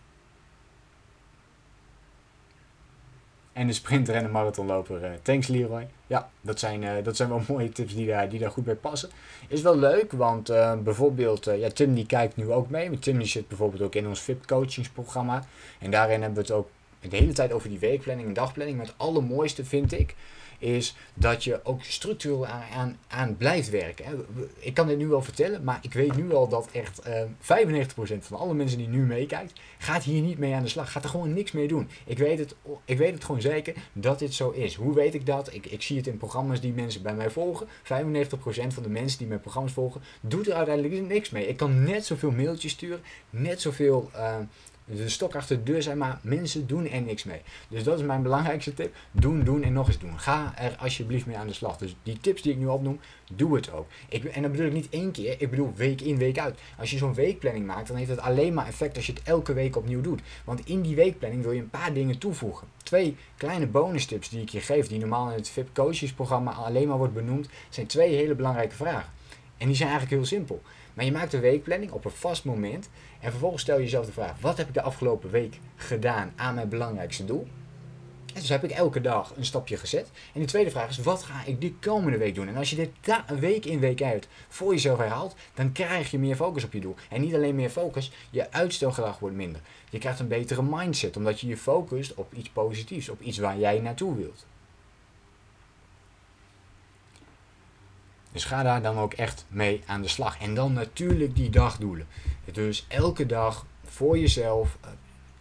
En 3.52 3.66
de 3.66 3.72
sprinter 3.72 4.14
en 4.14 4.22
de 4.22 4.28
marathonloper. 4.28 5.05
Uh, 5.05 5.11
thanks 5.22 5.46
Leroy. 5.46 5.88
Ja, 6.07 6.31
dat 6.40 6.59
zijn, 6.59 6.83
uh, 6.83 7.05
dat 7.05 7.16
zijn 7.16 7.28
wel 7.28 7.42
mooie 7.48 7.68
tips 7.68 7.94
die 7.94 8.07
daar, 8.07 8.28
die 8.28 8.38
daar 8.38 8.50
goed 8.50 8.64
bij 8.64 8.74
passen. 8.74 9.11
Is 9.48 9.62
wel 9.62 9.78
leuk, 9.78 10.12
want 10.12 10.46
bijvoorbeeld, 10.83 11.44
ja, 11.44 11.70
Tim 11.70 11.94
die 11.94 12.07
kijkt 12.07 12.37
nu 12.37 12.52
ook 12.52 12.70
mee. 12.70 12.98
Tim 12.98 13.18
die 13.18 13.26
zit 13.26 13.48
bijvoorbeeld 13.48 13.83
ook 13.83 13.94
in 13.94 14.07
ons 14.07 14.20
VIP 14.20 14.46
coachingsprogramma. 14.46 15.44
En 15.78 15.90
daarin 15.90 16.22
hebben 16.22 16.46
we 16.46 16.52
het 16.52 16.59
ook 16.59 16.68
de 17.11 17.17
hele 17.17 17.33
tijd 17.33 17.53
over 17.53 17.69
die 17.69 17.79
weekplanning 17.79 18.29
en 18.29 18.35
dagplanning. 18.35 18.79
Maar 18.79 18.87
het 18.87 18.99
allermooiste 18.99 19.65
vind 19.65 19.93
ik, 19.93 20.15
is 20.62 20.97
dat 21.15 21.45
je 21.45 21.61
ook 21.65 21.85
structureel 21.85 22.47
aan, 22.47 22.97
aan, 23.09 23.37
blijft 23.37 23.71
werken. 23.71 24.27
Ik 24.59 24.75
kan 24.75 24.87
dit 24.87 24.99
nu 24.99 25.07
wel 25.07 25.23
vertellen, 25.23 25.65
maar 25.65 25.79
ik 25.83 25.93
weet 25.93 26.17
nu 26.17 26.35
al 26.35 26.49
dat 26.49 26.69
echt 26.73 27.07
uh, 27.07 27.21
ehm, 27.21 27.85
95% 28.19 28.19
van 28.19 28.38
alle 28.38 28.55
mensen 28.55 28.79
die 28.79 28.88
nu 28.88 29.03
meekijkt, 29.03 29.61
gaat 29.79 30.03
hier 30.03 30.23
niet 30.23 30.38
mee 30.38 30.55
aan 30.55 30.62
de 30.62 30.69
slag. 30.69 30.93
Gaat 30.93 31.05
er 31.05 31.11
gewoon 31.11 31.33
niks 31.33 31.53
mee 31.53 31.69
doen. 31.69 31.88
Ik 32.05 32.19
weet 32.19 32.38
het, 32.38 32.55
ik 32.85 32.98
weet 32.98 33.15
het 33.15 33.25
gewoon 33.25 33.40
zeker 33.40 33.75
dat 33.92 34.19
dit 34.19 34.35
zo 34.35 34.50
is. 34.50 34.75
Hoe 34.75 34.94
weet 34.94 35.15
ik 35.15 35.27
dat? 35.27 35.55
Ik, 35.55 35.67
ik 35.67 35.83
zie 35.83 35.96
het 35.96 36.07
in 36.07 36.17
programma's 36.17 36.61
die 36.61 36.73
mensen 36.73 37.03
bij 37.03 37.15
mij 37.15 37.31
volgen. 37.31 37.67
95% 37.67 37.71
van 38.69 38.83
de 38.83 38.88
mensen 38.88 39.19
die 39.19 39.27
mijn 39.27 39.40
programma's 39.40 39.73
volgen, 39.73 40.00
doet 40.21 40.46
er 40.46 40.55
uiteindelijk 40.55 41.09
niks 41.09 41.31
mee. 41.31 41.48
Ik 41.48 41.57
kan 41.57 41.85
net 41.85 42.07
zoveel 42.07 42.31
mailtjes 42.31 42.73
sturen, 42.73 43.00
net 43.31 43.61
zoveel... 43.61 44.11
Uh, 44.15 44.37
de 44.85 45.08
stok 45.08 45.35
achter 45.35 45.56
de 45.56 45.62
deur 45.62 45.83
zijn, 45.83 45.98
maar 45.98 46.18
mensen 46.22 46.66
doen 46.66 46.88
er 46.88 47.02
niks 47.02 47.24
mee. 47.24 47.40
Dus 47.68 47.85
dat 47.85 47.98
is 47.98 48.04
mijn 48.04 48.22
belangrijkste 48.22 48.74
tip. 48.74 48.94
Doen, 49.10 49.44
doen 49.44 49.62
en 49.62 49.72
nog 49.72 49.87
eens 49.87 49.98
doen. 49.98 50.18
Ga 50.18 50.58
er 50.58 50.76
alsjeblieft 50.78 51.26
mee 51.26 51.37
aan 51.37 51.46
de 51.46 51.52
slag. 51.52 51.76
Dus 51.76 51.96
die 52.02 52.18
tips 52.20 52.42
die 52.42 52.52
ik 52.52 52.58
nu 52.58 52.66
opnoem, 52.66 53.00
doe 53.33 53.54
het 53.54 53.72
ook. 53.72 53.87
Ik, 54.08 54.24
en 54.24 54.42
dat 54.42 54.50
bedoel 54.50 54.66
ik 54.66 54.72
niet 54.72 54.88
één 54.90 55.10
keer, 55.10 55.35
ik 55.38 55.50
bedoel 55.50 55.72
week 55.74 56.00
in, 56.00 56.16
week 56.16 56.38
uit. 56.38 56.58
Als 56.78 56.90
je 56.90 56.98
zo'n 56.98 57.14
weekplanning 57.14 57.66
maakt, 57.66 57.88
dan 57.88 57.96
heeft 57.96 58.10
het 58.10 58.20
alleen 58.20 58.54
maar 58.54 58.66
effect 58.66 58.96
als 58.96 59.06
je 59.06 59.12
het 59.12 59.22
elke 59.22 59.52
week 59.52 59.76
opnieuw 59.76 60.00
doet. 60.00 60.20
Want 60.44 60.66
in 60.66 60.83
die 60.83 60.96
weekplanning 60.96 61.42
wil 61.42 61.52
je 61.52 61.60
een 61.60 61.70
paar 61.70 61.92
dingen 61.92 62.18
toevoegen. 62.18 62.68
Twee 62.83 63.16
kleine 63.37 63.66
bonus 63.66 64.06
tips 64.06 64.28
die 64.28 64.40
ik 64.40 64.48
je 64.48 64.60
geef, 64.60 64.88
die 64.88 64.98
normaal 64.98 65.30
in 65.30 65.37
het 65.37 65.48
VIP 65.48 65.68
Coaches 65.72 66.12
programma 66.12 66.52
alleen 66.52 66.88
maar 66.88 66.98
wordt 66.98 67.14
benoemd, 67.14 67.48
zijn 67.68 67.87
twee 67.87 68.14
hele 68.14 68.35
belangrijke 68.35 68.74
vragen. 68.74 69.10
En 69.56 69.66
die 69.66 69.76
zijn 69.76 69.88
eigenlijk 69.88 70.20
heel 70.20 70.38
simpel. 70.38 70.62
Maar 70.95 71.05
je 71.05 71.13
maakt 71.13 71.33
een 71.33 71.40
weekplanning 71.40 71.90
op 71.90 72.05
een 72.05 72.11
vast 72.11 72.45
moment. 72.45 72.88
En 73.21 73.31
vervolgens 73.31 73.63
stel 73.63 73.77
je 73.77 73.83
jezelf 73.83 74.07
de 74.07 74.13
vraag: 74.13 74.40
wat 74.40 74.57
heb 74.57 74.69
ik 74.69 74.75
de 74.75 74.83
afgelopen 74.83 75.31
week 75.31 75.59
gedaan 75.77 76.33
aan 76.37 76.55
mijn 76.55 76.69
belangrijkste 76.69 77.25
doel? 77.25 77.47
En 78.35 78.40
dus 78.40 78.49
heb 78.49 78.65
ik 78.65 78.71
elke 78.71 79.01
dag 79.01 79.37
een 79.37 79.45
stapje 79.45 79.77
gezet. 79.77 80.11
En 80.35 80.40
de 80.40 80.47
tweede 80.47 80.71
vraag 80.71 80.88
is: 80.88 80.99
wat 80.99 81.23
ga 81.23 81.45
ik 81.45 81.61
die 81.61 81.77
komende 81.81 82.19
week 82.19 82.35
doen? 82.35 82.49
En 82.49 82.57
als 82.57 82.71
je 82.71 82.77
dit 82.77 82.90
week 83.38 83.65
in, 83.65 83.81
week 83.81 84.03
uit 84.03 84.29
voor 84.49 84.73
jezelf 84.73 84.99
herhaalt, 84.99 85.35
dan 85.55 85.73
krijg 85.73 86.11
je 86.11 86.19
meer 86.19 86.37
focus 86.37 86.65
op 86.65 86.73
je 86.73 86.81
doel. 86.81 86.95
En 87.09 87.21
niet 87.21 87.35
alleen 87.35 87.55
meer 87.55 87.71
focus, 87.71 88.13
je 88.31 88.51
uitstelgedrag 88.53 89.19
wordt 89.19 89.37
minder. 89.37 89.61
Je 89.90 89.99
krijgt 89.99 90.21
een 90.21 90.29
betere 90.29 90.63
mindset, 90.63 91.17
omdat 91.17 91.40
je 91.40 91.47
je 91.47 91.57
focust 91.57 92.15
op 92.15 92.35
iets 92.35 92.49
positiefs, 92.49 93.09
op 93.09 93.21
iets 93.21 93.38
waar 93.38 93.59
jij 93.59 93.79
naartoe 93.79 94.17
wilt. 94.17 94.47
Dus 98.33 98.44
ga 98.44 98.62
daar 98.62 98.83
dan 98.83 98.98
ook 98.98 99.12
echt 99.12 99.44
mee 99.48 99.83
aan 99.87 100.02
de 100.02 100.08
slag. 100.08 100.40
En 100.40 100.54
dan 100.54 100.72
natuurlijk 100.72 101.37
die 101.37 101.50
dagdoelen. 101.50 102.06
Dus 102.52 102.85
elke 102.88 103.26
dag 103.26 103.66
voor 103.85 104.18
jezelf. 104.18 104.78
Eh, 104.80 104.90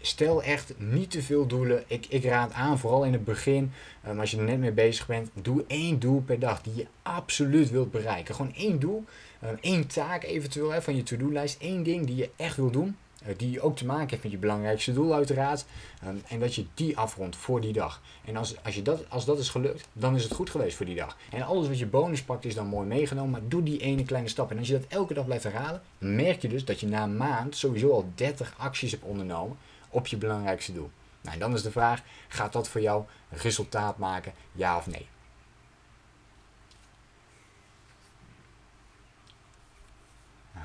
stel 0.02 0.44
echt 0.44 0.74
niet 0.78 1.12
te 1.12 1.22
veel 1.22 1.48
doelen. 1.48 1.84
Ik, 1.88 2.06
ik 2.10 2.24
raad 2.24 2.54
aan, 2.54 2.80
vooral 2.80 3.06
in 3.06 3.14
het 3.14 3.24
begin, 3.24 3.72
um, 4.08 4.20
als 4.20 4.32
je 4.32 4.38
er 4.38 4.44
net 4.44 4.60
mee 4.60 4.72
bezig 4.72 5.08
bent, 5.08 5.30
doe 5.34 5.64
één 5.68 6.00
doel 6.00 6.22
per 6.22 6.40
dag 6.40 6.62
die 6.62 6.76
je 6.76 6.88
absoluut 7.02 7.70
wilt 7.70 7.92
bereiken. 7.92 8.36
Gewoon 8.36 8.54
één 8.56 8.80
doel, 8.80 9.06
um, 9.44 9.58
één 9.62 9.88
taak 9.88 10.24
eventueel 10.24 10.72
hè, 10.72 10.82
van 10.82 10.96
je 10.96 11.04
to-do-lijst, 11.04 11.62
één 11.62 11.84
ding 11.84 12.06
die 12.06 12.16
je 12.16 12.30
echt 12.36 12.56
wil 12.56 12.72
doen. 12.72 12.98
Eh, 13.22 13.34
die 13.38 13.62
ook 13.62 13.78
te 13.78 13.86
maken 13.86 14.10
heeft 14.10 14.24
met 14.24 14.32
je 14.32 14.38
belangrijkste 14.38 14.94
doel 14.94 15.14
uiteraard. 15.14 15.66
Ehm, 16.02 16.16
en 16.28 16.40
dat 16.40 16.56
je 16.56 16.66
die 16.74 16.98
afrondt 16.98 17.36
voor 17.36 17.62
die 17.62 17.74
dag. 17.74 18.02
En 18.26 18.36
als, 18.36 18.64
als, 18.64 18.76
je 18.76 18.82
dat, 18.82 19.10
als 19.10 19.26
dat 19.26 19.40
is 19.40 19.50
gelukt, 19.50 19.88
dan 19.94 20.16
is 20.16 20.24
het 20.24 20.34
goed 20.34 20.50
geweest 20.50 20.78
voor 20.78 20.86
die 20.86 20.96
dag. 20.96 21.18
En 21.32 21.42
alles 21.42 21.68
wat 21.68 21.80
je 21.80 21.86
bonus 21.86 22.24
pakt 22.24 22.46
is 22.46 22.56
dan 22.56 22.68
mooi 22.68 22.88
meegenomen. 22.88 23.32
Maar 23.32 23.42
doe 23.48 23.64
die 23.64 23.80
ene 23.80 24.04
kleine 24.04 24.30
stap. 24.30 24.52
En 24.52 24.58
als 24.58 24.68
je 24.68 24.80
dat 24.80 24.88
elke 24.88 25.14
dag 25.14 25.26
blijft 25.26 25.44
herhalen, 25.44 25.82
merk 25.98 26.42
je 26.42 26.48
dus 26.48 26.66
dat 26.66 26.80
je 26.80 26.88
na 26.88 27.04
een 27.04 27.18
maand 27.18 27.56
sowieso 27.56 27.92
al 27.92 28.12
30 28.16 28.54
acties 28.58 28.92
hebt 28.92 29.04
ondernomen 29.04 29.58
op 29.90 30.08
je 30.08 30.18
belangrijkste 30.18 30.74
doel. 30.74 30.90
Nou, 31.22 31.38
dan 31.38 31.54
is 31.54 31.62
de 31.62 31.72
vraag, 31.72 32.02
gaat 32.28 32.54
dat 32.54 32.68
voor 32.68 32.82
jou 32.82 33.04
resultaat 33.30 33.98
maken, 33.98 34.34
ja 34.52 34.78
of 34.78 34.88
nee? 34.88 35.08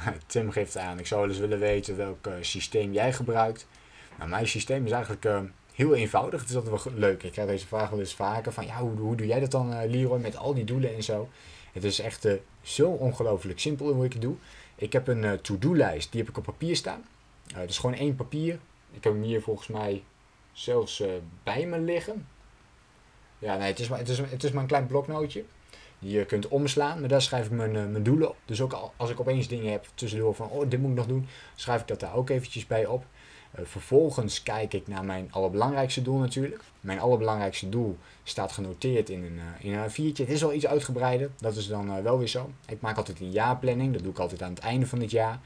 Tim 0.26 0.51
geeft 0.51 0.76
aan, 0.76 0.99
ik 0.99 1.07
zou 1.07 1.20
wel 1.20 1.30
eens 1.30 1.38
willen 1.38 1.59
weten 1.59 1.97
welk 1.97 2.26
uh, 2.26 2.34
systeem 2.40 2.92
jij 2.92 3.12
gebruikt. 3.12 3.66
Nou, 4.18 4.30
mijn 4.30 4.49
systeem 4.49 4.84
is 4.84 4.90
eigenlijk 4.90 5.24
uh, 5.24 5.40
heel 5.74 5.94
eenvoudig. 5.94 6.40
Het 6.40 6.51
is 6.51 6.57
altijd 6.57 6.84
wel 6.84 6.92
leuk. 6.94 7.22
Ik 7.22 7.32
krijg 7.32 7.49
deze 7.49 7.66
vraag 7.66 7.90
wel 7.90 7.99
eens 7.99 8.14
vaker 8.14 8.53
van, 8.53 8.66
ja, 8.66 8.78
hoe, 8.78 8.99
hoe 8.99 9.16
doe 9.16 9.26
jij 9.26 9.40
dat 9.40 9.51
dan, 9.51 9.72
uh, 9.72 9.90
Leroy, 9.90 10.18
met 10.18 10.36
al 10.36 10.55
die 10.55 10.64
doelen 10.64 10.94
en 10.94 11.03
zo? 11.03 11.28
Het 11.72 11.84
is 11.84 12.01
echt 12.01 12.28
zo 12.62 12.90
ongelooflijk 12.90 13.61
simpel 13.61 13.92
hoe 13.92 14.05
ik 14.05 14.12
het 14.12 14.22
doe. 14.22 14.34
Ik 14.74 14.92
heb 14.92 15.09
een 15.09 15.40
to-do-lijst, 15.40 16.12
die 16.12 16.20
heb 16.20 16.30
ik 16.30 16.36
op 16.36 16.44
papier 16.44 16.76
staan. 16.76 17.05
Het 17.55 17.70
is 17.70 17.78
gewoon 17.78 17.97
één 17.97 18.14
papier. 18.14 18.59
Ik 18.92 19.05
heb 19.05 19.12
hem 19.12 19.22
hier 19.22 19.42
volgens 19.42 19.68
mij 19.68 20.03
zelfs 20.53 21.03
bij 21.42 21.66
me 21.66 21.78
liggen. 21.78 22.26
Ja, 23.38 23.57
nee, 23.57 23.68
het 23.68 23.78
is 23.78 23.88
maar, 23.88 23.99
het 23.99 24.09
is, 24.09 24.18
het 24.18 24.44
is 24.44 24.51
maar 24.51 24.62
een 24.62 24.68
klein 24.68 24.86
bloknootje 24.86 25.44
je 25.99 26.24
kunt 26.24 26.49
omslaan. 26.49 27.01
Maar 27.01 27.09
daar 27.09 27.22
schrijf 27.22 27.47
ik 27.47 27.53
mijn, 27.53 27.76
eh, 27.76 27.86
mijn 27.86 28.03
doelen 28.03 28.28
op. 28.28 28.36
Dus 28.44 28.61
ook 28.61 28.90
als 28.97 29.11
ik 29.11 29.20
opeens 29.20 29.49
dingen 29.49 29.72
heb 29.72 29.86
tussendoor 29.94 30.34
van, 30.34 30.49
oh, 30.49 30.70
dit 30.70 30.80
moet 30.80 30.90
ik 30.90 30.97
nog 30.97 31.07
doen, 31.07 31.26
schrijf 31.55 31.80
ik 31.80 31.88
dat 31.88 32.01
daar 32.01 32.14
ook 32.14 32.30
eventjes 32.30 32.66
bij 32.66 32.86
op. 32.86 33.05
Uh, 33.59 33.64
vervolgens 33.64 34.42
kijk 34.42 34.72
ik 34.72 34.88
naar 34.88 35.05
mijn 35.05 35.28
allerbelangrijkste 35.32 36.03
doel 36.03 36.18
natuurlijk. 36.18 36.62
Mijn 36.80 37.01
allerbelangrijkste 37.01 37.68
doel 37.68 37.99
staat 38.22 38.53
genoteerd 38.53 39.11
in 39.11 39.24
een, 39.24 39.36
uh, 39.36 39.64
in 39.64 39.72
een 39.72 39.90
A4'tje. 39.90 40.22
Het 40.22 40.28
is 40.28 40.40
wel 40.40 40.53
iets 40.53 40.66
uitgebreider, 40.66 41.30
dat 41.40 41.57
is 41.57 41.68
dan 41.68 42.03
wel 42.03 42.18
weer 42.18 42.28
zo. 42.28 42.51
Ik 42.68 42.80
maak 42.80 42.97
altijd 42.97 43.20
een 43.20 43.30
jaarplanning, 43.30 43.92
dat 43.92 44.03
doe 44.03 44.12
ik 44.12 44.18
altijd 44.18 44.42
aan 44.42 44.51
het 44.51 44.59
einde 44.59 44.86
van 44.86 45.01
het 45.01 45.11
jaar. 45.11 45.38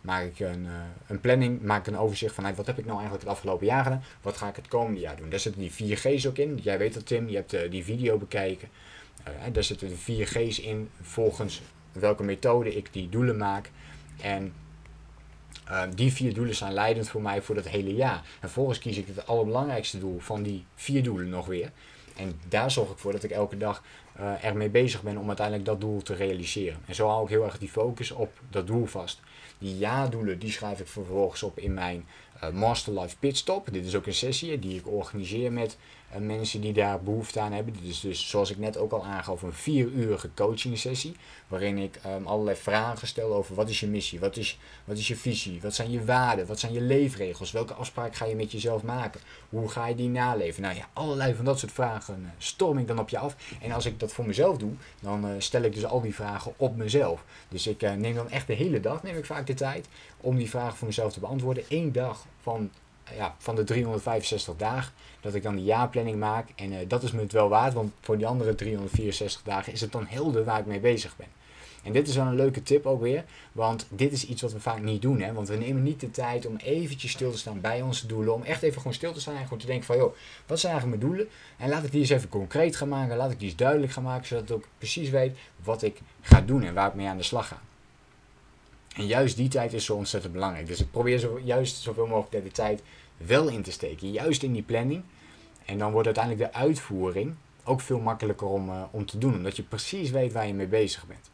Maak 0.00 0.24
ik 0.24 0.40
een, 0.40 0.66
een 1.06 1.20
planning, 1.20 1.62
maak 1.62 1.80
ik 1.80 1.86
een 1.86 1.98
overzicht 1.98 2.34
van 2.34 2.54
wat 2.54 2.66
heb 2.66 2.78
ik 2.78 2.84
nou 2.84 2.98
eigenlijk 2.98 3.22
het 3.22 3.32
afgelopen 3.32 3.66
jaar 3.66 3.84
gedaan, 3.84 4.02
wat 4.22 4.36
ga 4.36 4.48
ik 4.48 4.56
het 4.56 4.68
komende 4.68 5.00
jaar 5.00 5.16
doen. 5.16 5.30
Daar 5.30 5.40
zitten 5.40 5.60
die 5.60 5.72
4 5.72 5.96
G's 5.96 6.26
ook 6.26 6.38
in. 6.38 6.60
Jij 6.62 6.78
weet 6.78 6.94
dat 6.94 7.06
Tim, 7.06 7.28
je 7.28 7.36
hebt 7.36 7.70
die 7.70 7.84
video 7.84 8.18
bekijken. 8.18 8.68
Uh, 9.28 9.34
daar 9.52 9.64
zitten 9.64 9.98
vier 9.98 10.26
G's 10.26 10.58
in 10.58 10.90
volgens 11.00 11.62
welke 11.92 12.22
methode 12.22 12.74
ik 12.74 12.92
die 12.92 13.08
doelen 13.08 13.36
maak. 13.36 13.70
En 14.20 14.52
uh, 15.70 15.82
die 15.94 16.12
vier 16.12 16.34
doelen 16.34 16.54
zijn 16.54 16.72
leidend 16.72 17.08
voor 17.08 17.22
mij 17.22 17.42
voor 17.42 17.54
dat 17.54 17.68
hele 17.68 17.94
jaar. 17.94 18.16
En 18.16 18.24
vervolgens 18.40 18.78
kies 18.78 18.96
ik 18.96 19.06
het 19.06 19.26
allerbelangrijkste 19.26 19.98
doel 19.98 20.18
van 20.18 20.42
die 20.42 20.64
vier 20.74 21.02
doelen 21.02 21.28
nog 21.28 21.46
weer. 21.46 21.70
En 22.16 22.40
daar 22.48 22.70
zorg 22.70 22.90
ik 22.90 22.98
voor 22.98 23.12
dat 23.12 23.22
ik 23.22 23.30
elke 23.30 23.56
dag 23.56 23.82
uh, 24.20 24.44
ermee 24.44 24.68
bezig 24.68 25.02
ben 25.02 25.16
om 25.16 25.26
uiteindelijk 25.26 25.66
dat 25.66 25.80
doel 25.80 26.02
te 26.02 26.14
realiseren. 26.14 26.78
En 26.86 26.94
zo 26.94 27.08
hou 27.08 27.24
ik 27.24 27.28
heel 27.30 27.44
erg 27.44 27.58
die 27.58 27.68
focus 27.68 28.10
op 28.10 28.40
dat 28.50 28.66
doel 28.66 28.86
vast. 28.86 29.20
Die 29.58 29.78
ja-doelen 29.78 30.38
die 30.38 30.50
schrijf 30.50 30.80
ik 30.80 30.88
vervolgens 30.88 31.42
op 31.42 31.58
in 31.58 31.74
mijn 31.74 32.06
uh, 32.42 32.50
Master 32.50 33.00
Life 33.00 33.16
Pitstop. 33.18 33.68
Dit 33.72 33.86
is 33.86 33.94
ook 33.94 34.06
een 34.06 34.14
sessie 34.14 34.58
die 34.58 34.78
ik 34.78 34.86
organiseer 34.86 35.52
met 35.52 35.76
mensen 36.20 36.60
die 36.60 36.72
daar 36.72 37.02
behoefte 37.02 37.40
aan 37.40 37.52
hebben. 37.52 37.74
Is 37.82 38.00
dus, 38.00 38.28
zoals 38.28 38.50
ik 38.50 38.58
net 38.58 38.76
ook 38.76 38.92
al 38.92 39.04
aangaf, 39.04 39.42
een 39.42 39.52
vier 39.52 39.86
uurige 39.86 40.30
coaching 40.34 40.78
sessie. 40.78 41.16
Waarin 41.48 41.78
ik 41.78 42.00
um, 42.06 42.26
allerlei 42.26 42.56
vragen 42.56 43.06
stel 43.06 43.34
over 43.34 43.54
wat 43.54 43.68
is 43.68 43.80
je 43.80 43.86
missie, 43.86 44.20
wat 44.20 44.36
is, 44.36 44.58
wat 44.84 44.98
is 44.98 45.08
je 45.08 45.16
visie, 45.16 45.60
wat 45.60 45.74
zijn 45.74 45.90
je 45.90 46.04
waarden, 46.04 46.46
wat 46.46 46.60
zijn 46.60 46.72
je 46.72 46.80
leefregels, 46.80 47.52
welke 47.52 47.74
afspraak 47.74 48.16
ga 48.16 48.24
je 48.24 48.36
met 48.36 48.52
jezelf 48.52 48.82
maken, 48.82 49.20
hoe 49.48 49.68
ga 49.68 49.86
je 49.86 49.94
die 49.94 50.08
naleven. 50.08 50.62
Nou 50.62 50.76
ja, 50.76 50.88
allerlei 50.92 51.34
van 51.34 51.44
dat 51.44 51.58
soort 51.58 51.72
vragen 51.72 52.20
uh, 52.20 52.28
storm 52.38 52.78
ik 52.78 52.86
dan 52.86 52.98
op 52.98 53.08
je 53.08 53.18
af. 53.18 53.36
En 53.60 53.72
als 53.72 53.86
ik 53.86 54.00
dat 54.00 54.12
voor 54.12 54.26
mezelf 54.26 54.56
doe, 54.56 54.72
dan 55.00 55.26
uh, 55.26 55.30
stel 55.38 55.62
ik 55.62 55.74
dus 55.74 55.84
al 55.84 56.00
die 56.00 56.14
vragen 56.14 56.52
op 56.56 56.76
mezelf. 56.76 57.24
Dus 57.48 57.66
ik 57.66 57.80
neem 57.80 58.14
dan 58.14 58.30
echt 58.30 58.46
de 58.46 58.54
hele 58.54 58.80
dag, 58.80 59.02
neem 59.02 59.16
ik 59.16 59.24
vaak 59.24 59.46
de 59.46 59.54
tijd, 59.54 59.88
om 60.20 60.36
die 60.36 60.50
vragen 60.50 60.76
voor 60.76 60.86
mezelf 60.86 61.12
te 61.12 61.20
beantwoorden. 61.20 61.64
Eén 61.68 61.92
dag 61.92 62.26
van 62.40 62.70
ja, 63.16 63.34
van 63.38 63.54
de 63.54 63.64
365 63.64 64.56
dagen, 64.56 64.92
dat 65.20 65.34
ik 65.34 65.42
dan 65.42 65.56
de 65.56 65.62
jaarplanning 65.62 66.18
maak. 66.18 66.48
En 66.54 66.72
uh, 66.72 66.78
dat 66.88 67.02
is 67.02 67.12
me 67.12 67.20
het 67.20 67.32
wel 67.32 67.48
waard, 67.48 67.74
want 67.74 67.92
voor 68.00 68.16
die 68.16 68.26
andere 68.26 68.54
364 68.54 69.42
dagen 69.42 69.72
is 69.72 69.80
het 69.80 69.92
dan 69.92 70.06
helder 70.06 70.44
waar 70.44 70.58
ik 70.58 70.66
mee 70.66 70.80
bezig 70.80 71.16
ben. 71.16 71.26
En 71.84 71.92
dit 71.92 72.08
is 72.08 72.16
wel 72.16 72.26
een 72.26 72.34
leuke 72.34 72.62
tip 72.62 72.86
ook 72.86 73.00
weer, 73.00 73.24
want 73.52 73.86
dit 73.88 74.12
is 74.12 74.26
iets 74.26 74.42
wat 74.42 74.52
we 74.52 74.60
vaak 74.60 74.82
niet 74.82 75.02
doen. 75.02 75.20
Hè? 75.20 75.32
Want 75.32 75.48
we 75.48 75.56
nemen 75.56 75.82
niet 75.82 76.00
de 76.00 76.10
tijd 76.10 76.46
om 76.46 76.56
eventjes 76.56 77.10
stil 77.10 77.30
te 77.30 77.38
staan 77.38 77.60
bij 77.60 77.82
onze 77.82 78.06
doelen. 78.06 78.34
Om 78.34 78.42
echt 78.42 78.62
even 78.62 78.78
gewoon 78.78 78.94
stil 78.94 79.12
te 79.12 79.20
staan 79.20 79.36
en 79.36 79.42
gewoon 79.42 79.58
te 79.58 79.66
denken 79.66 79.86
van, 79.86 79.96
joh, 79.96 80.14
wat 80.46 80.60
zijn 80.60 80.72
eigenlijk 80.72 81.02
mijn 81.02 81.12
doelen? 81.12 81.32
En 81.56 81.68
laat 81.68 81.84
ik 81.84 81.90
die 81.90 82.00
eens 82.00 82.10
even 82.10 82.28
concreet 82.28 82.76
gaan 82.76 82.88
maken, 82.88 83.16
laat 83.16 83.30
ik 83.30 83.38
die 83.38 83.48
eens 83.48 83.56
duidelijk 83.56 83.92
gaan 83.92 84.02
maken, 84.02 84.26
zodat 84.26 84.48
ik 84.48 84.54
ook 84.54 84.68
precies 84.78 85.10
weet 85.10 85.36
wat 85.64 85.82
ik 85.82 86.00
ga 86.20 86.40
doen 86.40 86.62
en 86.62 86.74
waar 86.74 86.88
ik 86.88 86.94
mee 86.94 87.06
aan 87.06 87.16
de 87.16 87.22
slag 87.22 87.48
ga. 87.48 87.60
En 88.94 89.06
juist 89.06 89.36
die 89.36 89.48
tijd 89.48 89.72
is 89.72 89.84
zo 89.84 89.94
ontzettend 89.94 90.32
belangrijk. 90.32 90.66
Dus 90.66 90.80
ik 90.80 90.90
probeer 90.90 91.18
zo, 91.18 91.40
juist 91.44 91.82
zoveel 91.82 92.06
mogelijk 92.06 92.44
de 92.44 92.50
tijd 92.50 92.82
wel 93.16 93.48
in 93.48 93.62
te 93.62 93.72
steken. 93.72 94.10
Juist 94.10 94.42
in 94.42 94.52
die 94.52 94.62
planning. 94.62 95.02
En 95.64 95.78
dan 95.78 95.92
wordt 95.92 96.06
uiteindelijk 96.06 96.52
de 96.52 96.58
uitvoering 96.58 97.34
ook 97.64 97.80
veel 97.80 97.98
makkelijker 97.98 98.46
om, 98.46 98.68
uh, 98.68 98.82
om 98.90 99.06
te 99.06 99.18
doen. 99.18 99.34
Omdat 99.34 99.56
je 99.56 99.62
precies 99.62 100.10
weet 100.10 100.32
waar 100.32 100.46
je 100.46 100.54
mee 100.54 100.66
bezig 100.66 101.06
bent. 101.06 101.30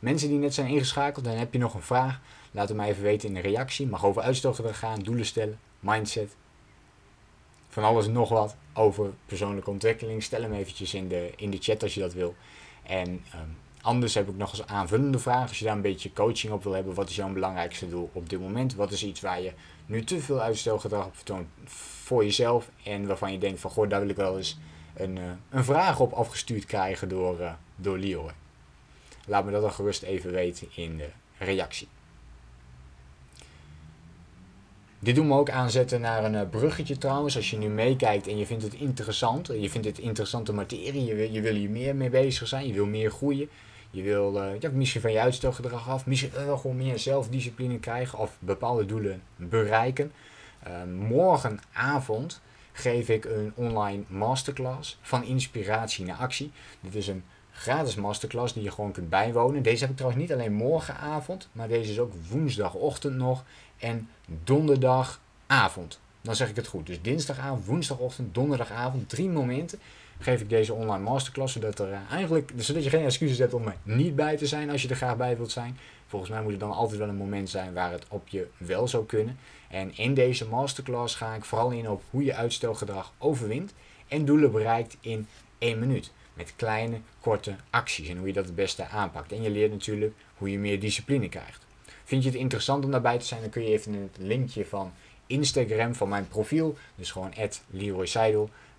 Mensen 0.00 0.28
die 0.28 0.38
net 0.38 0.54
zijn 0.54 0.68
ingeschakeld, 0.68 1.24
dan 1.24 1.34
heb 1.34 1.52
je 1.52 1.58
nog 1.58 1.74
een 1.74 1.82
vraag. 1.82 2.20
Laat 2.50 2.68
het 2.68 2.76
mij 2.76 2.88
even 2.88 3.02
weten 3.02 3.28
in 3.28 3.34
de 3.34 3.40
reactie. 3.40 3.86
Mag 3.86 4.04
over 4.04 4.22
uitstelgedrag 4.22 4.78
gaan, 4.78 4.98
doelen 4.98 5.26
stellen, 5.26 5.58
mindset. 5.80 6.36
Van 7.68 7.84
alles 7.84 8.06
en 8.06 8.12
nog 8.12 8.28
wat 8.28 8.56
over 8.74 9.12
persoonlijke 9.26 9.70
ontwikkeling. 9.70 10.22
Stel 10.22 10.42
hem 10.42 10.52
eventjes 10.52 10.94
in 10.94 11.08
de, 11.08 11.32
in 11.36 11.50
de 11.50 11.58
chat 11.60 11.82
als 11.82 11.94
je 11.94 12.00
dat 12.00 12.12
wil. 12.12 12.34
En 12.82 13.08
um, 13.08 13.56
Anders 13.82 14.14
heb 14.14 14.28
ik 14.28 14.36
nog 14.36 14.50
eens 14.50 14.66
aanvullende 14.66 15.18
vragen. 15.18 15.48
Als 15.48 15.58
je 15.58 15.64
daar 15.64 15.74
een 15.74 15.82
beetje 15.82 16.12
coaching 16.12 16.52
op 16.52 16.62
wil 16.62 16.72
hebben, 16.72 16.94
wat 16.94 17.08
is 17.08 17.16
jouw 17.16 17.32
belangrijkste 17.32 17.88
doel 17.88 18.10
op 18.12 18.28
dit 18.28 18.40
moment? 18.40 18.74
Wat 18.74 18.90
is 18.90 19.04
iets 19.04 19.20
waar 19.20 19.40
je 19.40 19.52
nu 19.86 20.04
te 20.04 20.20
veel 20.20 20.40
uitstelgedrag 20.40 21.06
op 21.06 21.16
vertoont 21.16 21.46
voor 21.64 22.24
jezelf 22.24 22.70
en 22.84 23.06
waarvan 23.06 23.32
je 23.32 23.38
denkt 23.38 23.60
van 23.60 23.70
goh, 23.70 23.88
daar 23.88 24.00
wil 24.00 24.08
ik 24.08 24.16
wel 24.16 24.36
eens 24.36 24.58
een, 24.94 25.16
uh, 25.16 25.22
een 25.50 25.64
vraag 25.64 26.00
op 26.00 26.12
afgestuurd 26.12 26.64
krijgen 26.64 27.08
door, 27.08 27.40
uh, 27.40 27.52
door 27.76 27.98
Leroy. 27.98 28.32
Laat 29.26 29.44
me 29.44 29.50
dat 29.50 29.62
dan 29.62 29.72
gerust 29.72 30.02
even 30.02 30.32
weten 30.32 30.68
in 30.74 30.96
de 30.96 31.08
reactie. 31.38 31.88
Dit 34.98 35.14
doen 35.14 35.28
we 35.28 35.34
ook 35.34 35.50
aanzetten 35.50 36.00
naar 36.00 36.24
een 36.24 36.34
eh, 36.34 36.48
bruggetje 36.50 36.98
trouwens. 36.98 37.36
Als 37.36 37.50
je 37.50 37.56
nu 37.56 37.68
meekijkt 37.68 38.26
en 38.26 38.38
je 38.38 38.46
vindt 38.46 38.62
het 38.62 38.74
interessant, 38.74 39.46
je 39.46 39.70
vindt 39.70 39.86
het 39.86 39.98
interessante 39.98 40.52
materie, 40.52 41.04
je 41.04 41.14
wil, 41.14 41.30
je 41.30 41.40
wil 41.40 41.54
hier 41.54 41.70
meer 41.70 41.96
mee 41.96 42.10
bezig 42.10 42.48
zijn, 42.48 42.66
je 42.66 42.72
wil 42.72 42.86
meer 42.86 43.10
groeien, 43.10 43.48
je 43.92 44.02
wil 44.02 44.36
uh, 44.36 44.60
ja, 44.60 44.70
misschien 44.72 45.00
van 45.00 45.12
je 45.12 45.20
uitstelgedrag 45.20 45.88
af, 45.88 46.06
misschien 46.06 46.30
wel 46.46 46.56
gewoon 46.56 46.76
meer 46.76 46.98
zelfdiscipline 46.98 47.78
krijgen 47.78 48.18
of 48.18 48.36
bepaalde 48.38 48.86
doelen 48.86 49.22
bereiken. 49.36 50.12
morgenavond 50.98 52.40
geef 52.72 53.08
ik 53.08 53.24
een 53.24 53.52
online 53.54 54.02
masterclass 54.06 54.98
van 55.02 55.24
inspiratie 55.24 56.04
naar 56.04 56.16
actie. 56.16 56.50
Dit 56.80 56.94
is 56.94 57.06
een 57.06 57.24
gratis 57.52 57.94
masterclass 57.94 58.52
die 58.52 58.62
je 58.62 58.70
gewoon 58.70 58.92
kunt 58.92 59.08
bijwonen. 59.08 59.62
Deze 59.62 59.80
heb 59.80 59.90
ik 59.90 59.96
trouwens 59.96 60.22
niet 60.22 60.32
alleen 60.32 60.52
morgenavond, 60.52 61.48
maar 61.52 61.68
deze 61.68 61.90
is 61.90 61.98
ook 61.98 62.12
woensdagochtend 62.28 63.16
nog 63.16 63.44
en 63.78 64.08
donderdagavond. 64.44 66.00
Dan 66.20 66.36
zeg 66.36 66.48
ik 66.48 66.56
het 66.56 66.66
goed. 66.66 66.86
Dus 66.86 67.02
dinsdagavond, 67.02 67.66
woensdagochtend, 67.66 68.34
donderdagavond, 68.34 69.08
drie 69.08 69.28
momenten 69.28 69.78
geef 70.22 70.40
ik 70.40 70.48
deze 70.48 70.74
online 70.74 71.04
masterclass. 71.04 71.52
Zodat, 71.52 71.78
er, 71.78 71.88
uh, 71.88 71.98
eigenlijk, 72.10 72.52
zodat 72.56 72.84
je 72.84 72.90
geen 72.90 73.04
excuses 73.04 73.38
hebt 73.38 73.54
om 73.54 73.66
er 73.66 73.76
niet 73.82 74.16
bij 74.16 74.36
te 74.36 74.46
zijn 74.46 74.70
als 74.70 74.82
je 74.82 74.88
er 74.88 74.96
graag 74.96 75.16
bij 75.16 75.36
wilt 75.36 75.50
zijn. 75.50 75.78
Volgens 76.06 76.30
mij 76.30 76.42
moet 76.42 76.52
er 76.52 76.58
dan 76.58 76.72
altijd 76.72 76.98
wel 76.98 77.08
een 77.08 77.16
moment 77.16 77.50
zijn 77.50 77.72
waar 77.72 77.92
het 77.92 78.04
op 78.08 78.28
je 78.28 78.48
wel 78.56 78.88
zou 78.88 79.06
kunnen. 79.06 79.38
En 79.68 79.96
in 79.96 80.14
deze 80.14 80.48
masterclass 80.48 81.14
ga 81.14 81.34
ik 81.34 81.44
vooral 81.44 81.70
in 81.70 81.90
op 81.90 82.02
hoe 82.10 82.24
je 82.24 82.34
uitstelgedrag 82.34 83.12
overwint 83.18 83.74
en 84.08 84.24
doelen 84.24 84.52
bereikt 84.52 84.96
in 85.00 85.26
één 85.58 85.78
minuut. 85.78 86.12
Met 86.34 86.52
kleine, 86.56 87.00
korte 87.20 87.56
acties 87.70 88.08
en 88.08 88.16
hoe 88.16 88.26
je 88.26 88.32
dat 88.32 88.44
het 88.44 88.54
beste 88.54 88.86
aanpakt. 88.86 89.32
En 89.32 89.42
je 89.42 89.50
leert 89.50 89.70
natuurlijk 89.70 90.14
hoe 90.36 90.50
je 90.50 90.58
meer 90.58 90.80
discipline 90.80 91.28
krijgt. 91.28 91.66
Vind 92.04 92.22
je 92.22 92.30
het 92.30 92.38
interessant 92.38 92.84
om 92.84 92.90
daarbij 92.90 93.18
te 93.18 93.26
zijn, 93.26 93.40
dan 93.40 93.50
kun 93.50 93.62
je 93.62 93.68
even 93.68 93.92
het 93.92 94.16
linkje 94.18 94.66
van 94.66 94.92
Instagram 95.26 95.94
van 95.94 96.08
mijn 96.08 96.28
profiel, 96.28 96.76
dus 96.94 97.10
gewoon 97.10 97.32
Leroy. 97.70 98.06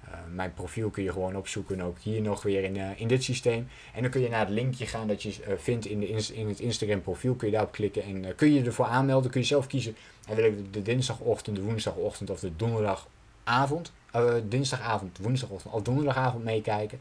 Uh, 0.08 0.14
mijn 0.32 0.54
profiel 0.54 0.90
kun 0.90 1.04
je 1.04 1.12
gewoon 1.12 1.36
opzoeken, 1.36 1.82
ook 1.82 2.00
hier 2.00 2.22
nog 2.22 2.44
weer 2.44 2.64
in, 2.64 2.76
uh, 2.76 3.00
in 3.00 3.08
dit 3.08 3.24
systeem. 3.24 3.68
En 3.94 4.02
dan 4.02 4.12
kun 4.12 4.22
je 4.22 4.30
naar 4.30 4.40
het 4.40 4.50
linkje 4.50 4.86
gaan 4.86 5.08
dat 5.08 5.24
je 5.24 5.30
uh, 5.30 5.54
vindt 5.58 5.86
in, 5.86 6.00
de 6.00 6.08
in 6.34 6.48
het 6.48 6.60
Instagram 6.60 7.02
profiel. 7.02 7.34
Kun 7.34 7.48
je 7.48 7.54
daarop 7.54 7.72
klikken 7.72 8.04
en 8.04 8.36
kun 8.36 8.54
je 8.54 8.64
ervoor 8.64 8.86
aanmelden. 8.86 9.32
Kun 9.32 9.42
je 9.42 9.48
zelf 9.48 9.68
kiezen, 9.68 9.96
en 10.28 10.36
wil 10.36 10.46
ik 10.46 10.74
de 10.74 10.82
dinsdagochtend, 10.82 11.56
de 11.56 11.62
woensdagochtend 11.62 12.30
of 12.30 12.40
de 12.40 12.56
donderdagavond. 12.56 13.92
dinsdagavond, 14.44 15.18
woensdagochtend 15.18 15.74
of 15.74 15.82
donderdagavond 15.82 16.44
meekijken. 16.44 17.00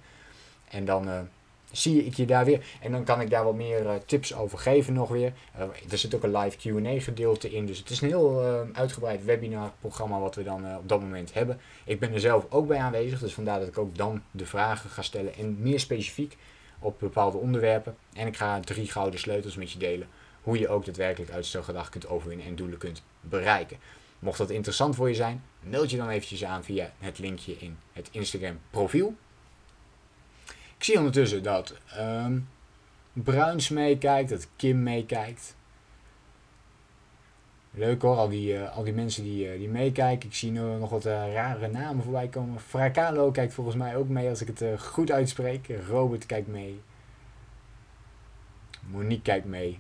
En 0.68 0.84
dan 0.84 1.28
zie 1.73 2.05
ik 2.05 2.14
je 2.14 2.25
daar 2.25 2.45
weer. 2.45 2.64
En 2.81 2.93
dan 2.93 3.05
kan 3.05 3.20
ik 3.20 3.31
daar 3.31 3.45
wat 3.45 3.55
meer 3.55 3.85
uh, 3.85 3.95
tips 4.07 4.35
over 4.35 4.59
geven 4.59 4.93
nog 4.93 5.09
weer. 5.09 5.33
Uh, 5.59 5.62
er 5.91 5.99
zit 5.99 6.14
ook 6.14 6.23
een 6.23 6.37
live 6.37 6.57
Q&A 6.57 7.01
gedeelte 7.01 7.51
in. 7.51 7.66
Dus 7.66 7.79
het 7.79 7.91
is 7.91 8.01
een 8.01 8.09
heel 8.09 8.43
uh, 8.43 8.61
uitgebreid 8.79 9.25
webinarprogramma 9.25 10.18
wat 10.20 10.35
we 10.35 10.43
dan 10.43 10.77
op 10.77 10.89
dat 10.89 11.01
moment 11.01 11.35
hebben. 11.35 11.61
Ik 11.85 12.01
ben 12.01 12.12
er 12.12 12.20
zelf 12.20 12.47
ook 12.49 12.66
bij 12.66 12.79
aanwezig. 12.79 13.20
Dus 13.20 13.35
vandaar 13.35 13.59
dat 13.59 13.68
ik 13.68 13.79
ook 13.79 13.97
dan 13.97 14.23
de 14.31 14.47
vragen 14.47 14.91
ga 14.91 15.03
stellen. 15.03 15.35
En 15.35 15.57
meer 15.61 15.81
specifiek 15.81 16.37
op 16.79 16.99
bepaalde 16.99 17.39
onderwerpen. 17.39 17.97
En 18.12 18.27
ik 18.27 18.37
ga 18.37 18.61
drie 18.61 18.91
gouden 18.91 19.20
sleutels 19.20 19.57
met 19.57 19.73
je 19.73 19.79
delen. 19.79 20.09
Hoe 20.43 20.59
je 20.59 20.68
ook 20.68 20.85
daadwerkelijk 20.85 21.31
uitstelgedrag 21.31 21.89
kunt 21.89 22.09
overwinnen 22.09 22.47
en 22.47 22.55
doelen 22.55 22.79
kunt 22.79 23.03
bereiken. 23.20 23.79
Mocht 24.18 24.39
dat 24.39 24.51
interessant 24.51 24.95
voor 24.95 25.09
je 25.09 25.14
zijn, 25.14 25.43
meld 25.61 25.91
je 25.91 25.97
dan 25.97 26.09
eventjes 26.09 26.45
aan 26.45 26.64
via 26.64 26.93
het 26.99 27.18
linkje 27.18 27.57
in 27.59 27.79
het 27.93 28.09
Instagram 28.11 28.59
profiel. 28.70 29.14
Ik 30.83 30.89
zie 30.89 30.99
ondertussen 30.99 31.43
dat 31.43 31.74
um, 31.99 32.49
Bruins 33.12 33.68
meekijkt, 33.68 34.30
dat 34.30 34.49
Kim 34.57 34.83
meekijkt. 34.83 35.57
Leuk 37.70 38.03
hoor, 38.03 38.16
al 38.16 38.28
die, 38.28 38.55
uh, 38.55 38.76
al 38.76 38.85
die 38.85 38.93
mensen 38.93 39.22
die, 39.22 39.53
uh, 39.53 39.59
die 39.59 39.68
meekijken. 39.68 40.28
Ik 40.28 40.35
zie 40.35 40.51
nu 40.51 40.61
nog 40.61 40.91
wat 40.91 41.07
uh, 41.07 41.33
rare 41.35 41.68
namen 41.68 42.03
voorbij 42.03 42.28
komen. 42.28 42.61
Fracalo 42.61 43.30
kijkt 43.30 43.55
volgens 43.55 43.76
mij 43.76 43.97
ook 43.97 44.09
mee 44.09 44.28
als 44.28 44.41
ik 44.41 44.59
het 44.59 44.80
goed 44.80 45.11
uitspreek. 45.11 45.68
Robert 45.89 46.26
kijkt 46.26 46.49
mee. 46.49 46.80
Monique 48.80 49.22
kijkt 49.22 49.47
mee. 49.47 49.78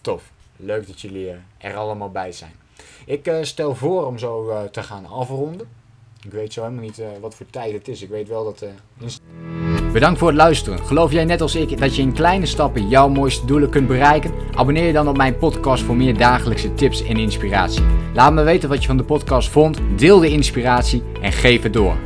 Tof. 0.00 0.32
Leuk 0.56 0.86
dat 0.86 1.00
jullie 1.00 1.34
er 1.58 1.76
allemaal 1.76 2.10
bij 2.10 2.32
zijn. 2.32 2.54
Ik 3.06 3.30
stel 3.42 3.74
voor 3.74 4.06
om 4.06 4.18
zo 4.18 4.68
te 4.70 4.82
gaan 4.82 5.06
afronden. 5.06 5.81
Ik 6.24 6.32
weet 6.32 6.52
zo 6.52 6.62
helemaal 6.62 6.84
niet 6.84 7.02
wat 7.20 7.34
voor 7.34 7.46
tijd 7.50 7.72
het 7.72 7.88
is. 7.88 8.02
Ik 8.02 8.08
weet 8.08 8.28
wel 8.28 8.44
dat... 8.44 8.64
Bedankt 9.92 10.18
voor 10.18 10.28
het 10.28 10.36
luisteren. 10.36 10.78
Geloof 10.78 11.12
jij 11.12 11.24
net 11.24 11.40
als 11.40 11.54
ik 11.54 11.78
dat 11.78 11.96
je 11.96 12.02
in 12.02 12.12
kleine 12.12 12.46
stappen 12.46 12.88
jouw 12.88 13.08
mooiste 13.08 13.46
doelen 13.46 13.70
kunt 13.70 13.86
bereiken? 13.86 14.32
Abonneer 14.54 14.86
je 14.86 14.92
dan 14.92 15.08
op 15.08 15.16
mijn 15.16 15.38
podcast 15.38 15.82
voor 15.82 15.96
meer 15.96 16.16
dagelijkse 16.16 16.74
tips 16.74 17.04
en 17.04 17.16
inspiratie. 17.16 17.84
Laat 18.14 18.32
me 18.32 18.42
weten 18.42 18.68
wat 18.68 18.80
je 18.80 18.86
van 18.86 18.96
de 18.96 19.04
podcast 19.04 19.48
vond, 19.48 19.78
deel 19.96 20.18
de 20.18 20.30
inspiratie 20.30 21.02
en 21.20 21.32
geef 21.32 21.62
het 21.62 21.72
door. 21.72 21.96